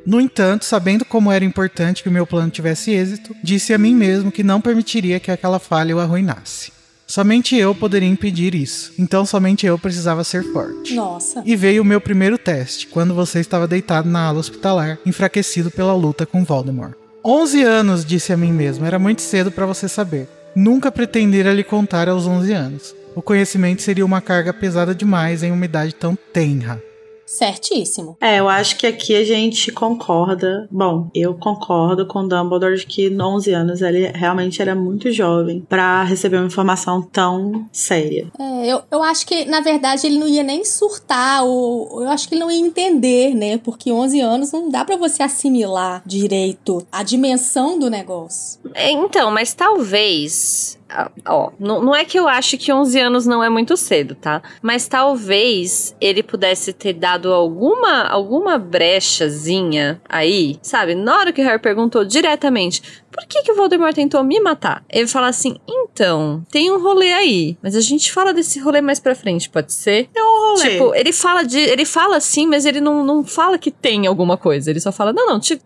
[0.08, 3.94] No entanto, sabendo como era importante que o meu plano tivesse êxito, disse a mim
[3.94, 6.72] mesmo que não permitiria que aquela falha o arruinasse.
[7.06, 10.94] Somente eu poderia impedir isso, então somente eu precisava ser forte.
[10.94, 11.42] Nossa.
[11.44, 15.92] E veio o meu primeiro teste, quando você estava deitado na ala hospitalar, enfraquecido pela
[15.92, 16.94] luta com Voldemort.
[17.22, 20.26] 11 anos, disse a mim mesmo, era muito cedo para você saber.
[20.56, 22.94] Nunca pretendera lhe contar aos 11 anos.
[23.14, 26.82] O conhecimento seria uma carga pesada demais em uma idade tão tenra.
[27.28, 28.16] Certíssimo.
[28.22, 30.66] É, eu acho que aqui a gente concorda.
[30.70, 35.12] Bom, eu concordo com o Dumbledore de que no 11 anos ele realmente era muito
[35.12, 38.28] jovem pra receber uma informação tão séria.
[38.38, 42.26] É, eu, eu acho que, na verdade, ele não ia nem surtar, ou eu acho
[42.26, 43.58] que ele não ia entender, né?
[43.58, 48.58] Porque 11 anos não dá pra você assimilar direito a dimensão do negócio.
[48.74, 50.77] É, Então, mas talvez.
[50.88, 54.14] Ah, Ó, não, não é que eu acho que 11 anos não é muito cedo,
[54.14, 54.42] tá?
[54.62, 60.94] Mas talvez ele pudesse ter dado alguma alguma brechazinha aí, sabe?
[60.94, 64.84] Na hora que o Harry perguntou diretamente por que, que o Voldemort tentou me matar,
[64.88, 69.00] ele fala assim: então, tem um rolê aí, mas a gente fala desse rolê mais
[69.00, 70.08] pra frente, pode ser?
[70.14, 70.70] É um rolê.
[70.70, 71.58] Tipo, ele fala de.
[71.58, 74.70] Ele fala assim, mas ele não, não fala que tem alguma coisa.
[74.70, 75.60] Ele só fala, não, não, te-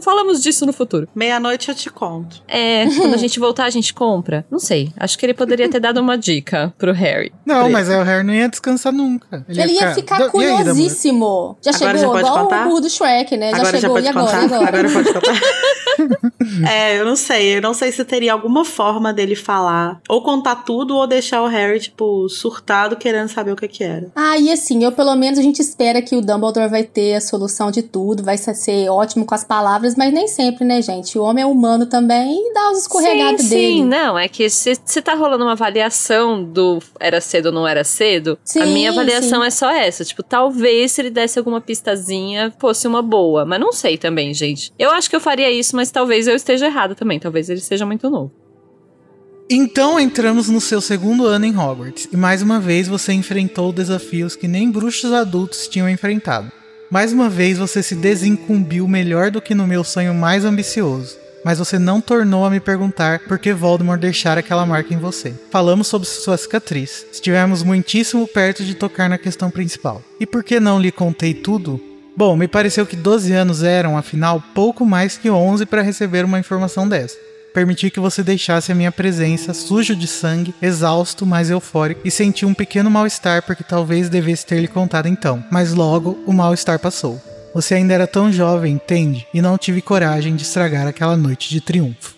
[0.00, 1.08] falamos disso no futuro.
[1.14, 2.42] Meia-noite eu te conto.
[2.48, 3.92] É, quando a gente voltar, a gente
[4.24, 4.46] compra.
[4.50, 4.90] Não sei.
[4.96, 7.32] Acho que ele poderia ter dado uma dica pro Harry.
[7.44, 9.44] Não, mas aí o Harry não ia descansar nunca.
[9.48, 10.56] Ele, ia ficar aí, Dumbledore?
[10.56, 11.58] curiosíssimo.
[11.62, 12.62] Já Agora chegou, já pode igual contar?
[12.62, 13.50] o burro do Shrek, né?
[13.50, 14.26] Já agora já chegou, pode e agora?
[14.26, 14.44] contar?
[14.44, 14.68] Agora?
[14.68, 15.34] Agora pode contar.
[16.70, 17.56] é, eu não sei.
[17.56, 20.00] Eu não sei se teria alguma forma dele falar.
[20.08, 24.10] Ou contar tudo, ou deixar o Harry, tipo, surtado, querendo saber o que que era.
[24.14, 27.20] Ah, e assim, eu pelo menos a gente espera que o Dumbledore vai ter a
[27.20, 31.18] solução de tudo, vai ser- ser ótimo com as palavras, mas nem sempre, né, gente?
[31.18, 33.72] O homem é humano também e dá os escorregados sim, dele.
[33.74, 37.66] Sim, não, é que se, se tá rolando uma avaliação do era cedo ou não
[37.66, 39.46] era cedo, a Sim, minha avaliação sim.
[39.46, 40.04] é só essa.
[40.04, 43.44] Tipo, talvez se ele desse alguma pistazinha, fosse uma boa.
[43.44, 44.72] Mas não sei também, gente.
[44.78, 47.18] Eu acho que eu faria isso, mas talvez eu esteja errada também.
[47.18, 48.32] Talvez ele seja muito novo.
[49.48, 54.34] Então entramos no seu segundo ano em Hogwarts, e mais uma vez você enfrentou desafios
[54.34, 56.50] que nem bruxos adultos tinham enfrentado.
[56.90, 61.18] Mais uma vez você se desincumbiu melhor do que no meu sonho mais ambicioso.
[61.44, 65.34] Mas você não tornou a me perguntar por que Voldemort deixara aquela marca em você.
[65.50, 67.04] Falamos sobre sua cicatriz.
[67.12, 70.02] Estivemos muitíssimo perto de tocar na questão principal.
[70.18, 71.78] E por que não lhe contei tudo?
[72.16, 76.38] Bom, me pareceu que 12 anos eram, afinal, pouco mais que 11 para receber uma
[76.38, 77.16] informação dessa.
[77.52, 82.46] Permiti que você deixasse a minha presença sujo de sangue, exausto, mas eufórico, e senti
[82.46, 85.44] um pequeno mal-estar porque talvez devesse ter lhe contado então.
[85.50, 87.20] Mas logo o mal-estar passou.
[87.54, 89.24] Você ainda era tão jovem, entende?
[89.32, 92.14] E não tive coragem de estragar aquela noite de triunfo.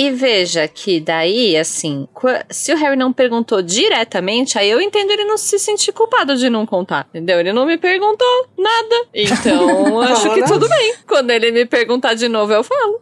[0.00, 2.06] E veja que daí, assim,
[2.48, 6.48] se o Harry não perguntou diretamente, aí eu entendo ele não se sentir culpado de
[6.48, 7.40] não contar, entendeu?
[7.40, 9.06] Ele não me perguntou nada.
[9.12, 10.94] Então, acho que tudo bem.
[11.18, 13.00] Quando ele me perguntar de novo, eu falo.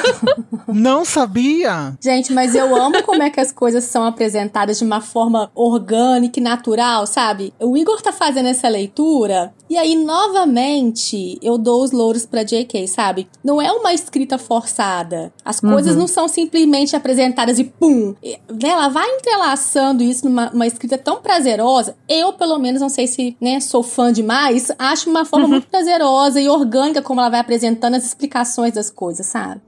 [0.72, 1.94] Não sabia!
[2.00, 6.40] Gente, mas eu amo como é que as coisas são apresentadas de uma forma orgânica
[6.40, 7.52] e natural, sabe?
[7.60, 12.86] O Igor tá fazendo essa leitura e aí, novamente, eu dou os louros pra JK,
[12.86, 13.28] sabe?
[13.42, 15.32] Não é uma escrita forçada.
[15.44, 18.14] As coisas não são simplesmente apresentadas e pum!
[18.22, 21.96] Né, Ela vai entrelaçando isso numa uma escrita tão prazerosa.
[22.08, 26.40] Eu, pelo menos, não sei se né, sou fã demais, acho uma forma muito prazerosa
[26.40, 29.60] e orgânica como ela vai apresentando as explicações das coisas, sabe?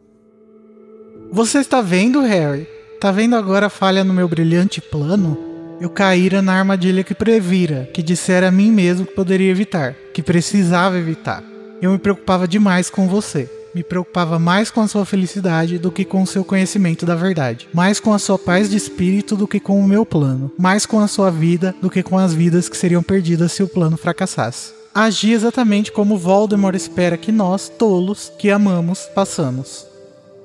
[1.30, 2.66] Você está vendo, Harry?
[3.00, 5.38] Tá vendo agora a falha no meu brilhante plano?
[5.80, 10.22] Eu caíra na armadilha que previra, que dissera a mim mesmo que poderia evitar, que
[10.22, 11.44] precisava evitar.
[11.80, 13.48] Eu me preocupava demais com você.
[13.74, 17.68] Me preocupava mais com a sua felicidade do que com o seu conhecimento da verdade.
[17.72, 20.50] Mais com a sua paz de espírito do que com o meu plano.
[20.58, 23.68] Mais com a sua vida do que com as vidas que seriam perdidas se o
[23.68, 24.77] plano fracassasse.
[24.94, 29.87] Agi exatamente como Voldemort espera que nós, tolos, que amamos, passamos.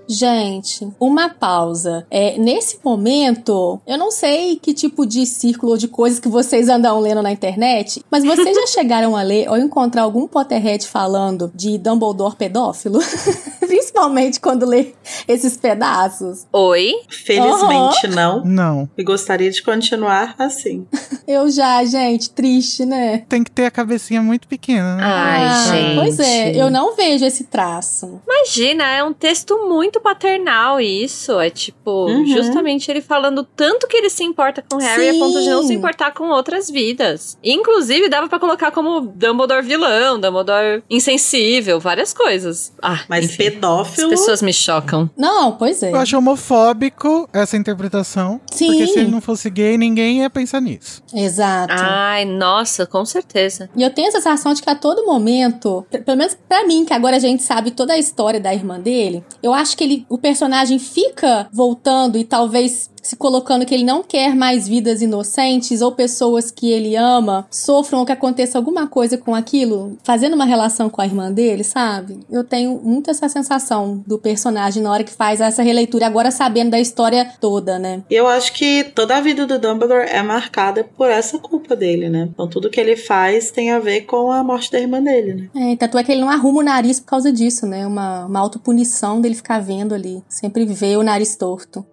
[0.08, 2.06] Gente, uma pausa.
[2.10, 6.70] É, nesse momento, eu não sei que tipo de círculo ou de coisas que vocês
[6.70, 11.52] andam lendo na internet, mas vocês já chegaram a ler ou encontrar algum Potterhead falando
[11.56, 13.00] de Dumbledore pedófilo?
[13.60, 14.94] Principalmente quando lê
[15.28, 16.46] esses pedaços.
[16.52, 16.94] Oi?
[17.10, 18.44] Felizmente não.
[18.44, 18.90] Não.
[18.98, 20.86] E gostaria de continuar assim.
[21.28, 23.24] Eu já, gente, triste, né?
[23.30, 25.04] Tem que ter a cabecinha muito pequena, né?
[25.04, 25.96] Ai, Ah, gente.
[25.96, 28.22] Pois é, eu não vejo esse traço.
[28.28, 31.40] Imagina, é um texto muito paternal isso.
[31.40, 32.26] É tipo, Uhum.
[32.26, 35.68] justamente ele falando tanto que ele se importa com Harry a ponto de não Sim.
[35.70, 37.38] se importar com outras vidas.
[37.44, 42.74] Inclusive, dava pra colocar como Dumbledore vilão, Dumbledore insensível, várias coisas.
[42.82, 44.10] Ah, Mas enfim, as pedófilo.
[44.10, 45.10] pessoas me chocam.
[45.18, 45.92] Não, pois é.
[45.92, 48.40] Eu acho homofóbico essa interpretação.
[48.52, 48.68] Sim.
[48.68, 51.02] Porque se ele não fosse gay, ninguém ia pensar nisso.
[51.14, 51.74] Exato.
[51.76, 53.70] Ai, nossa, com certeza.
[53.76, 56.94] E eu tenho a sensação de que a todo momento, pelo menos pra mim, que
[56.94, 60.18] agora a gente sabe toda a história da irmã dele, eu acho que ele, o
[60.18, 65.92] personagem fica voltando e talvez se colocando que ele não quer mais vidas inocentes ou
[65.92, 70.90] pessoas que ele ama sofram ou que aconteça alguma coisa com aquilo, fazendo uma relação
[70.90, 72.22] com a irmã dele, sabe?
[72.32, 76.72] Eu tenho muito essa sensação do personagem na hora que faz essa releitura, agora sabendo
[76.72, 78.02] da história toda, né?
[78.10, 82.30] Eu acho que toda a vida do Dumbledore é marcada por essa culpa dele, né?
[82.34, 85.74] Então tudo que ele faz tem a ver com a morte da irmã dele, né?
[85.74, 87.86] É, tanto é que ele não arruma o nariz por causa disso, né?
[87.86, 90.24] Uma, uma autopunição dele ficar vendo ali.
[90.30, 91.86] Sempre vê o nariz torto.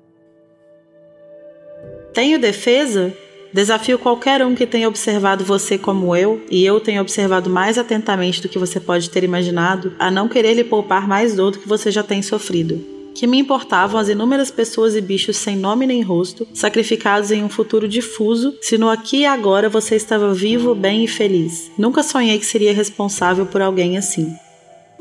[2.13, 3.15] Tenho defesa?
[3.53, 8.43] Desafio qualquer um que tenha observado você como eu, e eu tenho observado mais atentamente
[8.43, 11.69] do que você pode ter imaginado, a não querer lhe poupar mais dor do que
[11.69, 12.85] você já tem sofrido.
[13.15, 17.49] Que me importavam as inúmeras pessoas e bichos sem nome nem rosto, sacrificados em um
[17.49, 21.71] futuro difuso, se no aqui e agora você estava vivo, bem e feliz.
[21.77, 24.33] Nunca sonhei que seria responsável por alguém assim.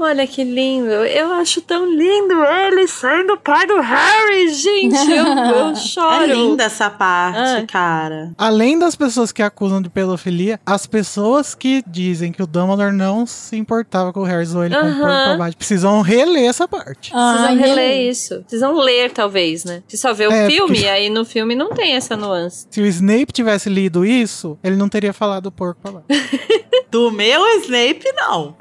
[0.02, 0.90] Olha que lindo.
[0.90, 5.12] Eu acho tão lindo ele sendo o pai do Harry, gente.
[5.12, 6.24] Eu, eu choro.
[6.24, 7.66] É linda essa parte, Ah.
[7.68, 8.32] cara.
[8.38, 13.26] Além das pessoas que acusam de pedofilia, as pessoas que dizem que o Dumbledore não
[13.26, 15.00] se importava com o Harry ou ele com o Aham.
[15.00, 17.12] porco pra baixo precisam reler essa parte.
[17.12, 18.40] Precisam Ai, reler isso.
[18.42, 19.84] Precisam ler, talvez, né?
[19.88, 22.68] Se só ver o É, filme, porque- aí no filme não tem essa nuance.
[22.70, 26.06] Se o Snape tivesse lido isso, ele não teria falado o porco pra baixo.
[26.90, 28.56] Do meu Snape, não.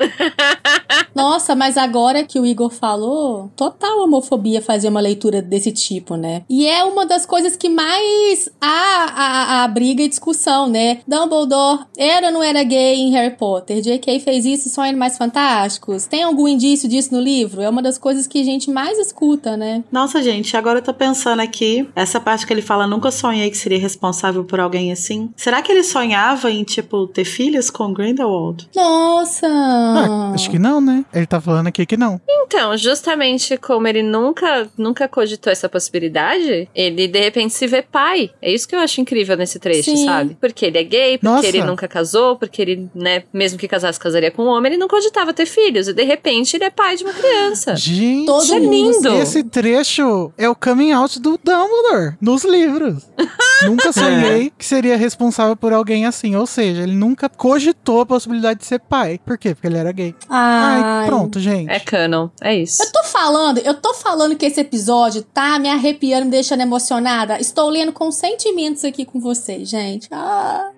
[1.14, 6.42] Nossa, mas agora que o Igor falou, total homofobia fazer uma leitura desse tipo, né?
[6.48, 11.00] E é uma das coisas que mais há a, a briga e discussão, né?
[11.06, 13.80] Dumbledore era ou não era gay em Harry Potter?
[13.80, 14.20] J.K.
[14.20, 16.06] fez isso só em Animais Fantásticos?
[16.06, 17.60] Tem algum indício disso no livro?
[17.62, 19.84] É uma das coisas que a gente mais escuta, né?
[19.90, 23.56] Nossa, gente, agora eu tô pensando aqui, essa parte que ele fala, nunca sonhei que
[23.56, 25.30] seria responsável por alguém assim.
[25.36, 28.68] Será que ele sonhava em, tipo, ter filhos com Grindelwald?
[28.74, 29.46] Nossa!
[29.48, 31.04] Ah, acho que não, né?
[31.18, 32.20] Ele tá falando aqui que não.
[32.28, 38.30] Então, justamente como ele nunca, nunca cogitou essa possibilidade, ele de repente se vê pai.
[38.40, 40.06] É isso que eu acho incrível nesse trecho, Sim.
[40.06, 40.36] sabe?
[40.40, 41.46] Porque ele é gay, porque Nossa.
[41.46, 44.88] ele nunca casou, porque ele, né, mesmo que casasse, casaria com um homem, ele não
[44.88, 45.88] cogitava ter filhos.
[45.88, 47.76] E de repente ele é pai de uma criança.
[47.76, 49.08] Gente, Todo é lindo.
[49.14, 53.06] esse trecho é o coming out do Dumbledore nos livros.
[53.66, 56.36] nunca sonhei que seria responsável por alguém assim.
[56.36, 59.20] Ou seja, ele nunca cogitou a possibilidade de ser pai.
[59.24, 59.54] Por quê?
[59.54, 60.14] Porque ele era gay.
[60.28, 61.70] Ai, Ai, pronto, gente.
[61.70, 62.82] É canon, é isso.
[62.82, 67.40] Eu tô falando, eu tô falando que esse episódio tá me arrepiando, me deixando emocionada.
[67.40, 70.08] Estou lendo com sentimentos aqui com vocês, gente.
[70.12, 70.70] Ah.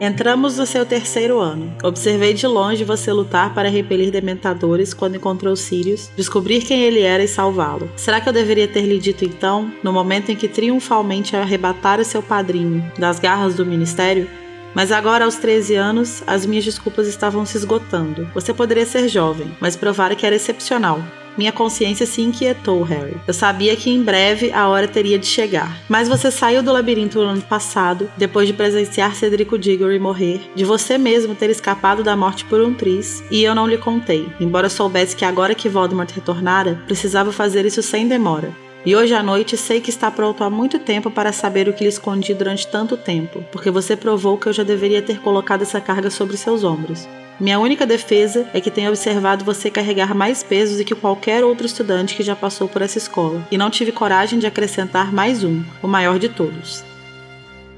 [0.00, 1.76] Entramos no seu terceiro ano.
[1.84, 7.22] Observei de longe você lutar para repelir dementadores quando encontrou Sirius, descobrir quem ele era
[7.22, 7.90] e salvá-lo.
[7.96, 12.22] Será que eu deveria ter lhe dito então, no momento em que triunfalmente arrebatara seu
[12.22, 14.26] padrinho das garras do ministério?
[14.74, 18.28] Mas agora, aos 13 anos, as minhas desculpas estavam se esgotando.
[18.34, 21.02] Você poderia ser jovem, mas provara que era excepcional.
[21.36, 23.16] Minha consciência se inquietou, Harry.
[23.26, 25.74] Eu sabia que em breve a hora teria de chegar.
[25.88, 30.64] Mas você saiu do labirinto no ano passado, depois de presenciar Cedrico Diggory morrer, de
[30.64, 34.68] você mesmo ter escapado da morte por um tris, e eu não lhe contei, embora
[34.68, 38.52] soubesse que agora que Voldemort retornara, precisava fazer isso sem demora.
[38.84, 41.84] E hoje à noite sei que está pronto há muito tempo para saber o que
[41.84, 45.80] lhe escondi durante tanto tempo, porque você provou que eu já deveria ter colocado essa
[45.80, 47.06] carga sobre seus ombros.
[47.38, 51.66] Minha única defesa é que tenho observado você carregar mais pesos do que qualquer outro
[51.66, 55.62] estudante que já passou por essa escola, e não tive coragem de acrescentar mais um,
[55.82, 56.89] o maior de todos.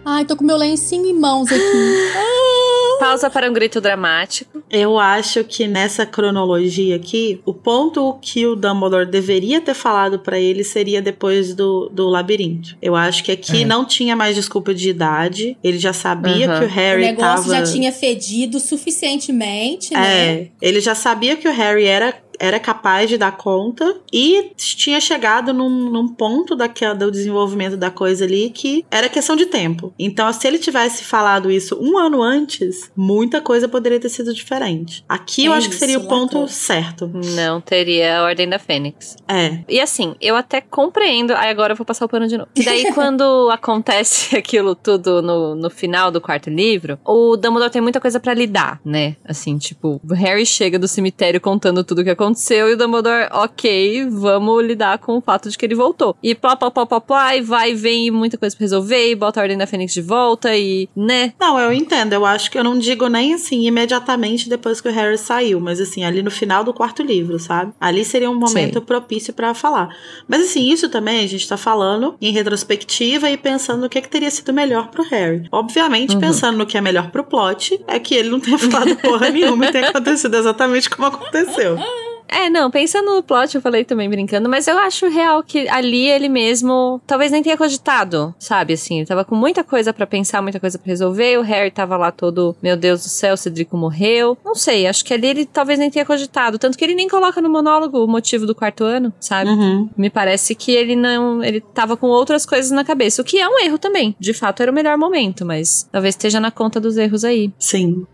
[0.04, 1.60] Ai, tô com meu lencinho em mãos aqui.
[2.98, 4.62] Pausa para um grito dramático.
[4.70, 10.38] Eu acho que nessa cronologia aqui, o ponto que o Dumbledore deveria ter falado pra
[10.38, 12.76] ele seria depois do, do labirinto.
[12.80, 13.64] Eu acho que aqui É.
[13.64, 15.56] não tinha mais desculpa de idade.
[15.64, 16.58] Ele já sabia Uhum.
[16.58, 17.66] que o O Harry negócio tava.
[17.66, 20.28] já tinha fedido suficientemente, né?
[20.34, 25.00] É, ele já sabia que o Harry era, era capaz de dar conta e tinha
[25.00, 29.94] chegado num, num ponto daquela, do desenvolvimento da coisa ali que era questão de tempo.
[29.96, 35.04] Então, se ele tivesse falado isso um ano antes, muita coisa poderia ter sido diferente.
[35.08, 36.48] Aqui eu É acho que seria o ponto lacrou.
[36.48, 37.08] certo.
[37.14, 39.16] Não teria a Ordem da Fênix.
[39.28, 39.60] É.
[39.68, 41.32] E assim, eu até compreendo.
[41.34, 42.50] Aí agora eu vou passar o pano de novo.
[42.56, 47.80] E daí, quando acontece aquilo tudo no, no final do quarto livro, o Dumbledore tem
[47.80, 49.14] muita coisa pra lidar, né?
[49.24, 52.31] Assim, tipo, o Harry chega do cemitério contando tudo o que aconteceu
[52.68, 56.16] e o Dumbledore, ok, vamos lidar com o fato de que ele voltou.
[56.22, 59.14] E plá, plá, plá, plá, plá, e vai vem, e muita coisa pra resolver, e
[59.14, 61.32] bota a Ordem da Fênix de volta, e, né?
[61.40, 62.12] Não, eu entendo.
[62.12, 65.80] Eu acho que eu não digo nem assim imediatamente depois que o Harry saiu, mas
[65.80, 67.72] assim, ali no final do quarto livro, sabe?
[67.80, 68.84] Ali seria um momento Sim.
[68.84, 69.94] propício pra falar.
[70.28, 74.08] Mas assim, isso também a gente tá falando em retrospectiva e pensando no que, que
[74.08, 75.46] teria sido melhor pro Harry.
[75.50, 76.20] Obviamente, Uhum.
[76.20, 79.66] pensando no que é melhor pro plot, é que ele não tenha falado porra nenhuma
[79.66, 81.76] e tenha acontecido exatamente como aconteceu.
[82.32, 86.08] É, não, pensando no plot, eu falei também brincando, mas eu acho real que ali
[86.08, 88.72] ele mesmo talvez nem tenha cogitado, sabe?
[88.72, 91.38] Assim, ele tava com muita coisa pra pensar, muita coisa pra resolver.
[91.38, 94.36] O Harry tava lá todo, meu Deus do céu, o Cedrico morreu.
[94.44, 96.58] Não sei, acho que ali ele talvez nem tenha cogitado.
[96.58, 99.50] Tanto que ele nem coloca no monólogo o motivo do quarto ano, sabe?
[99.50, 99.90] Uhum.
[99.96, 101.44] Me parece que ele não.
[101.44, 104.16] Ele tava com outras coisas na cabeça, o que é um erro também.
[104.18, 107.52] De fato, era o melhor momento, mas talvez esteja na conta dos erros aí.
[107.58, 108.06] Sim.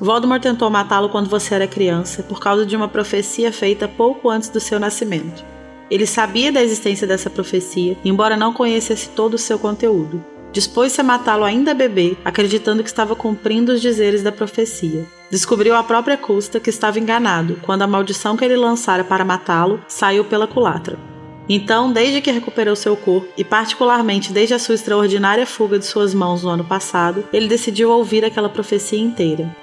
[0.00, 4.48] Voldemort tentou matá-lo quando você era criança por causa de uma profecia feita pouco antes
[4.48, 5.44] do seu nascimento.
[5.90, 10.24] Ele sabia da existência dessa profecia, embora não conhecesse todo o seu conteúdo.
[10.52, 15.06] Dispôs-se a matá-lo ainda bebê, acreditando que estava cumprindo os dizeres da profecia.
[15.30, 19.80] Descobriu à própria custa que estava enganado quando a maldição que ele lançara para matá-lo
[19.86, 20.98] saiu pela culatra.
[21.48, 26.14] Então, desde que recuperou seu corpo, e particularmente desde a sua extraordinária fuga de suas
[26.14, 29.54] mãos no ano passado, ele decidiu ouvir aquela profecia inteira.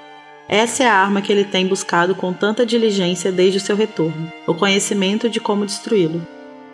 [0.48, 4.32] Essa é a arma que ele tem buscado com tanta diligência desde o seu retorno:
[4.46, 6.26] o conhecimento de como destruí-lo.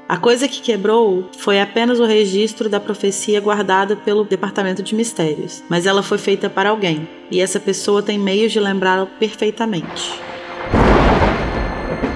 [0.08, 5.64] A coisa que quebrou foi apenas o registro da profecia guardada pelo Departamento de Mistérios,
[5.68, 10.20] mas ela foi feita para alguém, e essa pessoa tem meios de lembrá-la perfeitamente.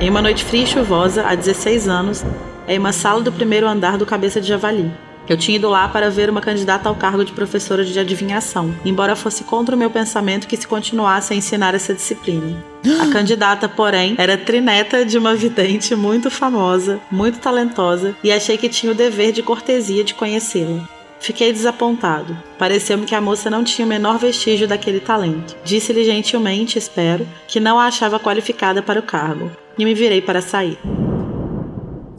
[0.00, 2.24] Em uma noite fria e chuvosa, há 16 anos,
[2.68, 4.92] em uma sala do primeiro andar do Cabeça de Javali,
[5.32, 9.16] eu tinha ido lá para ver uma candidata ao cargo de professora de adivinhação, embora
[9.16, 12.64] fosse contra o meu pensamento que se continuasse a ensinar essa disciplina.
[13.00, 18.68] A candidata, porém, era trineta de uma vidente muito famosa, muito talentosa, e achei que
[18.68, 20.88] tinha o dever de cortesia de conhecê-la.
[21.20, 22.36] Fiquei desapontado.
[22.58, 25.56] Pareceu-me que a moça não tinha o menor vestígio daquele talento.
[25.64, 30.40] Disse-lhe gentilmente, espero, que não a achava qualificada para o cargo, e me virei para
[30.40, 30.78] sair.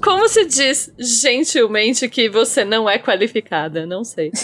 [0.10, 3.86] Como se diz gentilmente que você não é qualificada?
[3.86, 4.32] Não sei.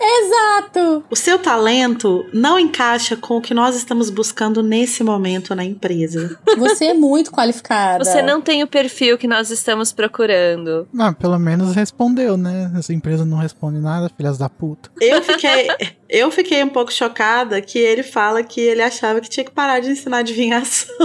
[0.00, 1.04] Exato!
[1.08, 6.36] O seu talento não encaixa com o que nós estamos buscando nesse momento na empresa.
[6.58, 8.04] Você é muito qualificada.
[8.04, 10.88] Você não tem o perfil que nós estamos procurando.
[10.98, 12.72] Ah, pelo menos respondeu, né?
[12.76, 14.90] Essa empresa não responde nada, filhas da puta.
[15.00, 15.68] Eu fiquei,
[16.08, 19.78] eu fiquei um pouco chocada que ele fala que ele achava que tinha que parar
[19.78, 20.96] de ensinar adivinhação.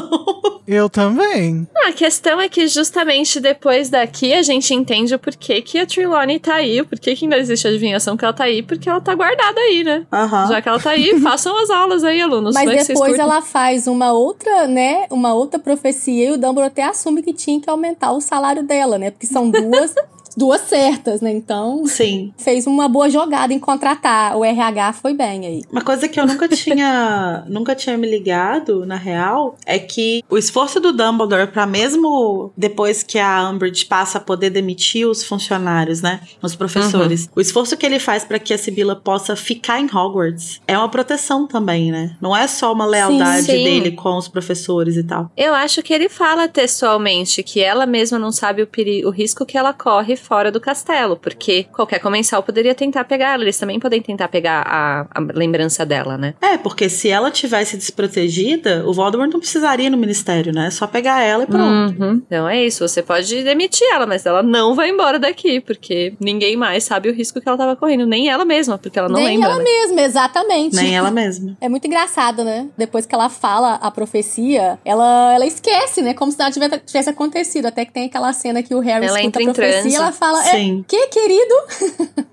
[0.68, 1.68] Eu também.
[1.76, 5.86] Ah, a questão é que justamente depois daqui a gente entende o porquê que a
[5.86, 8.88] Trelawney tá aí, o porquê que ainda existe a adivinhação que ela tá aí, porque
[8.90, 10.06] ela tá guardada aí, né?
[10.12, 10.48] Aham.
[10.48, 12.56] Já que ela tá aí, façam as aulas aí, alunos.
[12.56, 15.08] Mas depois ela faz uma outra, né?
[15.12, 18.98] Uma outra profecia e o Dumbledore até assume que tinha que aumentar o salário dela,
[18.98, 19.12] né?
[19.12, 19.94] Porque são duas,
[20.40, 21.32] duas certas, né?
[21.32, 22.34] Então, Sim.
[22.38, 24.38] fez uma boa jogada em contratar.
[24.38, 25.62] O RH foi bem aí.
[25.70, 30.38] Uma coisa que eu nunca tinha, nunca tinha me ligado, na real, é que o
[30.38, 36.02] esforço do Dumbledore pra mesmo depois que a Umbridge passa a poder demitir os funcionários,
[36.02, 39.86] né, os professores, o esforço que ele faz pra que a Sibila possa ficar em
[39.86, 42.16] Hogwarts é uma proteção também, né?
[42.22, 43.64] Não é só uma lealdade Sim.
[43.64, 45.30] dele com os professores e tal.
[45.36, 48.70] Eu acho que ele fala textualmente que ela mesma não sabe o,
[49.06, 53.44] o risco que ela corre fora do castelo, porque qualquer comensal poderia tentar pegar ela,
[53.44, 56.36] eles também podem tentar pegar a, a lembrança dela, né?
[56.40, 60.68] É, porque se ela tivesse desprotegida, o Voldemort não precisaria ir no ministério, né?
[60.68, 62.00] É só pegar ela e pronto.
[62.02, 62.22] Uhum.
[62.26, 66.56] Então é isso, você pode demitir ela, mas ela não vai embora daqui, porque ninguém
[66.56, 69.38] mais sabe o risco que ela tava correndo, nem ela mesma, porque ela não Nem
[69.38, 69.50] lembra.
[69.50, 69.64] ela né?
[69.64, 70.76] mesma, exatamente.
[70.76, 71.58] Nem ela mesma.
[71.62, 72.68] É muito engraçado, né?
[72.78, 76.14] Depois que ela fala a profecia, ela, ela esquece, né?
[76.14, 77.66] Como se nada tivesse, acontecido.
[77.66, 80.09] Até que tem aquela cena que o Harry Ela escuta a profecia transe.
[80.09, 80.82] e ela fala: Sim.
[80.82, 81.56] É, que, querido?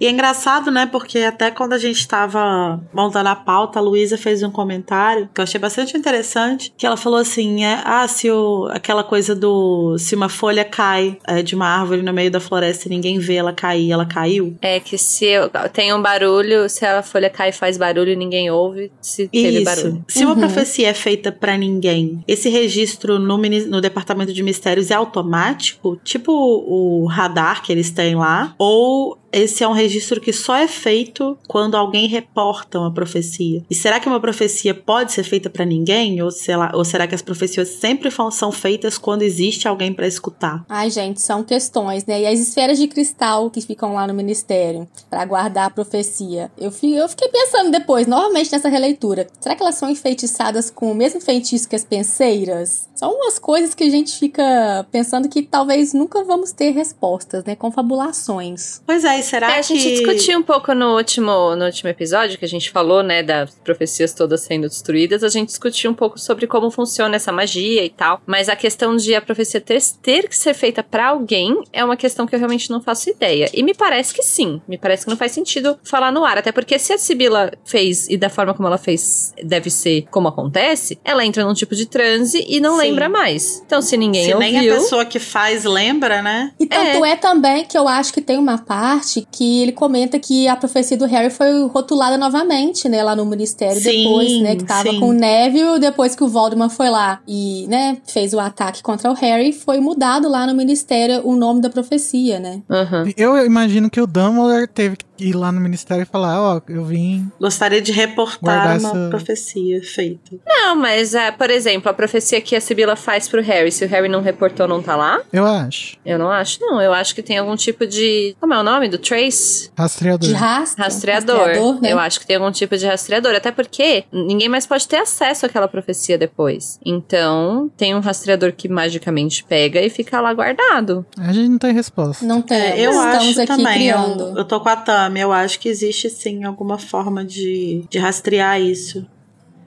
[0.01, 0.87] E é engraçado, né?
[0.87, 5.41] Porque até quando a gente tava montando a pauta, a Luísa fez um comentário que
[5.41, 6.73] eu achei bastante interessante.
[6.77, 11.19] Que ela falou assim: é, ah, se o, aquela coisa do se uma folha cai
[11.27, 14.57] é, de uma árvore no meio da floresta e ninguém vê ela cair, ela caiu.
[14.61, 18.17] É que se eu- tem um barulho, se a folha cai e faz barulho e
[18.17, 19.65] ninguém ouve, se teve Isso.
[19.65, 20.05] barulho.
[20.09, 24.95] Se uma profecia é feita pra ninguém, esse registro no, no Departamento de Mistérios é
[24.95, 25.99] automático?
[26.05, 28.55] Tipo o radar que eles têm lá?
[28.59, 33.65] Ou esse é um registro que só é feito quando alguém reporta uma profecia?
[33.71, 36.21] E será que uma profecia pode ser feita pra ninguém?
[36.23, 40.07] Ou, sei lá, ou será que as profecias sempre são feitas quando existe alguém pra
[40.07, 40.65] escutar?
[40.69, 42.23] Ai, gente, são questões, né?
[42.23, 46.51] E as esferas de cristal que ficam lá no ministério pra guardar a profecia.
[46.59, 49.27] Eu, fi- eu fiquei pensando depois, novamente nessa releitura.
[49.41, 52.89] Será que elas são enfeitiçadas com o mesmo feitiço que as penseiras?
[52.95, 57.55] São umas coisas que a gente fica pensando que talvez nunca vamos ter respostas, né?
[57.55, 58.81] Confabulações.
[58.87, 59.77] Pois é, será É, a que.
[59.79, 63.55] gente discutiu um pouco no último, no último episódio, que a gente falou, né, das
[63.65, 67.91] profecias todas sendo destruídas, a gente discutiu um pouco sobre como funciona essa magia e
[67.91, 71.85] tal, mas a questão de a profecia ter, ter que ser feita pra alguém é
[71.85, 73.51] uma questão que eu realmente não faço ideia.
[73.53, 76.53] E me parece que sim, me parece que não faz sentido falar no ar, até
[76.53, 80.99] porque se a Sibila fez e da forma como ela fez deve ser como acontece,
[81.05, 82.83] ela entra num tipo de transe e não Sim.
[82.83, 83.63] lembra mais.
[83.67, 86.53] Então, se ninguém Se nem a ouviu, pessoa que faz lembra, né?
[86.59, 87.17] E tanto é.
[87.17, 91.07] também que eu acho que tem uma parte que ele comenta que a profecia do
[91.07, 95.01] Harry foi rotulada novamente, né, lá no ministério Sim, depois, né, que tava sim.
[95.01, 99.11] com o Neville, depois que o Voldemort foi lá e, né, fez o ataque contra
[99.11, 102.63] o Harry, foi mudado lá no ministério o nome da profecia, né?
[102.71, 103.05] Aham.
[103.17, 106.85] Eu imagino que o Dumbledore teve que ir lá no ministério e falar, ó, eu
[106.85, 107.31] vim.
[107.41, 110.37] Gostaria de reportar Guardar uma essa- profecia feita.
[110.47, 113.89] Não, mas, é, por exemplo, a profecia que a Sibila faz pro Harry, se o
[113.89, 115.21] Harry não reportou, não tá lá?
[115.33, 115.97] Eu acho.
[116.05, 116.81] Eu não acho, não.
[116.81, 118.37] Eu acho que tem algum tipo de.
[118.41, 119.71] Como é o nome do Trace?
[119.77, 120.29] Rastreador.
[120.29, 121.81] De rastro, Rastreador.
[121.81, 121.93] né?
[121.93, 123.35] Eu acho que tem algum tipo de rastreador.
[123.35, 126.79] Até porque ninguém mais pode ter acesso àquela profecia depois.
[126.85, 131.05] Então, tem um rastreador que magicamente pega e fica lá guardado.
[131.19, 132.25] A gente não tem resposta.
[132.25, 132.57] Não tem.
[132.59, 133.87] É, eu Estamos acho aqui também.
[133.89, 134.39] Eu, criando.
[134.39, 134.77] eu tô com a
[135.15, 139.07] Eu acho que existe sim alguma forma de, de rastrear isso.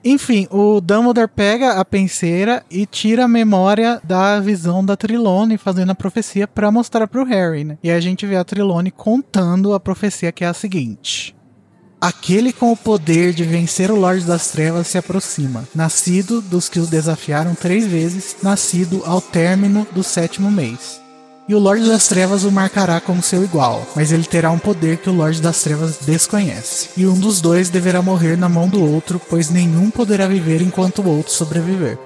[0.04, 5.92] Enfim, o Dumbledore pega a penseira e tira a memória da visão da Trilone fazendo
[5.92, 7.78] a profecia pra mostrar pro Harry, né?
[7.84, 11.36] E a gente vê a Trilone contando a profecia que é a seguinte:
[12.00, 16.80] Aquele com o poder de vencer o Lorde das Trevas se aproxima, nascido dos que
[16.80, 20.99] os desafiaram três vezes, nascido ao término do sétimo mês.
[21.50, 24.98] E o Lorde das Trevas o marcará como seu igual, mas ele terá um poder
[24.98, 26.90] que o Lorde das Trevas desconhece.
[26.96, 31.02] E um dos dois deverá morrer na mão do outro, pois nenhum poderá viver enquanto
[31.02, 31.98] o outro sobreviver.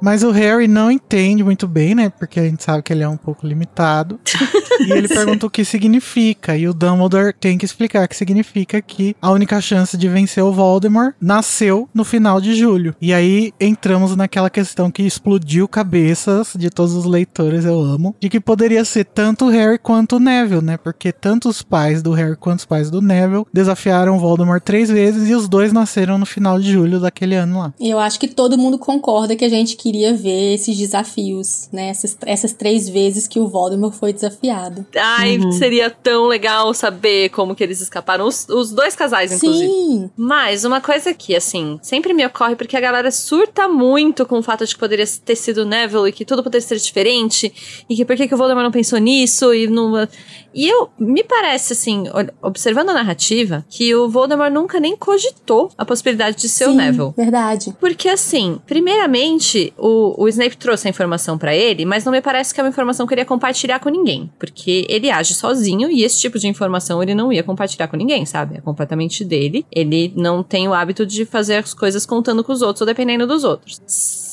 [0.00, 2.08] Mas o Harry não entende muito bem, né?
[2.08, 4.20] Porque a gente sabe que ele é um pouco limitado.
[4.86, 6.56] e ele pergunta o que significa.
[6.56, 10.52] E o Dumbledore tem que explicar que significa que a única chance de vencer o
[10.52, 12.94] Voldemort nasceu no final de julho.
[13.00, 18.14] E aí entramos naquela questão que explodiu cabeças de todos os leitores, eu amo.
[18.20, 20.76] De que poderia ser tanto o Harry quanto o Neville, né?
[20.76, 24.88] Porque tanto os pais do Harry quanto os pais do Neville desafiaram o Voldemort três
[24.90, 27.74] vezes e os dois nasceram no final de julho daquele ano lá.
[27.80, 31.88] E eu acho que todo mundo concorda que a gente queria ver esses desafios, né?
[31.88, 34.84] Essas, essas três vezes que o Voldemort foi desafiado.
[34.94, 38.26] Ai, seria tão legal saber como que eles escaparam.
[38.26, 39.66] Os, os dois casais, inclusive.
[39.66, 40.10] Sim!
[40.14, 44.42] Mas uma coisa que, assim, sempre me ocorre porque a galera surta muito com o
[44.42, 47.50] fato de que poderia ter sido o Neville e que tudo poderia ser diferente
[47.88, 50.06] e que por que, que o Voldemort não pensou nisso e não.
[50.54, 55.70] E eu, me parece, assim, o- observando a narrativa, que o Voldemort nunca nem cogitou
[55.78, 57.12] a possibilidade de ser o Sim, Neville.
[57.16, 57.74] Verdade.
[57.80, 62.52] Porque, assim, primeiramente, o, o Snape trouxe a informação pra ele, mas não me parece
[62.52, 64.30] que é uma informação que ele ia compartilhar com ninguém.
[64.38, 68.26] Porque ele age sozinho e esse tipo de informação ele não ia compartilhar com ninguém,
[68.26, 68.58] sabe?
[68.58, 69.64] É completamente dele.
[69.70, 73.26] Ele não tem o hábito de fazer as coisas contando com os outros ou dependendo
[73.26, 73.80] dos outros.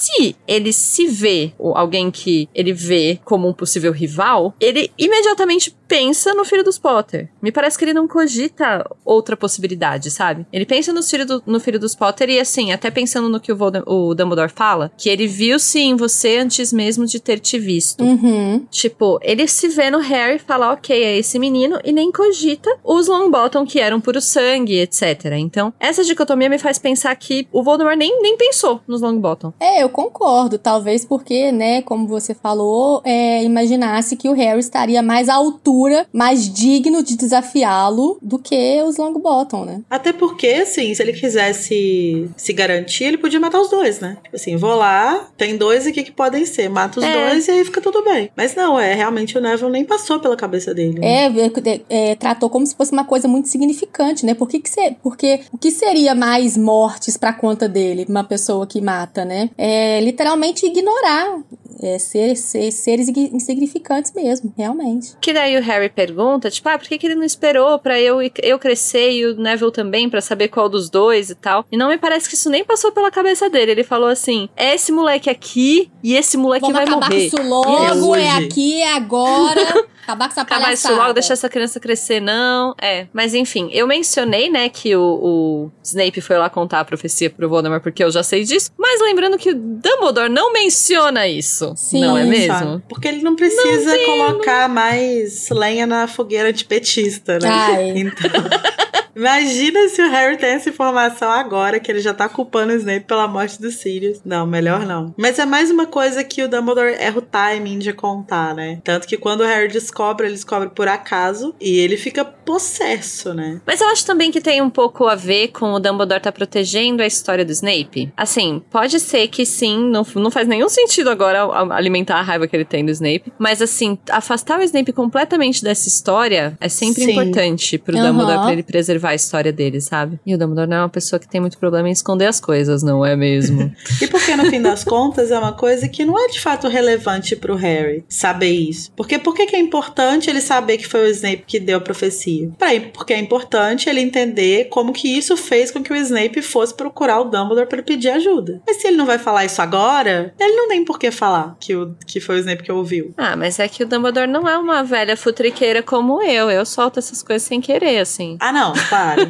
[0.06, 5.76] Se ele se vê, ou alguém que ele vê como um possível rival, ele imediatamente
[5.88, 7.30] pensa no filho dos Potter.
[7.42, 10.46] Me parece que ele não cogita outra possibilidade, sabe?
[10.52, 13.52] Ele pensa no filho, do- no filho dos Potter e, assim, até pensando no que
[13.52, 17.60] o, Voldem- o Dumbledore fala, que ele viu-se em você antes mesmo de ter te
[17.60, 18.04] visto.
[18.04, 18.66] Uhum.
[18.72, 22.70] Tipo, ele se vê no Harry e fala, ok, é esse menino, e nem cogita
[22.84, 25.26] os Longbottom que eram puro sangue, etc.
[25.38, 29.54] Então, essa dicotomia me faz pensar que o Voldemort nem, nem pensou nos Longbottom.
[29.60, 30.58] É, eu concordo.
[30.60, 36.06] Talvez porque, né, como você falou, é, imaginasse que o Harry estaria mais à altura,
[36.12, 39.82] mais digno de desafiá-lo do que os Longbottom, né?
[39.90, 44.18] Até porque, assim, se ele quisesse se garantir, ele podia matar os dois, né?
[44.24, 47.30] Tipo assim, vou lá, tem dois aqui que podem ser, mata os É.
[47.30, 48.30] dois e aí fica tudo bem.
[48.36, 51.00] Mas não, é, realmente o Neville nem passou pela cabeça dele.
[51.00, 51.26] né?
[51.26, 51.82] É, é,
[52.12, 54.34] é, tratou como se fosse uma coisa muito significante, né?
[54.34, 58.66] Por que que se- porque o que seria mais mortes pra conta dele, uma pessoa
[58.68, 59.50] que mata, né?
[59.58, 61.38] É literalmente ignorar.
[61.84, 65.14] É, ser, ser- seres ig- insignificantes mesmo, realmente.
[65.20, 68.20] Que daí o Harry pergunta, tipo, ah, por que, que ele não esperou pra eu,
[68.42, 71.66] eu crescer e o Neville também, pra saber qual dos dois e tal?
[71.72, 73.72] E não me parece que isso nem passou pela cabeça dele.
[73.72, 77.30] Ele falou assim: é esse moleque aqui e esse moleque Vamos vai acabar morrer.
[77.30, 79.62] com isso logo, É é aqui, é agora.
[80.06, 82.74] acabar com essa acabar isso logo, deixar essa criança crescer, não.
[82.82, 83.08] É.
[83.12, 87.50] Mas enfim, eu mencionei, né, que o, o Snape foi lá contar a profecia pro
[87.50, 88.72] Voldemort, porque eu já sei disso.
[88.78, 91.74] Mas lembrando que o Dumbledore não menciona isso.
[91.76, 92.82] Sim, não é mesmo?
[92.88, 97.50] Porque ele não precisa colocar mais lenha na fogueira antipetista, né?
[97.50, 97.96] Ai.
[98.06, 98.75] Então,
[99.16, 103.06] Imagina se o Harry tem essa informação agora, que ele já tá culpando o Snape
[103.06, 104.20] pela morte do Sirius.
[104.26, 105.14] Não, melhor não.
[105.18, 108.80] Mas é mais uma coisa que o Dumbledore erra o timing de contar, né?
[108.84, 113.62] Tanto que quando o Harry descobre, ele descobre por acaso e ele fica possesso, né?
[113.66, 117.02] Mas eu acho também que tem um pouco a ver com o Dumbledore tá protegendo
[117.02, 118.12] a história do Snape.
[118.18, 121.44] Assim, pode ser que sim, não, não faz nenhum sentido agora
[121.74, 123.32] alimentar a raiva que ele tem do Snape.
[123.40, 127.12] Mas assim, afastar o Snape completamente dessa história é sempre Sim.
[127.12, 128.08] importante pro Aham.
[128.12, 130.20] Dumbledore pra ele preservar a história dele, sabe?
[130.26, 132.84] E o Dumbledore não é uma pessoa que tem muito problema em esconder as coisas,
[132.84, 133.74] não é mesmo?
[134.02, 137.36] E porque no fim das contas é uma coisa que não é de fato relevante
[137.36, 138.92] pro Harry saber isso.
[138.96, 141.82] Porque por que que é importante ele saber que foi o Snape que deu a
[141.82, 142.50] profecia?
[142.58, 146.74] Pra, porque é importante ele entender como que isso fez com que o Snape fosse
[146.74, 148.62] procurar o Dumbledore para pedir ajuda.
[148.68, 151.76] Mas se ele não vai falar isso agora, ele não tem por que falar que,
[151.76, 153.14] o, que foi o Snape que ouviu.
[153.18, 156.50] ah, mas é que o Dumbledore não é uma velha futriqueira como eu.
[156.50, 158.38] Eu solto essas coisas sem querer, assim.
[158.40, 159.30] Ah, não, para.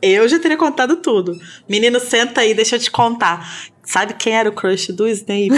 [0.00, 1.38] eu já teria contado tudo.
[1.68, 3.70] Menino, senta aí, deixa eu te contar.
[3.82, 5.50] Sabe quem era o crush do Snape?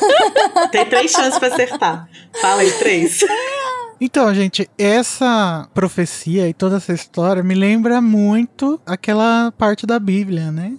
[0.70, 2.08] Tem três chances pra acertar.
[2.40, 3.20] Fala aí, três.
[4.00, 10.52] Então, gente, essa profecia e toda essa história me lembra muito aquela parte da Bíblia,
[10.52, 10.74] né?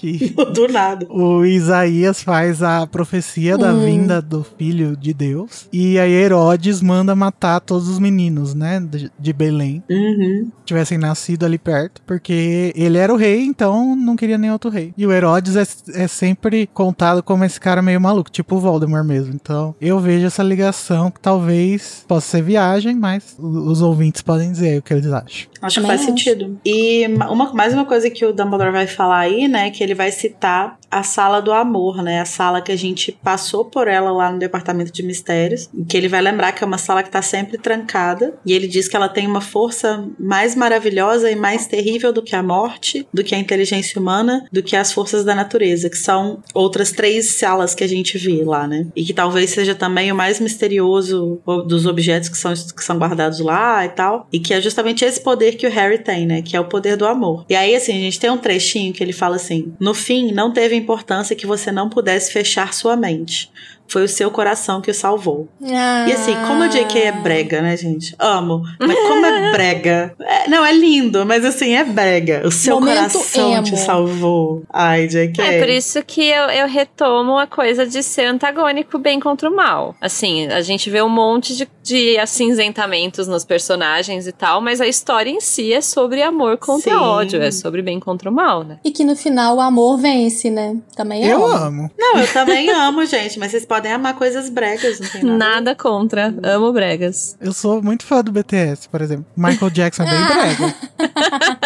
[0.00, 1.06] Que Do nada.
[1.10, 3.84] o Isaías faz a profecia da Hum.
[3.84, 5.68] vinda do filho de Deus.
[5.72, 8.80] E aí Herodes manda matar todos os meninos, né?
[8.80, 9.82] De, de Belém.
[9.90, 10.50] Uhum.
[10.60, 12.00] que Tivessem nascido ali perto.
[12.06, 14.94] Porque ele era o rei, então não queria nem outro rei.
[14.96, 15.64] E o Herodes é,
[16.02, 19.34] é sempre contado como esse cara meio maluco, tipo o Voldemort mesmo.
[19.34, 24.70] Então eu vejo essa ligação que talvez possa ser viagem, mas os ouvintes podem dizer
[24.70, 25.50] aí o que eles acham.
[25.60, 26.58] Acho que faz sentido.
[26.64, 29.70] E ma- uma, mais uma coisa que o Dumbledore vai falar aí, né?
[29.70, 32.20] Que ele vai citar a sala do amor, né?
[32.20, 35.70] A sala que a gente passou por ela lá no departamento de mistérios.
[35.88, 38.34] Que ele vai lembrar que é uma sala que tá sempre trancada.
[38.44, 42.34] E ele diz que ela tem uma força mais maravilhosa e mais terrível do que
[42.34, 46.42] a morte, do que a inteligência humana, do que as forças da natureza, que são
[46.54, 48.86] outras três salas que a gente vê lá, né?
[48.96, 53.40] E que talvez seja também o mais misterioso dos objetos que são, que são guardados
[53.40, 54.26] lá e tal.
[54.32, 56.42] E que é justamente esse poder que o Harry tem, né?
[56.42, 57.44] Que é o poder do amor.
[57.48, 60.52] E aí, assim, a gente tem um trechinho que ele fala assim: No fim, não
[60.52, 63.50] teve importância que você não pudesse fechar sua mente.
[63.88, 65.48] Foi o seu coração que o salvou.
[65.60, 68.14] E assim, como a JK é brega, né, gente?
[68.20, 68.62] Amo.
[68.78, 70.14] Mas como é brega.
[70.20, 72.42] É, não, é lindo, mas assim, é brega.
[72.46, 73.76] O seu Momento coração te emo.
[73.76, 74.62] salvou.
[74.72, 75.40] Ai, JK.
[75.40, 79.56] É por isso que eu, eu retomo a coisa de ser antagônico bem contra o
[79.56, 79.96] mal.
[80.00, 84.86] Assim, a gente vê um monte de, de acinzentamentos nos personagens e tal, mas a
[84.86, 86.96] história em si é sobre amor contra Sim.
[86.96, 88.78] ódio, é sobre bem contra o mal, né?
[88.84, 90.76] E que no final o amor vence, né?
[90.94, 91.66] Também é eu óbvio.
[91.66, 91.90] amo.
[91.98, 95.38] Não, eu também amo, gente, mas vocês podem amar coisas bregas, não tem nada.
[95.38, 97.36] Nada contra, amo bregas.
[97.40, 99.26] Eu sou muito fã do BTS, por exemplo.
[99.36, 100.74] Michael Jackson é bem brega.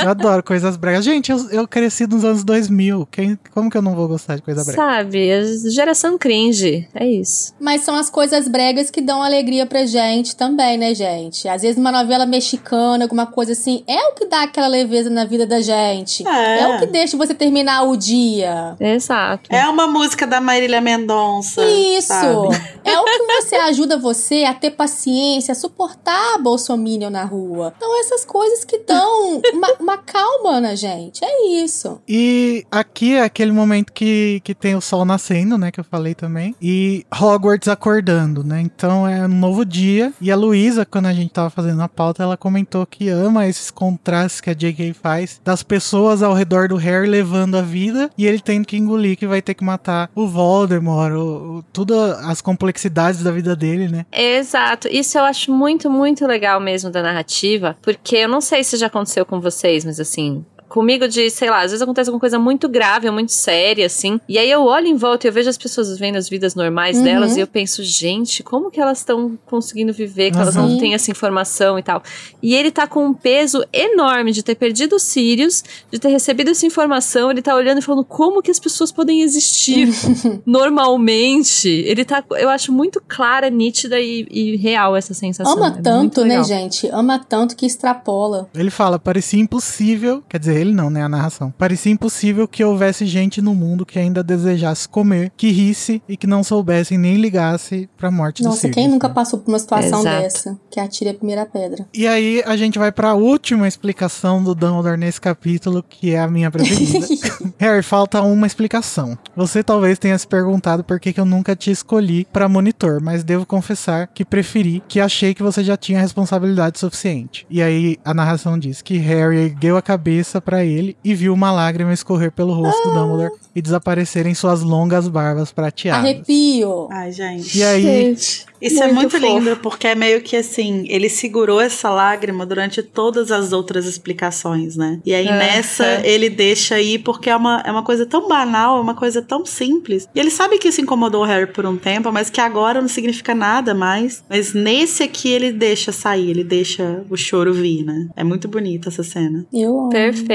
[0.03, 1.05] Eu adoro coisas bregas.
[1.05, 3.07] Gente, eu, eu cresci nos anos 2000.
[3.11, 4.81] Quem, como que eu não vou gostar de coisa brega?
[4.81, 7.53] Sabe, geração cringe, é isso.
[7.61, 11.49] Mas são as coisas bregas que dão alegria pra gente também, né, gente?
[11.49, 15.25] Às vezes uma novela mexicana, alguma coisa assim, é o que dá aquela leveza na
[15.25, 16.27] vida da gente.
[16.27, 16.61] É.
[16.61, 18.77] É, o que deixa você terminar o dia.
[18.79, 19.53] Exato.
[19.53, 21.65] É uma música da Marília Mendonça.
[21.65, 22.09] Isso!
[22.09, 22.65] sabe?
[22.85, 27.73] É o que você ajuda você a ter paciência, a suportar a Bolsominion na rua.
[27.77, 31.25] Então, essas coisas que dão uma, uma calma na gente.
[31.25, 32.01] É isso.
[32.07, 35.71] E aqui é aquele momento que, que tem o sol nascendo, né?
[35.71, 36.55] Que eu falei também.
[36.61, 38.61] E Hogwarts acordando, né?
[38.61, 39.94] Então é um novo dia.
[40.21, 43.71] E a Luísa, quando a gente tava fazendo a pauta, ela comentou que ama esses
[43.71, 44.93] contrastes que a J.K.
[44.95, 49.17] faz das pessoas ao redor do Harry levando a vida e ele tendo que engolir
[49.17, 53.89] que vai ter que matar o Voldemort, o, o, tudo as complexidades da vida dele,
[53.89, 54.07] né?
[54.13, 54.89] Exato.
[54.89, 58.87] Isso eu acho muito, muito legal mesmo da narrativa, porque eu não sei se já
[58.87, 60.45] aconteceu com vocês, mas assim.
[60.75, 64.19] Comigo de, sei lá, às vezes acontece alguma coisa muito grave, muito séria, assim.
[64.29, 66.97] E aí eu olho em volta e eu vejo as pessoas vivendo as vidas normais
[66.99, 67.05] Uhum.
[67.05, 70.79] delas e eu penso, gente, como que elas estão conseguindo viver, que elas não Uhum.
[70.79, 72.03] têm essa informação e tal.
[72.43, 76.51] E ele tá com um peso enorme de ter perdido os Sirius, de ter recebido
[76.51, 79.89] essa informação, ele tá olhando e falando como que as pessoas podem existir
[80.45, 81.69] normalmente.
[81.69, 85.53] Ele tá, eu acho muito clara, nítida e, e real essa sensação.
[85.53, 86.89] Ama É tanto, né, gente?
[86.93, 88.49] Ama tanto que extrapola.
[88.55, 90.23] Ele fala, parecia impossível.
[90.29, 91.03] Quer dizer, ele não, né?
[91.03, 91.53] A narração.
[91.57, 96.27] Parecia impossível que houvesse gente no mundo que ainda desejasse comer, que risse e que
[96.27, 100.23] não soubesse nem ligasse pra morte do Nossa, quem nunca passou por uma situação Exato.
[100.23, 100.59] dessa?
[100.71, 101.87] Que atire a primeira pedra.
[101.95, 106.29] E aí a gente vai pra última explicação do Dumbledore nesse capítulo, que é a
[106.29, 107.07] minha preferida.
[107.59, 109.17] Harry, falta uma explicação.
[109.37, 113.25] Você talvez tenha se perguntado por que, que eu nunca te escolhi pra monitor, mas
[113.25, 117.47] devo confessar que preferi, que achei que você já tinha responsabilidade suficiente.
[117.51, 121.51] E aí a narração diz que Harry ergueu a cabeça pra ele e viu uma
[121.51, 126.05] lágrima escorrer pelo rosto do Dumbledore e desaparecer em suas longas barbas prateadas.
[126.05, 126.89] Arrepio.
[126.91, 127.59] Ai, gente.
[127.59, 129.27] E aí, Gente, Isso é muito muito fofo.
[129.27, 134.77] lindo, porque é meio que assim, ele segurou essa lágrima durante todas as outras explicações,
[134.77, 135.01] né?
[135.05, 136.03] E aí É, nessa é.
[136.09, 139.45] ele deixa aí porque é uma, é uma coisa tão banal, é uma coisa tão
[139.45, 140.09] simples.
[140.15, 142.89] E ele sabe que isso incomodou o Harry por um tempo, mas que agora não
[142.89, 144.23] significa nada mais.
[144.31, 148.09] Mas nesse aqui ele deixa sair, ele deixa o choro vir, né?
[148.17, 149.45] É muito bonita essa cena.
[149.53, 149.91] Eu amo.
[149.91, 150.34] Perfeito.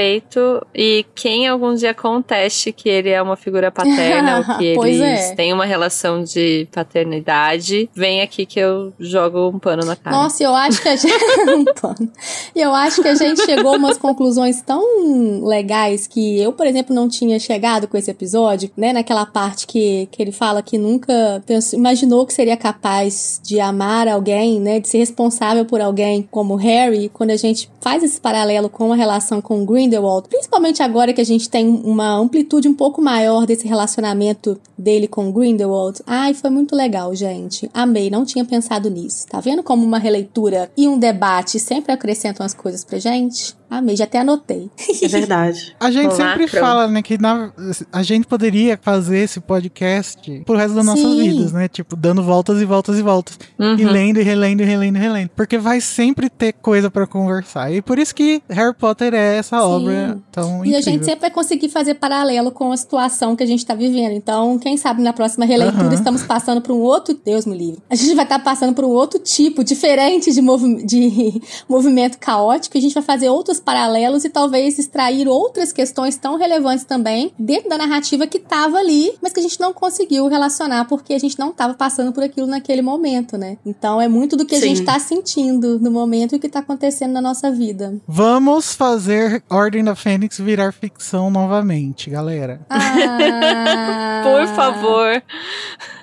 [0.74, 5.34] E quem algum dia conteste que ele é uma figura paterna ou que eles é.
[5.34, 10.16] têm uma relação de paternidade, vem aqui que eu jogo um pano na cara.
[10.16, 11.10] Nossa, eu acho que a gente.
[11.50, 12.10] Um pano.
[12.54, 16.94] Eu acho que a gente chegou a umas conclusões tão legais que eu, por exemplo,
[16.94, 18.92] não tinha chegado com esse episódio, né?
[18.92, 24.06] Naquela parte que, que ele fala que nunca pensou, imaginou que seria capaz de amar
[24.06, 24.80] alguém, né?
[24.80, 28.96] De ser responsável por alguém como Harry, quando a gente faz esse paralelo com a
[28.96, 33.66] relação com Grindelwald, principalmente agora que a gente tem uma amplitude um pouco maior desse
[33.66, 36.00] relacionamento dele com Grindelwald.
[36.06, 37.68] Ai, foi muito legal, gente.
[37.74, 39.26] Amei, não tinha pensado nisso.
[39.26, 43.59] Tá vendo como uma releitura e um debate sempre acrescentam as coisas pra gente?
[43.70, 44.68] Amei, já até anotei.
[45.02, 45.74] É verdade.
[45.78, 46.60] A gente sempre Lacrou.
[46.60, 47.52] fala, né, que na-
[47.92, 51.20] a gente poderia fazer esse podcast pro resto das nossas Sim.
[51.20, 51.68] vidas, né?
[51.68, 53.38] Tipo, dando voltas e voltas e voltas.
[53.58, 53.76] Uhum.
[53.78, 55.30] E lendo e relendo e relendo e relendo.
[55.36, 57.72] Porque vai sempre ter coisa pra conversar.
[57.72, 59.64] E por isso que Harry Potter é essa Sim.
[59.64, 60.78] obra tão E incrível.
[60.78, 64.12] a gente sempre vai conseguir fazer paralelo com a situação que a gente tá vivendo.
[64.12, 65.94] Então, quem sabe na próxima releitura Aham.
[65.94, 67.16] estamos passando por um outro.
[67.24, 67.80] Deus me livre.
[67.88, 72.76] A gente vai estar passando por um outro tipo, diferente de, movi- de movimento caótico.
[72.76, 77.32] E a gente vai fazer outros paralelos e talvez extrair outras questões tão relevantes também
[77.38, 81.18] dentro da narrativa que tava ali, mas que a gente não conseguiu relacionar porque a
[81.18, 83.58] gente não tava passando por aquilo naquele momento, né?
[83.64, 84.68] Então, é muito do que a Sim.
[84.74, 88.00] gente tá sentindo no momento e o que tá acontecendo na nossa vida.
[88.06, 92.60] Vamos fazer Ordem da Fênix virar ficção novamente, galera.
[92.68, 94.22] Ah.
[94.22, 95.22] Por favor.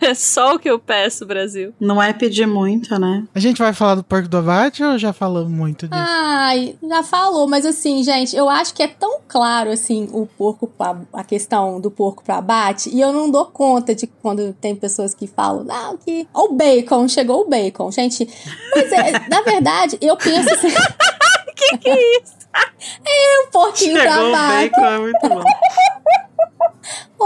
[0.02, 1.74] É só o que eu peço, Brasil.
[1.80, 3.24] Não é pedir muito, né?
[3.34, 6.02] A gente vai falar do Porco do Abate ou já falamos muito disso?
[6.02, 10.68] Ai, já falou, mas assim, gente, eu acho que é tão claro, assim, o porco,
[10.68, 14.76] pra, a questão do porco para abate, e eu não dou conta de quando tem
[14.76, 16.28] pessoas que falam, não, que.
[16.34, 18.28] O bacon, chegou o bacon, gente.
[18.76, 20.70] Mas é, na verdade, eu penso assim.
[21.56, 22.38] que que é isso?
[23.06, 24.70] É um porquinho pra Chegou o abate.
[24.70, 25.44] bacon, é muito bom.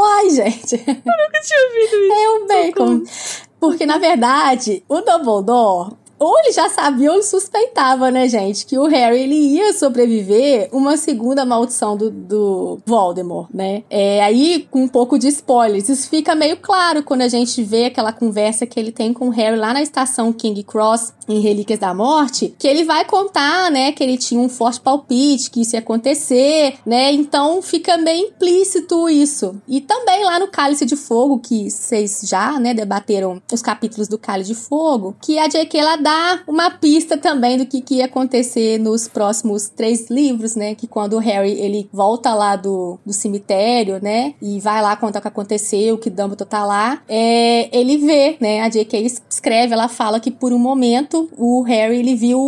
[0.03, 0.75] Ai, gente.
[0.75, 2.13] Eu nunca tinha ouvido isso.
[2.13, 3.03] É o bacon.
[3.59, 8.77] Porque, na verdade, o Dumbledore, ou ele já sabia ou ele suspeitava, né, gente, que
[8.77, 13.81] o Harry ele ia sobreviver uma segunda maldição do, do Voldemort, né?
[13.89, 17.85] É, aí, com um pouco de spoilers, isso fica meio claro quando a gente vê
[17.85, 21.79] aquela conversa que ele tem com o Harry lá na estação King Cross, em Relíquias
[21.79, 25.75] da Morte, que ele vai contar, né, que ele tinha um forte palpite, que isso
[25.75, 27.11] ia acontecer, né?
[27.11, 29.59] Então fica meio implícito isso.
[29.67, 34.19] E também lá no Cálice de Fogo, que vocês já, né, debateram os capítulos do
[34.19, 35.79] Cálice de Fogo, que a J.K.
[35.79, 36.10] ela dá
[36.47, 40.75] uma pista também do que, que ia acontecer nos próximos três livros, né?
[40.75, 44.33] Que quando o Harry ele volta lá do, do cemitério, né?
[44.41, 48.61] E vai lá contar o que aconteceu, que Dumbledore tá lá, é, ele vê, né?
[48.61, 49.05] A J.K.
[49.29, 52.39] escreve, ela fala que por um momento o Harry ele viu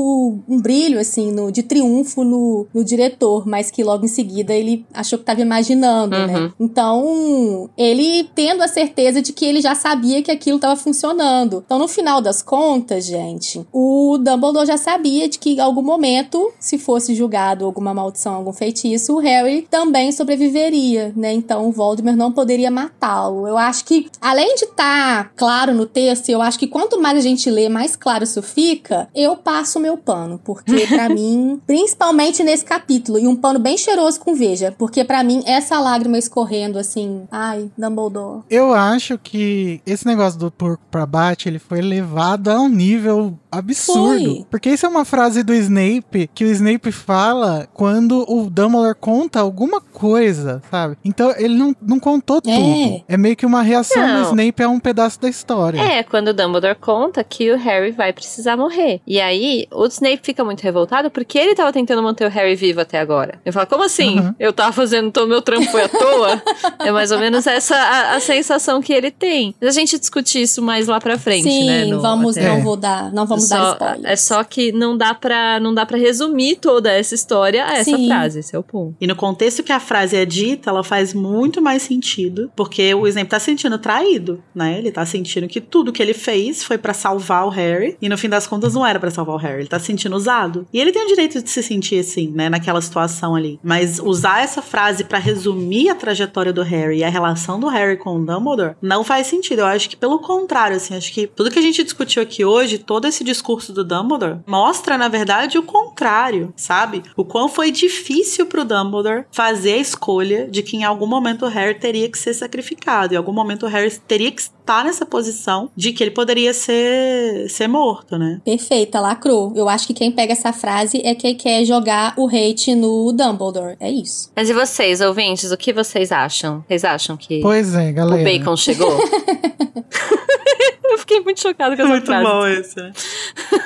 [0.47, 4.85] um brilho assim no, de triunfo no, no diretor, mas que logo em seguida ele
[4.93, 6.27] achou que tava imaginando, Uhum.
[6.27, 6.51] né?
[6.59, 11.63] Então, ele tendo a certeza de que ele já sabia que aquilo tava funcionando.
[11.65, 16.51] Então, no final das contas, gente, o Dumbledore já sabia de que em algum momento,
[16.59, 21.33] se fosse julgado alguma maldição, algum feitiço, o Harry também sobreviveria, né?
[21.33, 23.47] Então, o Voldemort não poderia matá-lo.
[23.47, 27.21] Eu acho que, além de estar claro no texto, eu acho que quanto mais a
[27.21, 32.43] gente lê, mais claro isso fica, eu passo o meu pano, porque pra mim, principalmente
[32.43, 36.79] nesse capítulo, e um pano bem cheiroso com veja, porque pra mim essa lágrima escorrendo
[36.79, 38.43] assim, ai, Dumbledore.
[38.49, 43.37] Eu acho que esse negócio do porco pra bate, ele foi levado a um nível
[43.51, 44.35] absurdo.
[44.35, 44.45] Foi.
[44.49, 49.39] Porque isso é uma frase do Snape que o Snape fala quando o Dumbledore conta
[49.39, 50.97] alguma coisa, sabe?
[51.05, 52.41] Então ele não, não contou É.
[52.41, 53.03] tudo.
[53.07, 54.21] É meio que uma reação Não.
[54.23, 55.79] do Snape a um pedaço da história.
[55.79, 59.01] É, quando o Dumbledore conta que o Harry vai precisar morrer.
[59.05, 62.81] E aí, o Snape fica muito revoltado porque ele tava tentando manter o Harry vivo
[62.81, 63.39] até agora.
[63.45, 64.19] Ele fala, como assim?
[64.19, 64.35] Uhum.
[64.39, 66.41] Eu tava fazendo, então meu trampo foi à toa?
[66.79, 69.53] é mais ou menos essa a, a sensação que ele tem.
[69.61, 71.85] Mas a gente discute isso mais lá pra frente, Sim, né?
[71.85, 74.11] no- vamos, até- não vou dar, não vamos dar Só- spoiler.
[74.11, 77.95] É só que não dá pra não dá para resumir toda essa história a essa
[77.95, 78.07] Sim.
[78.07, 78.95] frase, esse é o ponto.
[78.99, 83.07] E no contexto que a frase é dita, ela faz muito mais sentido, porque o
[83.07, 84.77] Snape tá se sentindo traído, né?
[84.77, 88.17] Ele tá sentindo que tudo que ele fez foi pra salvar o Harry, e no
[88.17, 90.67] fim das contas não era pra salvar o Harry, ele tá se sentindo usado.
[90.73, 93.59] E ele tem o direito de se sentir assim, né, naquela situação ali.
[93.63, 97.97] Mas usar essa frase pra resumir a trajetória do Harry e a relação do Harry
[97.97, 99.59] com o Dumbledore não faz sentido.
[99.59, 102.77] Eu acho que pelo contrário, assim, acho que tudo que a gente discutiu aqui hoje,
[102.77, 107.03] todo esse discurso do Dumbledore, mostra, na verdade, o contrário, sabe?
[107.15, 111.49] O quão foi difícil pro Dumbledore fazer a escolha de que em algum momento o
[111.49, 113.13] Harry teria que ser sacrificado.
[113.13, 117.49] Em algum momento o Harry teria que estar nessa posição de que ele poderia ser,
[117.49, 118.41] ser morto, né?
[118.43, 119.53] Perfeita, lacrou.
[119.55, 123.75] Eu acho que quem pega essa frase é quem quer jogar o hate no Dumbledore.
[123.79, 124.31] É isso.
[124.35, 126.63] Mas e vocês, ouvintes, o que vocês acham?
[126.67, 128.23] Vocês acham que Pois é, o galera.
[128.23, 128.97] bacon chegou?
[130.83, 132.23] Eu fiquei muito chocada com essa Muito frase.
[132.23, 132.91] bom esse, né?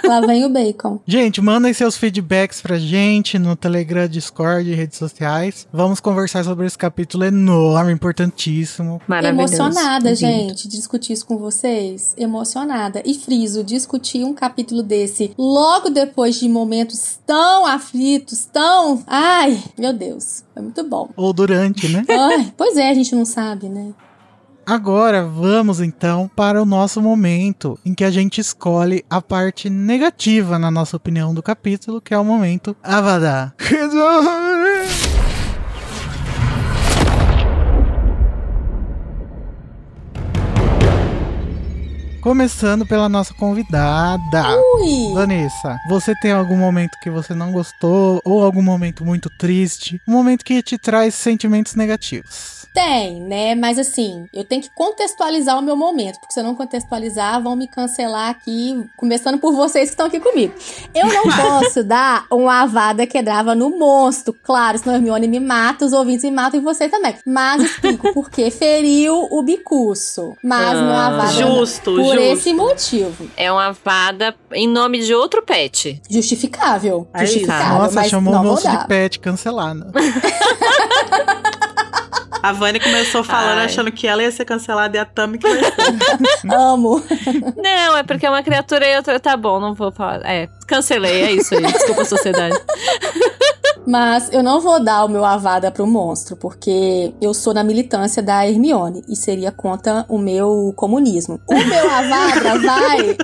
[0.06, 1.00] Lá vem o bacon.
[1.06, 5.68] Gente, mandem seus feedbacks pra gente no Telegram, Discord e redes sociais.
[5.74, 9.02] Vamos conversar sobre esse capítulo enorme, importantíssimo.
[9.08, 9.56] Maravilhoso.
[9.56, 10.16] Emocionada, Lindo.
[10.20, 12.14] gente, de discutir isso com vocês.
[12.18, 13.02] Emocionada.
[13.06, 19.04] E friso, discutir um capítulo desse logo depois de momentos tão aflitos, tão.
[19.06, 20.44] Ai, meu Deus.
[20.56, 21.10] É muito bom.
[21.18, 22.06] Ou durante, né?
[22.10, 23.92] Ai, pois é, a gente não sabe, né?
[24.70, 30.60] Agora vamos então para o nosso momento em que a gente escolhe a parte negativa,
[30.60, 33.54] na nossa opinião, do capítulo, que é o momento Avada.
[42.20, 44.44] Começando pela nossa convidada.
[44.76, 45.14] Ui!
[45.14, 50.02] Vanessa, você tem algum momento que você não gostou ou algum momento muito triste?
[50.06, 52.57] Um momento que te traz sentimentos negativos.
[52.74, 53.56] Tem, né?
[53.56, 57.56] Mas assim, eu tenho que contextualizar o meu momento, porque se eu não contextualizar, vão
[57.56, 60.54] me cancelar aqui, começando por vocês que estão aqui comigo.
[60.94, 65.86] Eu não posso dar uma avada quebrava no monstro, claro, senão a Hermione me mata,
[65.86, 67.16] os ouvintes me matam e você também.
[67.26, 70.36] Mas explico por que feriu o bicuço.
[70.44, 72.20] Mas Ah, meu avada Justo, por justo.
[72.20, 73.30] esse motivo.
[73.36, 76.02] É uma vada em nome de outro pet.
[76.10, 77.08] Justificável.
[77.14, 77.34] É isso.
[77.34, 77.80] justificável.
[77.80, 78.82] Nossa, mas chamou o não dar.
[78.82, 79.88] de pet, cancelado.
[82.42, 83.66] A Vani começou falando Ai.
[83.66, 85.48] achando que ela ia ser cancelada e a Tami que.
[86.54, 87.04] Amo.
[87.56, 89.20] Não, é porque é uma criatura e outra.
[89.20, 90.22] Tá bom, não vou falar.
[90.26, 91.62] É, cancelei, é isso aí.
[91.62, 92.58] Desculpa, sociedade.
[93.88, 98.22] Mas eu não vou dar o meu avada pro monstro, porque eu sou na militância
[98.22, 101.40] da Hermione e seria contra o meu comunismo.
[101.48, 103.18] O meu avada vai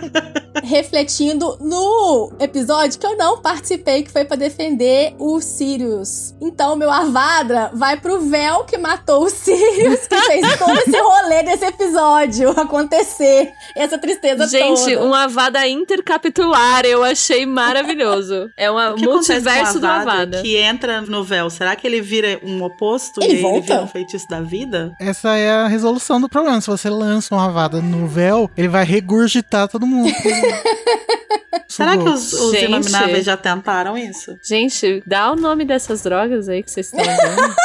[0.64, 6.34] refletindo no episódio que eu não participei, que foi pra defender o Sirius.
[6.42, 11.00] Então, o meu avada vai pro véu que matou o Sirius, que fez todo esse
[11.00, 13.52] rolê desse episódio acontecer.
[13.76, 15.06] Essa tristeza Gente, toda.
[15.06, 18.50] uma Avada intercapitular, eu achei maravilhoso.
[18.58, 20.42] É com multiverso do Avada Avada.
[20.42, 21.50] que entra no véu?
[21.50, 23.62] Será que ele vira um oposto Ele e aí ele volta?
[23.74, 24.92] vira um feitiço da vida?
[25.00, 26.60] Essa é a resolução do problema.
[26.62, 30.12] Se você lança uma vada no véu, ele vai regurgitar todo mundo.
[31.68, 32.66] Será que os, os Gente.
[32.66, 34.38] inomináveis já tentaram isso?
[34.44, 37.56] Gente, dá o nome dessas drogas aí que vocês estão usando.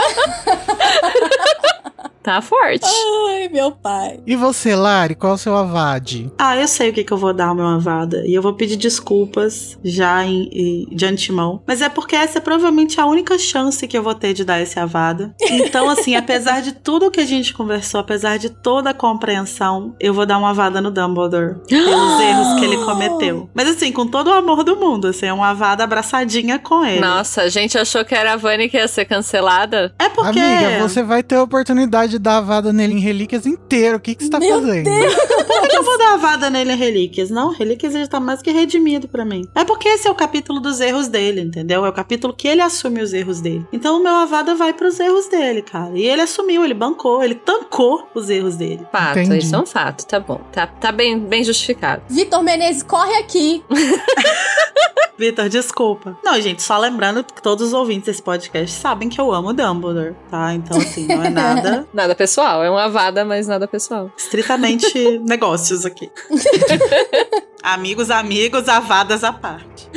[2.25, 2.85] tá forte.
[3.29, 4.19] Ai, meu pai.
[4.27, 6.33] E você, Lari, qual é o seu avade?
[6.39, 8.23] Ah, eu sei o que, que eu vou dar ao meu Avada.
[8.27, 11.63] E eu vou pedir desculpas já em- em- de antemão.
[11.67, 14.61] Mas é porque essa é provavelmente a única chance que eu vou ter de dar
[14.61, 15.35] esse Avada.
[15.43, 20.15] Então, assim, apesar de tudo que a gente conversou, apesar de toda a compreensão, eu
[20.15, 21.57] vou dar uma Avada no Dumbledore.
[21.69, 23.49] Pelos erros que ele cometeu.
[23.55, 25.09] Mas assim, com todo o amor do mundo.
[25.09, 27.01] Assim, é uma Avada abraçadinha com ele.
[27.01, 29.95] Nossa, a gente achou que era a Vani que ia ser cancelada.
[29.99, 30.39] É porque.
[30.41, 33.97] Amiga, você vai ter a oportunidade de dar a vada nele em relíquias inteiro.
[33.97, 34.85] O que, que você tá Meu fazendo?
[35.47, 37.31] Por que eu vou dar a vada nele em Relíquias?
[37.31, 39.49] Não, Relíquias ele tá mais que redimido pra mim.
[39.55, 41.85] É porque esse é o capítulo dos erros dele, entendeu?
[41.85, 43.67] É o capítulo que ele assume os erros dele.
[43.73, 45.97] Então o meu avada vai pros erros dele, cara.
[45.97, 48.87] E ele assumiu, ele bancou, ele tancou os erros dele.
[48.93, 49.45] Fato, Entendi.
[49.45, 50.41] isso é um fato, tá bom.
[50.53, 52.03] Tá, tá bem, bem justificado.
[52.09, 53.63] Vitor Menezes, corre aqui.
[55.17, 56.19] Vitor, desculpa.
[56.25, 60.15] Não, gente, só lembrando que todos os ouvintes desse podcast sabem que eu amo Dumbledore,
[60.31, 60.53] tá?
[60.55, 64.11] Então, assim, não é nada Nada pessoal, é uma vada, mas nada pessoal.
[64.17, 66.11] estritamente negócios aqui.
[67.65, 69.89] amigos, amigos, avadas à parte.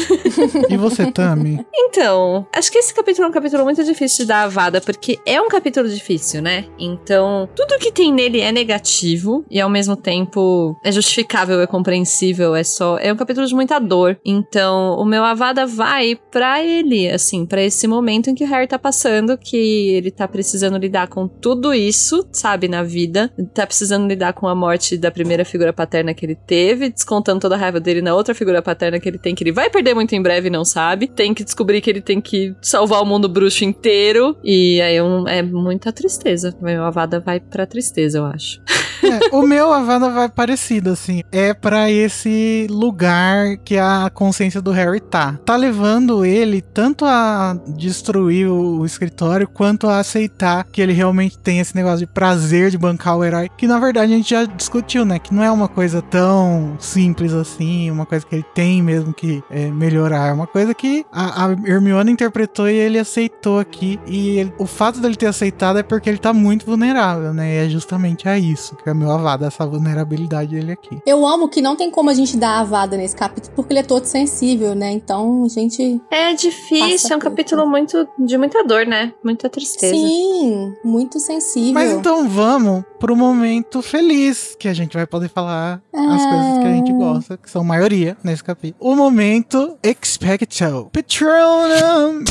[0.69, 1.65] E você, Tami?
[1.89, 5.41] Então, acho que esse capítulo é um capítulo muito difícil de dar avada, porque é
[5.41, 6.65] um capítulo difícil, né?
[6.77, 12.55] Então, tudo que tem nele é negativo e ao mesmo tempo é justificável, é compreensível,
[12.55, 12.97] é só.
[12.99, 14.19] É um capítulo de muita dor.
[14.23, 18.67] Então, o meu avada vai pra ele, assim, pra esse momento em que o Harry
[18.67, 23.33] tá passando, que ele tá precisando lidar com tudo isso, sabe, na vida.
[23.55, 27.55] Tá precisando lidar com a morte da primeira figura paterna que ele teve, descontando toda
[27.55, 30.13] a raiva dele na outra figura paterna que ele tem, que ele vai perder muito
[30.15, 31.07] em breve e não sabe.
[31.07, 34.37] Tem que descobrir que ele tem que salvar o mundo bruxo inteiro.
[34.43, 36.55] E aí um- é muita tristeza.
[36.61, 38.61] Meu avada vai pra tristeza, eu acho.
[39.31, 41.21] O meu Avada vai parecido, assim.
[41.31, 45.37] É pra esse lugar que a consciência do Harry tá.
[45.45, 51.59] Tá levando ele tanto a destruir o, escritório, quanto a aceitar que ele realmente tem
[51.59, 53.49] esse negócio de prazer de bancar o herói.
[53.57, 55.19] Que na verdade a gente já discutiu, né?
[55.19, 59.43] Que não é uma coisa tão simples assim, uma coisa que ele tem mesmo que
[59.49, 60.29] é, melhorar.
[60.29, 63.99] É uma coisa que a, a Hermione interpretou e ele aceitou aqui.
[64.07, 67.53] E ele- o fato dele ter aceitado é porque ele tá muito vulnerável, né?
[67.53, 70.99] E é justamente a isso que é meu avado, essa vulnerabilidade dele aqui.
[71.05, 73.83] Eu amo que não tem como a gente dar avada nesse capítulo, porque ele é
[73.83, 74.91] todo sensível, né?
[74.91, 76.01] Então, a gente.
[76.11, 77.29] É difícil, é um tudo.
[77.29, 79.13] capítulo muito de muita dor, né?
[79.23, 79.93] Muita tristeza.
[79.95, 81.73] Sim, muito sensível.
[81.73, 86.29] Mas então vamos pro momento feliz, que a gente vai poder falar as Ah.
[86.29, 88.91] coisas que a gente gosta, que são maioria nesse capítulo.
[88.91, 92.23] O momento Expecto Patronum.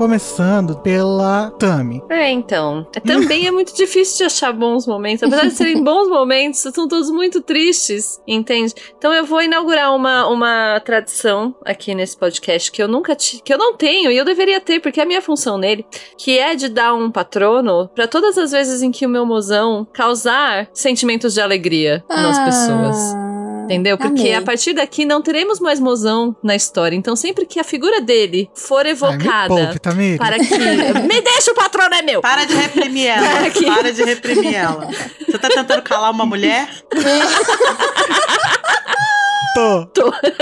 [0.00, 2.02] Começando pela Tami.
[2.08, 2.86] É, então.
[2.96, 5.22] É, também é muito difícil de achar bons momentos.
[5.22, 8.72] Apesar de serem bons momentos, são todos muito tristes, entende?
[8.96, 13.52] Então eu vou inaugurar uma, uma tradição aqui nesse podcast que eu nunca tive, que
[13.52, 15.84] eu não tenho e eu deveria ter, porque é a minha função nele,
[16.16, 19.86] que é de dar um patrono pra todas as vezes em que o meu mozão
[19.92, 23.29] causar sentimentos de alegria nas Ah, pessoas.
[23.70, 23.96] Entendeu?
[23.96, 24.34] Porque amei.
[24.34, 26.96] a partir daqui não teremos mais mozão na história.
[26.96, 30.18] Então, sempre que a figura dele for Ai, me evocada poupe, Tamiri.
[30.18, 30.50] para que.
[31.10, 32.20] Me deixa o patrono é meu!
[32.20, 33.46] Para de reprimir ela.
[33.46, 33.64] Aqui.
[33.64, 34.88] Para de reprimir ela.
[35.26, 36.68] Você tá tentando calar uma mulher?
[39.54, 39.88] Tô.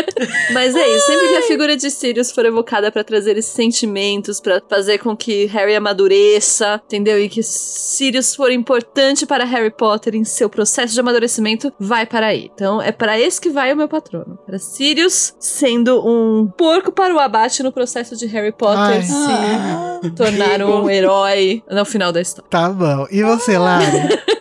[0.53, 4.41] Mas é isso, sempre que a figura de Sirius for evocada pra trazer esses sentimentos,
[4.41, 7.19] pra fazer com que Harry amadureça, entendeu?
[7.19, 12.27] E que Sirius for importante para Harry Potter em seu processo de amadurecimento, vai para
[12.27, 12.51] aí.
[12.55, 14.39] Então é para esse que vai o meu patrono.
[14.45, 19.03] Para Sirius sendo um porco para o abate no processo de Harry Potter Ai.
[19.03, 20.01] se Ah.
[20.17, 22.49] tornar um herói no final da história.
[22.51, 23.07] Tá bom.
[23.11, 24.19] E você, Lari?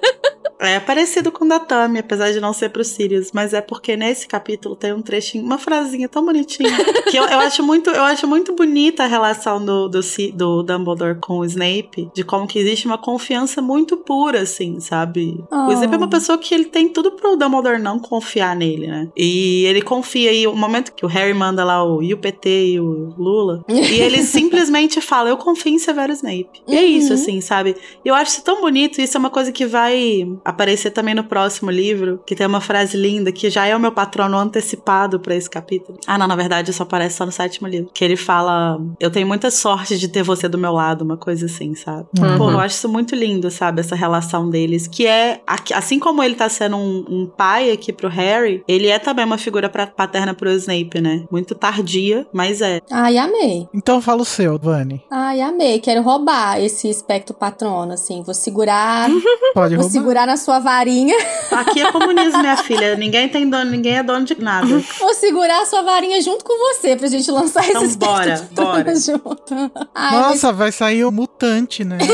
[0.59, 3.95] É parecido com o da Tami, apesar de não ser pro Sirius, mas é porque
[3.95, 6.71] nesse capítulo tem um trechinho, uma frasinha tão bonitinha,
[7.11, 9.99] que eu, eu acho muito, eu acho muito bonita a relação do, do,
[10.33, 15.43] do Dumbledore com o Snape, de como que existe uma confiança muito pura, assim, sabe?
[15.51, 15.71] O Oh.
[15.73, 19.09] Snape é uma pessoa que ele tem tudo pro Dumbledore não confiar nele, né?
[19.15, 22.67] E ele confia, e o momento que o Harry manda lá o e o PT
[22.73, 26.61] e o Lula, e ele simplesmente fala, eu confio em Severo Snape.
[26.67, 27.13] E é isso, Uhum.
[27.13, 27.75] assim, sabe?
[28.03, 31.69] Eu acho isso tão bonito, isso é uma coisa que vai aparecer também no próximo
[31.69, 35.49] livro, que tem uma frase linda, que já é o meu patrono antecipado pra esse
[35.49, 35.97] capítulo.
[36.07, 37.89] Ah, não, na verdade isso aparece só no sétimo livro.
[37.93, 41.45] Que ele fala, eu tenho muita sorte de ter você do meu lado, uma coisa
[41.45, 42.05] assim, sabe?
[42.19, 42.37] Uhum.
[42.37, 43.81] Pô, eu acho isso muito lindo, sabe?
[43.81, 45.41] Essa relação deles, que é,
[45.75, 49.37] assim como ele tá sendo um, um pai aqui pro Harry, ele é também uma
[49.37, 51.25] figura pra- paterna pro Snape, né?
[51.31, 52.79] Muito tardia, mas é.
[52.91, 53.67] Ai, amei.
[53.73, 55.03] Então fala o seu, Vani.
[55.11, 55.79] Ai, amei.
[55.79, 58.23] Quero roubar esse espectro patrono, assim.
[58.23, 59.09] Vou segurar,
[59.53, 59.89] Pode vou roubar.
[59.99, 61.15] segurar na sua varinha.
[61.51, 62.95] Aqui é comunismo, minha filha.
[62.95, 64.67] Ninguém tem dono, ninguém é dono de nada.
[64.99, 68.83] Vou segurar a sua varinha junto com você pra gente lançar Então esse espectro bora,
[68.83, 68.95] bora.
[68.95, 69.53] junto.
[69.93, 71.97] Ai, mas Nossa, vai sair o mutante, né?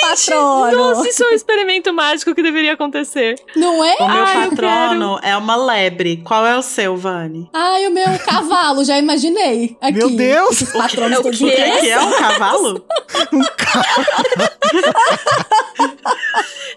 [0.00, 0.76] patrono.
[0.76, 3.36] Nossa, isso é um experimento mágico que deveria acontecer.
[3.56, 3.94] Não é?
[4.00, 6.18] O meu Ai, patrono é uma lebre.
[6.24, 7.48] Qual é o seu, Vani?
[7.52, 9.76] Ai, o meu cavalo, já imaginei.
[9.80, 9.92] Aqui.
[9.98, 10.62] Meu Deus!
[10.62, 11.30] Esses patronos É o quê?
[11.30, 12.84] O que, que é um cavalo?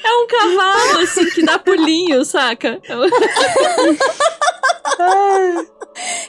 [0.03, 2.79] É um cavalo, assim, que dá pulinho, saca?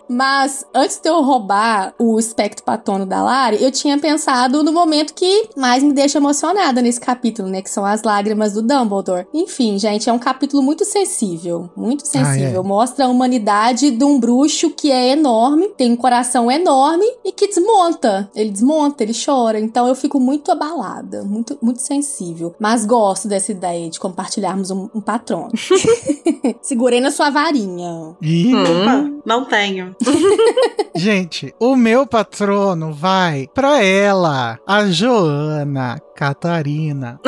[0.08, 5.14] Mas antes de eu roubar o espectro patrono da Lari, eu tinha pensado no momento
[5.14, 7.62] que mais me deixa emocionada nesse capítulo, né?
[7.62, 9.26] Que são as lágrimas do Dumbledore.
[9.32, 11.70] Enfim, gente, é um capítulo muito sensível.
[11.76, 12.60] Muito sensível.
[12.60, 12.68] Ah, é.
[12.68, 17.48] Mostra a humanidade de um bruxo que é enorme, tem um coração enorme e que
[17.48, 18.30] desmonta.
[18.34, 19.58] Ele desmonta, ele chora.
[19.58, 22.54] Então eu fico muito abalada, muito, muito sensível.
[22.58, 25.52] Mas gosto dessa ideia de compartilharmos um, um patrono.
[26.62, 28.16] Segurei na sua varinha.
[28.22, 29.20] Hum.
[29.24, 29.96] Não tenho.
[30.94, 37.20] Gente, o meu patrono vai pra ela, a Joana Catarina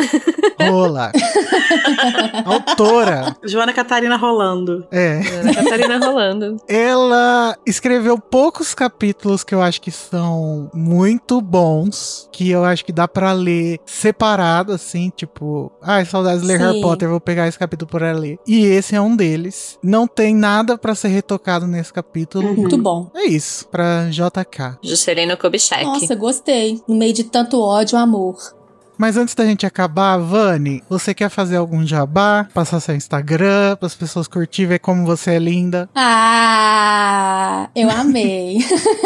[0.59, 1.13] Rola.
[2.45, 3.37] Autora.
[3.45, 4.87] Joana Catarina rolando.
[4.91, 5.21] É.
[5.41, 6.57] Ana Catarina rolando.
[6.67, 12.93] Ela escreveu poucos capítulos que eu acho que são muito bons, que eu acho que
[12.93, 16.65] dá pra ler separado, assim, tipo, ai, saudades de ler Sim.
[16.65, 18.39] Harry Potter, vou pegar esse capítulo pra ler.
[18.47, 19.79] E esse é um deles.
[19.83, 22.55] Não tem nada pra ser retocado nesse capítulo.
[22.55, 23.11] Muito bom.
[23.15, 24.79] É isso, pra JK.
[24.83, 25.85] Juscelino Kubitschek.
[25.85, 26.81] Nossa, gostei.
[26.89, 28.58] No meio de tanto ódio, amor.
[28.99, 32.49] Mas antes da gente acabar, Vani, você quer fazer algum jabá?
[32.53, 35.89] Passar seu Instagram, para as pessoas curtir, ver como você é linda?
[35.95, 38.59] Ah, eu amei.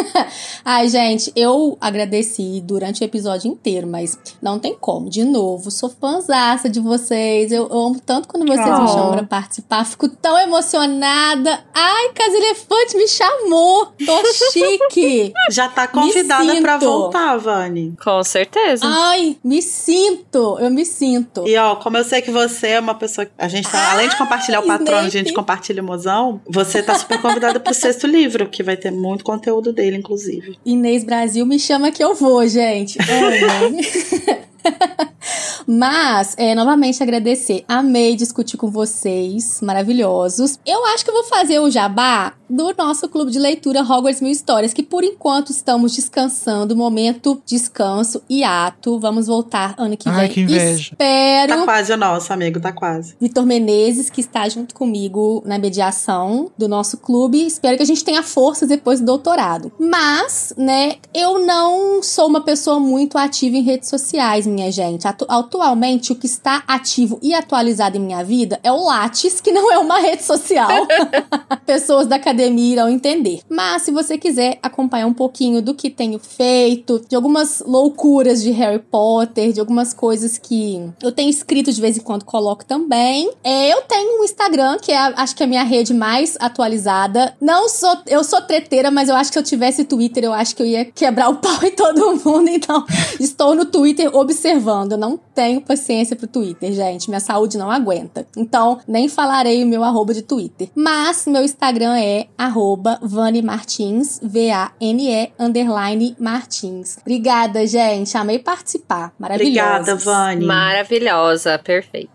[0.64, 5.10] Ai, gente, eu agradeci durante o episódio inteiro, mas não tem como.
[5.10, 7.52] De novo, sou fãzaça de vocês.
[7.52, 8.88] Eu amo tanto quando vocês me Oh.
[8.88, 9.84] chamam pra participar.
[9.84, 11.60] Fico tão emocionada.
[11.74, 13.86] Ai, Casa Elefante me chamou.
[14.04, 15.32] Tô chique.
[15.50, 16.86] Já tá convidada pra sinto.
[16.90, 17.94] voltar, Vani.
[18.02, 18.86] Com certeza.
[18.86, 20.58] Ai, me sinto.
[20.60, 21.46] Eu me sinto.
[21.46, 23.26] E ó, como eu sei que você é uma pessoa.
[23.26, 26.40] que A gente tá, além de compartilhar o patrono, a gente compartilha o mozão.
[26.48, 30.58] Você tá super convidada pro sexto livro, que vai ter muito conteúdo dele, inclusive.
[30.64, 32.98] Inês Brasil me chama que eu vou, gente.
[35.66, 37.64] Mas, é, novamente agradecer.
[37.68, 40.58] Amei discutir com vocês, maravilhosos.
[40.66, 44.30] Eu acho que eu vou fazer o jabá do nosso clube de leitura Hogwarts Mil
[44.30, 48.98] Histórias, que por enquanto estamos descansando, momento descanso e ato.
[48.98, 50.30] Vamos voltar ano que Ai, vem.
[50.30, 50.90] que inveja.
[50.92, 51.56] Espero.
[51.56, 53.14] Tá quase o nosso, amigo, tá quase.
[53.20, 57.46] Vitor Menezes, que está junto comigo na mediação do nosso clube.
[57.46, 59.72] Espero que a gente tenha forças depois do doutorado.
[59.78, 65.06] Mas, né, eu não sou uma pessoa muito ativa em redes sociais, minha gente.
[65.06, 69.50] Atu- atualmente, o que está ativo e atualizado em minha vida é o Lattes, que
[69.52, 70.68] não é uma rede social.
[71.66, 73.40] Pessoas da academia irão entender.
[73.48, 78.50] Mas, se você quiser acompanhar um pouquinho do que tenho feito, de algumas loucuras de
[78.50, 83.30] Harry Potter, de algumas coisas que eu tenho escrito de vez em quando, coloco também.
[83.42, 87.34] É, eu tenho um Instagram, que é, acho que é a minha rede mais atualizada.
[87.40, 90.54] Não sou, eu sou treteira, mas eu acho que se eu tivesse Twitter, eu acho
[90.54, 92.42] que eu ia quebrar o pau em todo mundo.
[92.62, 92.84] Então,
[93.18, 94.10] estou no Twitter
[94.42, 94.92] observando.
[94.92, 97.08] Eu não tenho paciência pro Twitter, gente.
[97.08, 98.26] Minha saúde não aguenta.
[98.36, 100.68] Então, nem falarei o meu arroba de Twitter.
[100.74, 106.98] Mas, meu Instagram é arroba Vani Martins, V-A-N-E, underline Martins.
[107.00, 108.16] Obrigada, gente.
[108.16, 109.12] Amei participar.
[109.18, 109.60] Maravilhosa.
[109.60, 110.44] Obrigada, Vani.
[110.44, 112.10] Maravilhosa, perfeita.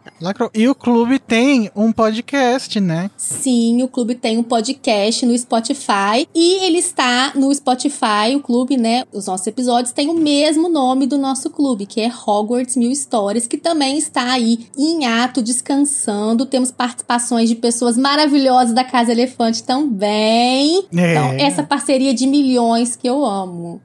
[0.53, 3.09] E o clube tem um podcast, né?
[3.15, 8.77] Sim, o clube tem um podcast no Spotify e ele está no Spotify, o clube,
[8.77, 9.03] né?
[9.13, 13.45] Os nossos episódios têm o mesmo nome do nosso clube, que é Hogwarts Mil Histórias,
[13.47, 16.45] que também está aí em ato, descansando.
[16.45, 20.85] Temos participações de pessoas maravilhosas da Casa Elefante também.
[20.95, 21.11] É.
[21.11, 23.81] Então, essa parceria de milhões que eu amo.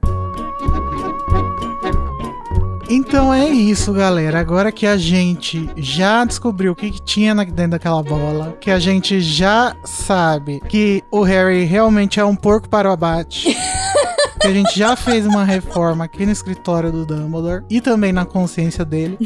[2.89, 4.39] Então é isso, galera.
[4.39, 8.69] Agora que a gente já descobriu o que, que tinha na- dentro daquela bola, que
[8.69, 13.57] a gente já sabe que o Harry realmente é um porco para o abate.
[14.43, 18.25] Que a gente já fez uma reforma aqui no escritório do Dumbledore e também na
[18.25, 19.17] consciência dele.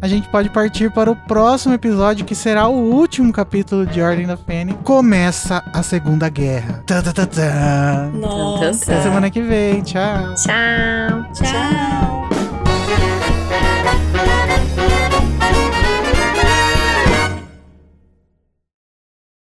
[0.00, 4.26] A gente pode partir para o próximo episódio, que será o último capítulo de Ordem
[4.26, 4.78] da Fênix.
[4.82, 6.82] Começa a Segunda Guerra.
[6.86, 8.10] Tã, tã, tã.
[8.14, 8.92] Nossa.
[8.94, 9.82] Até semana que vem.
[9.82, 10.34] Tchau.
[10.36, 11.32] Tchau.
[11.34, 12.25] Tchau.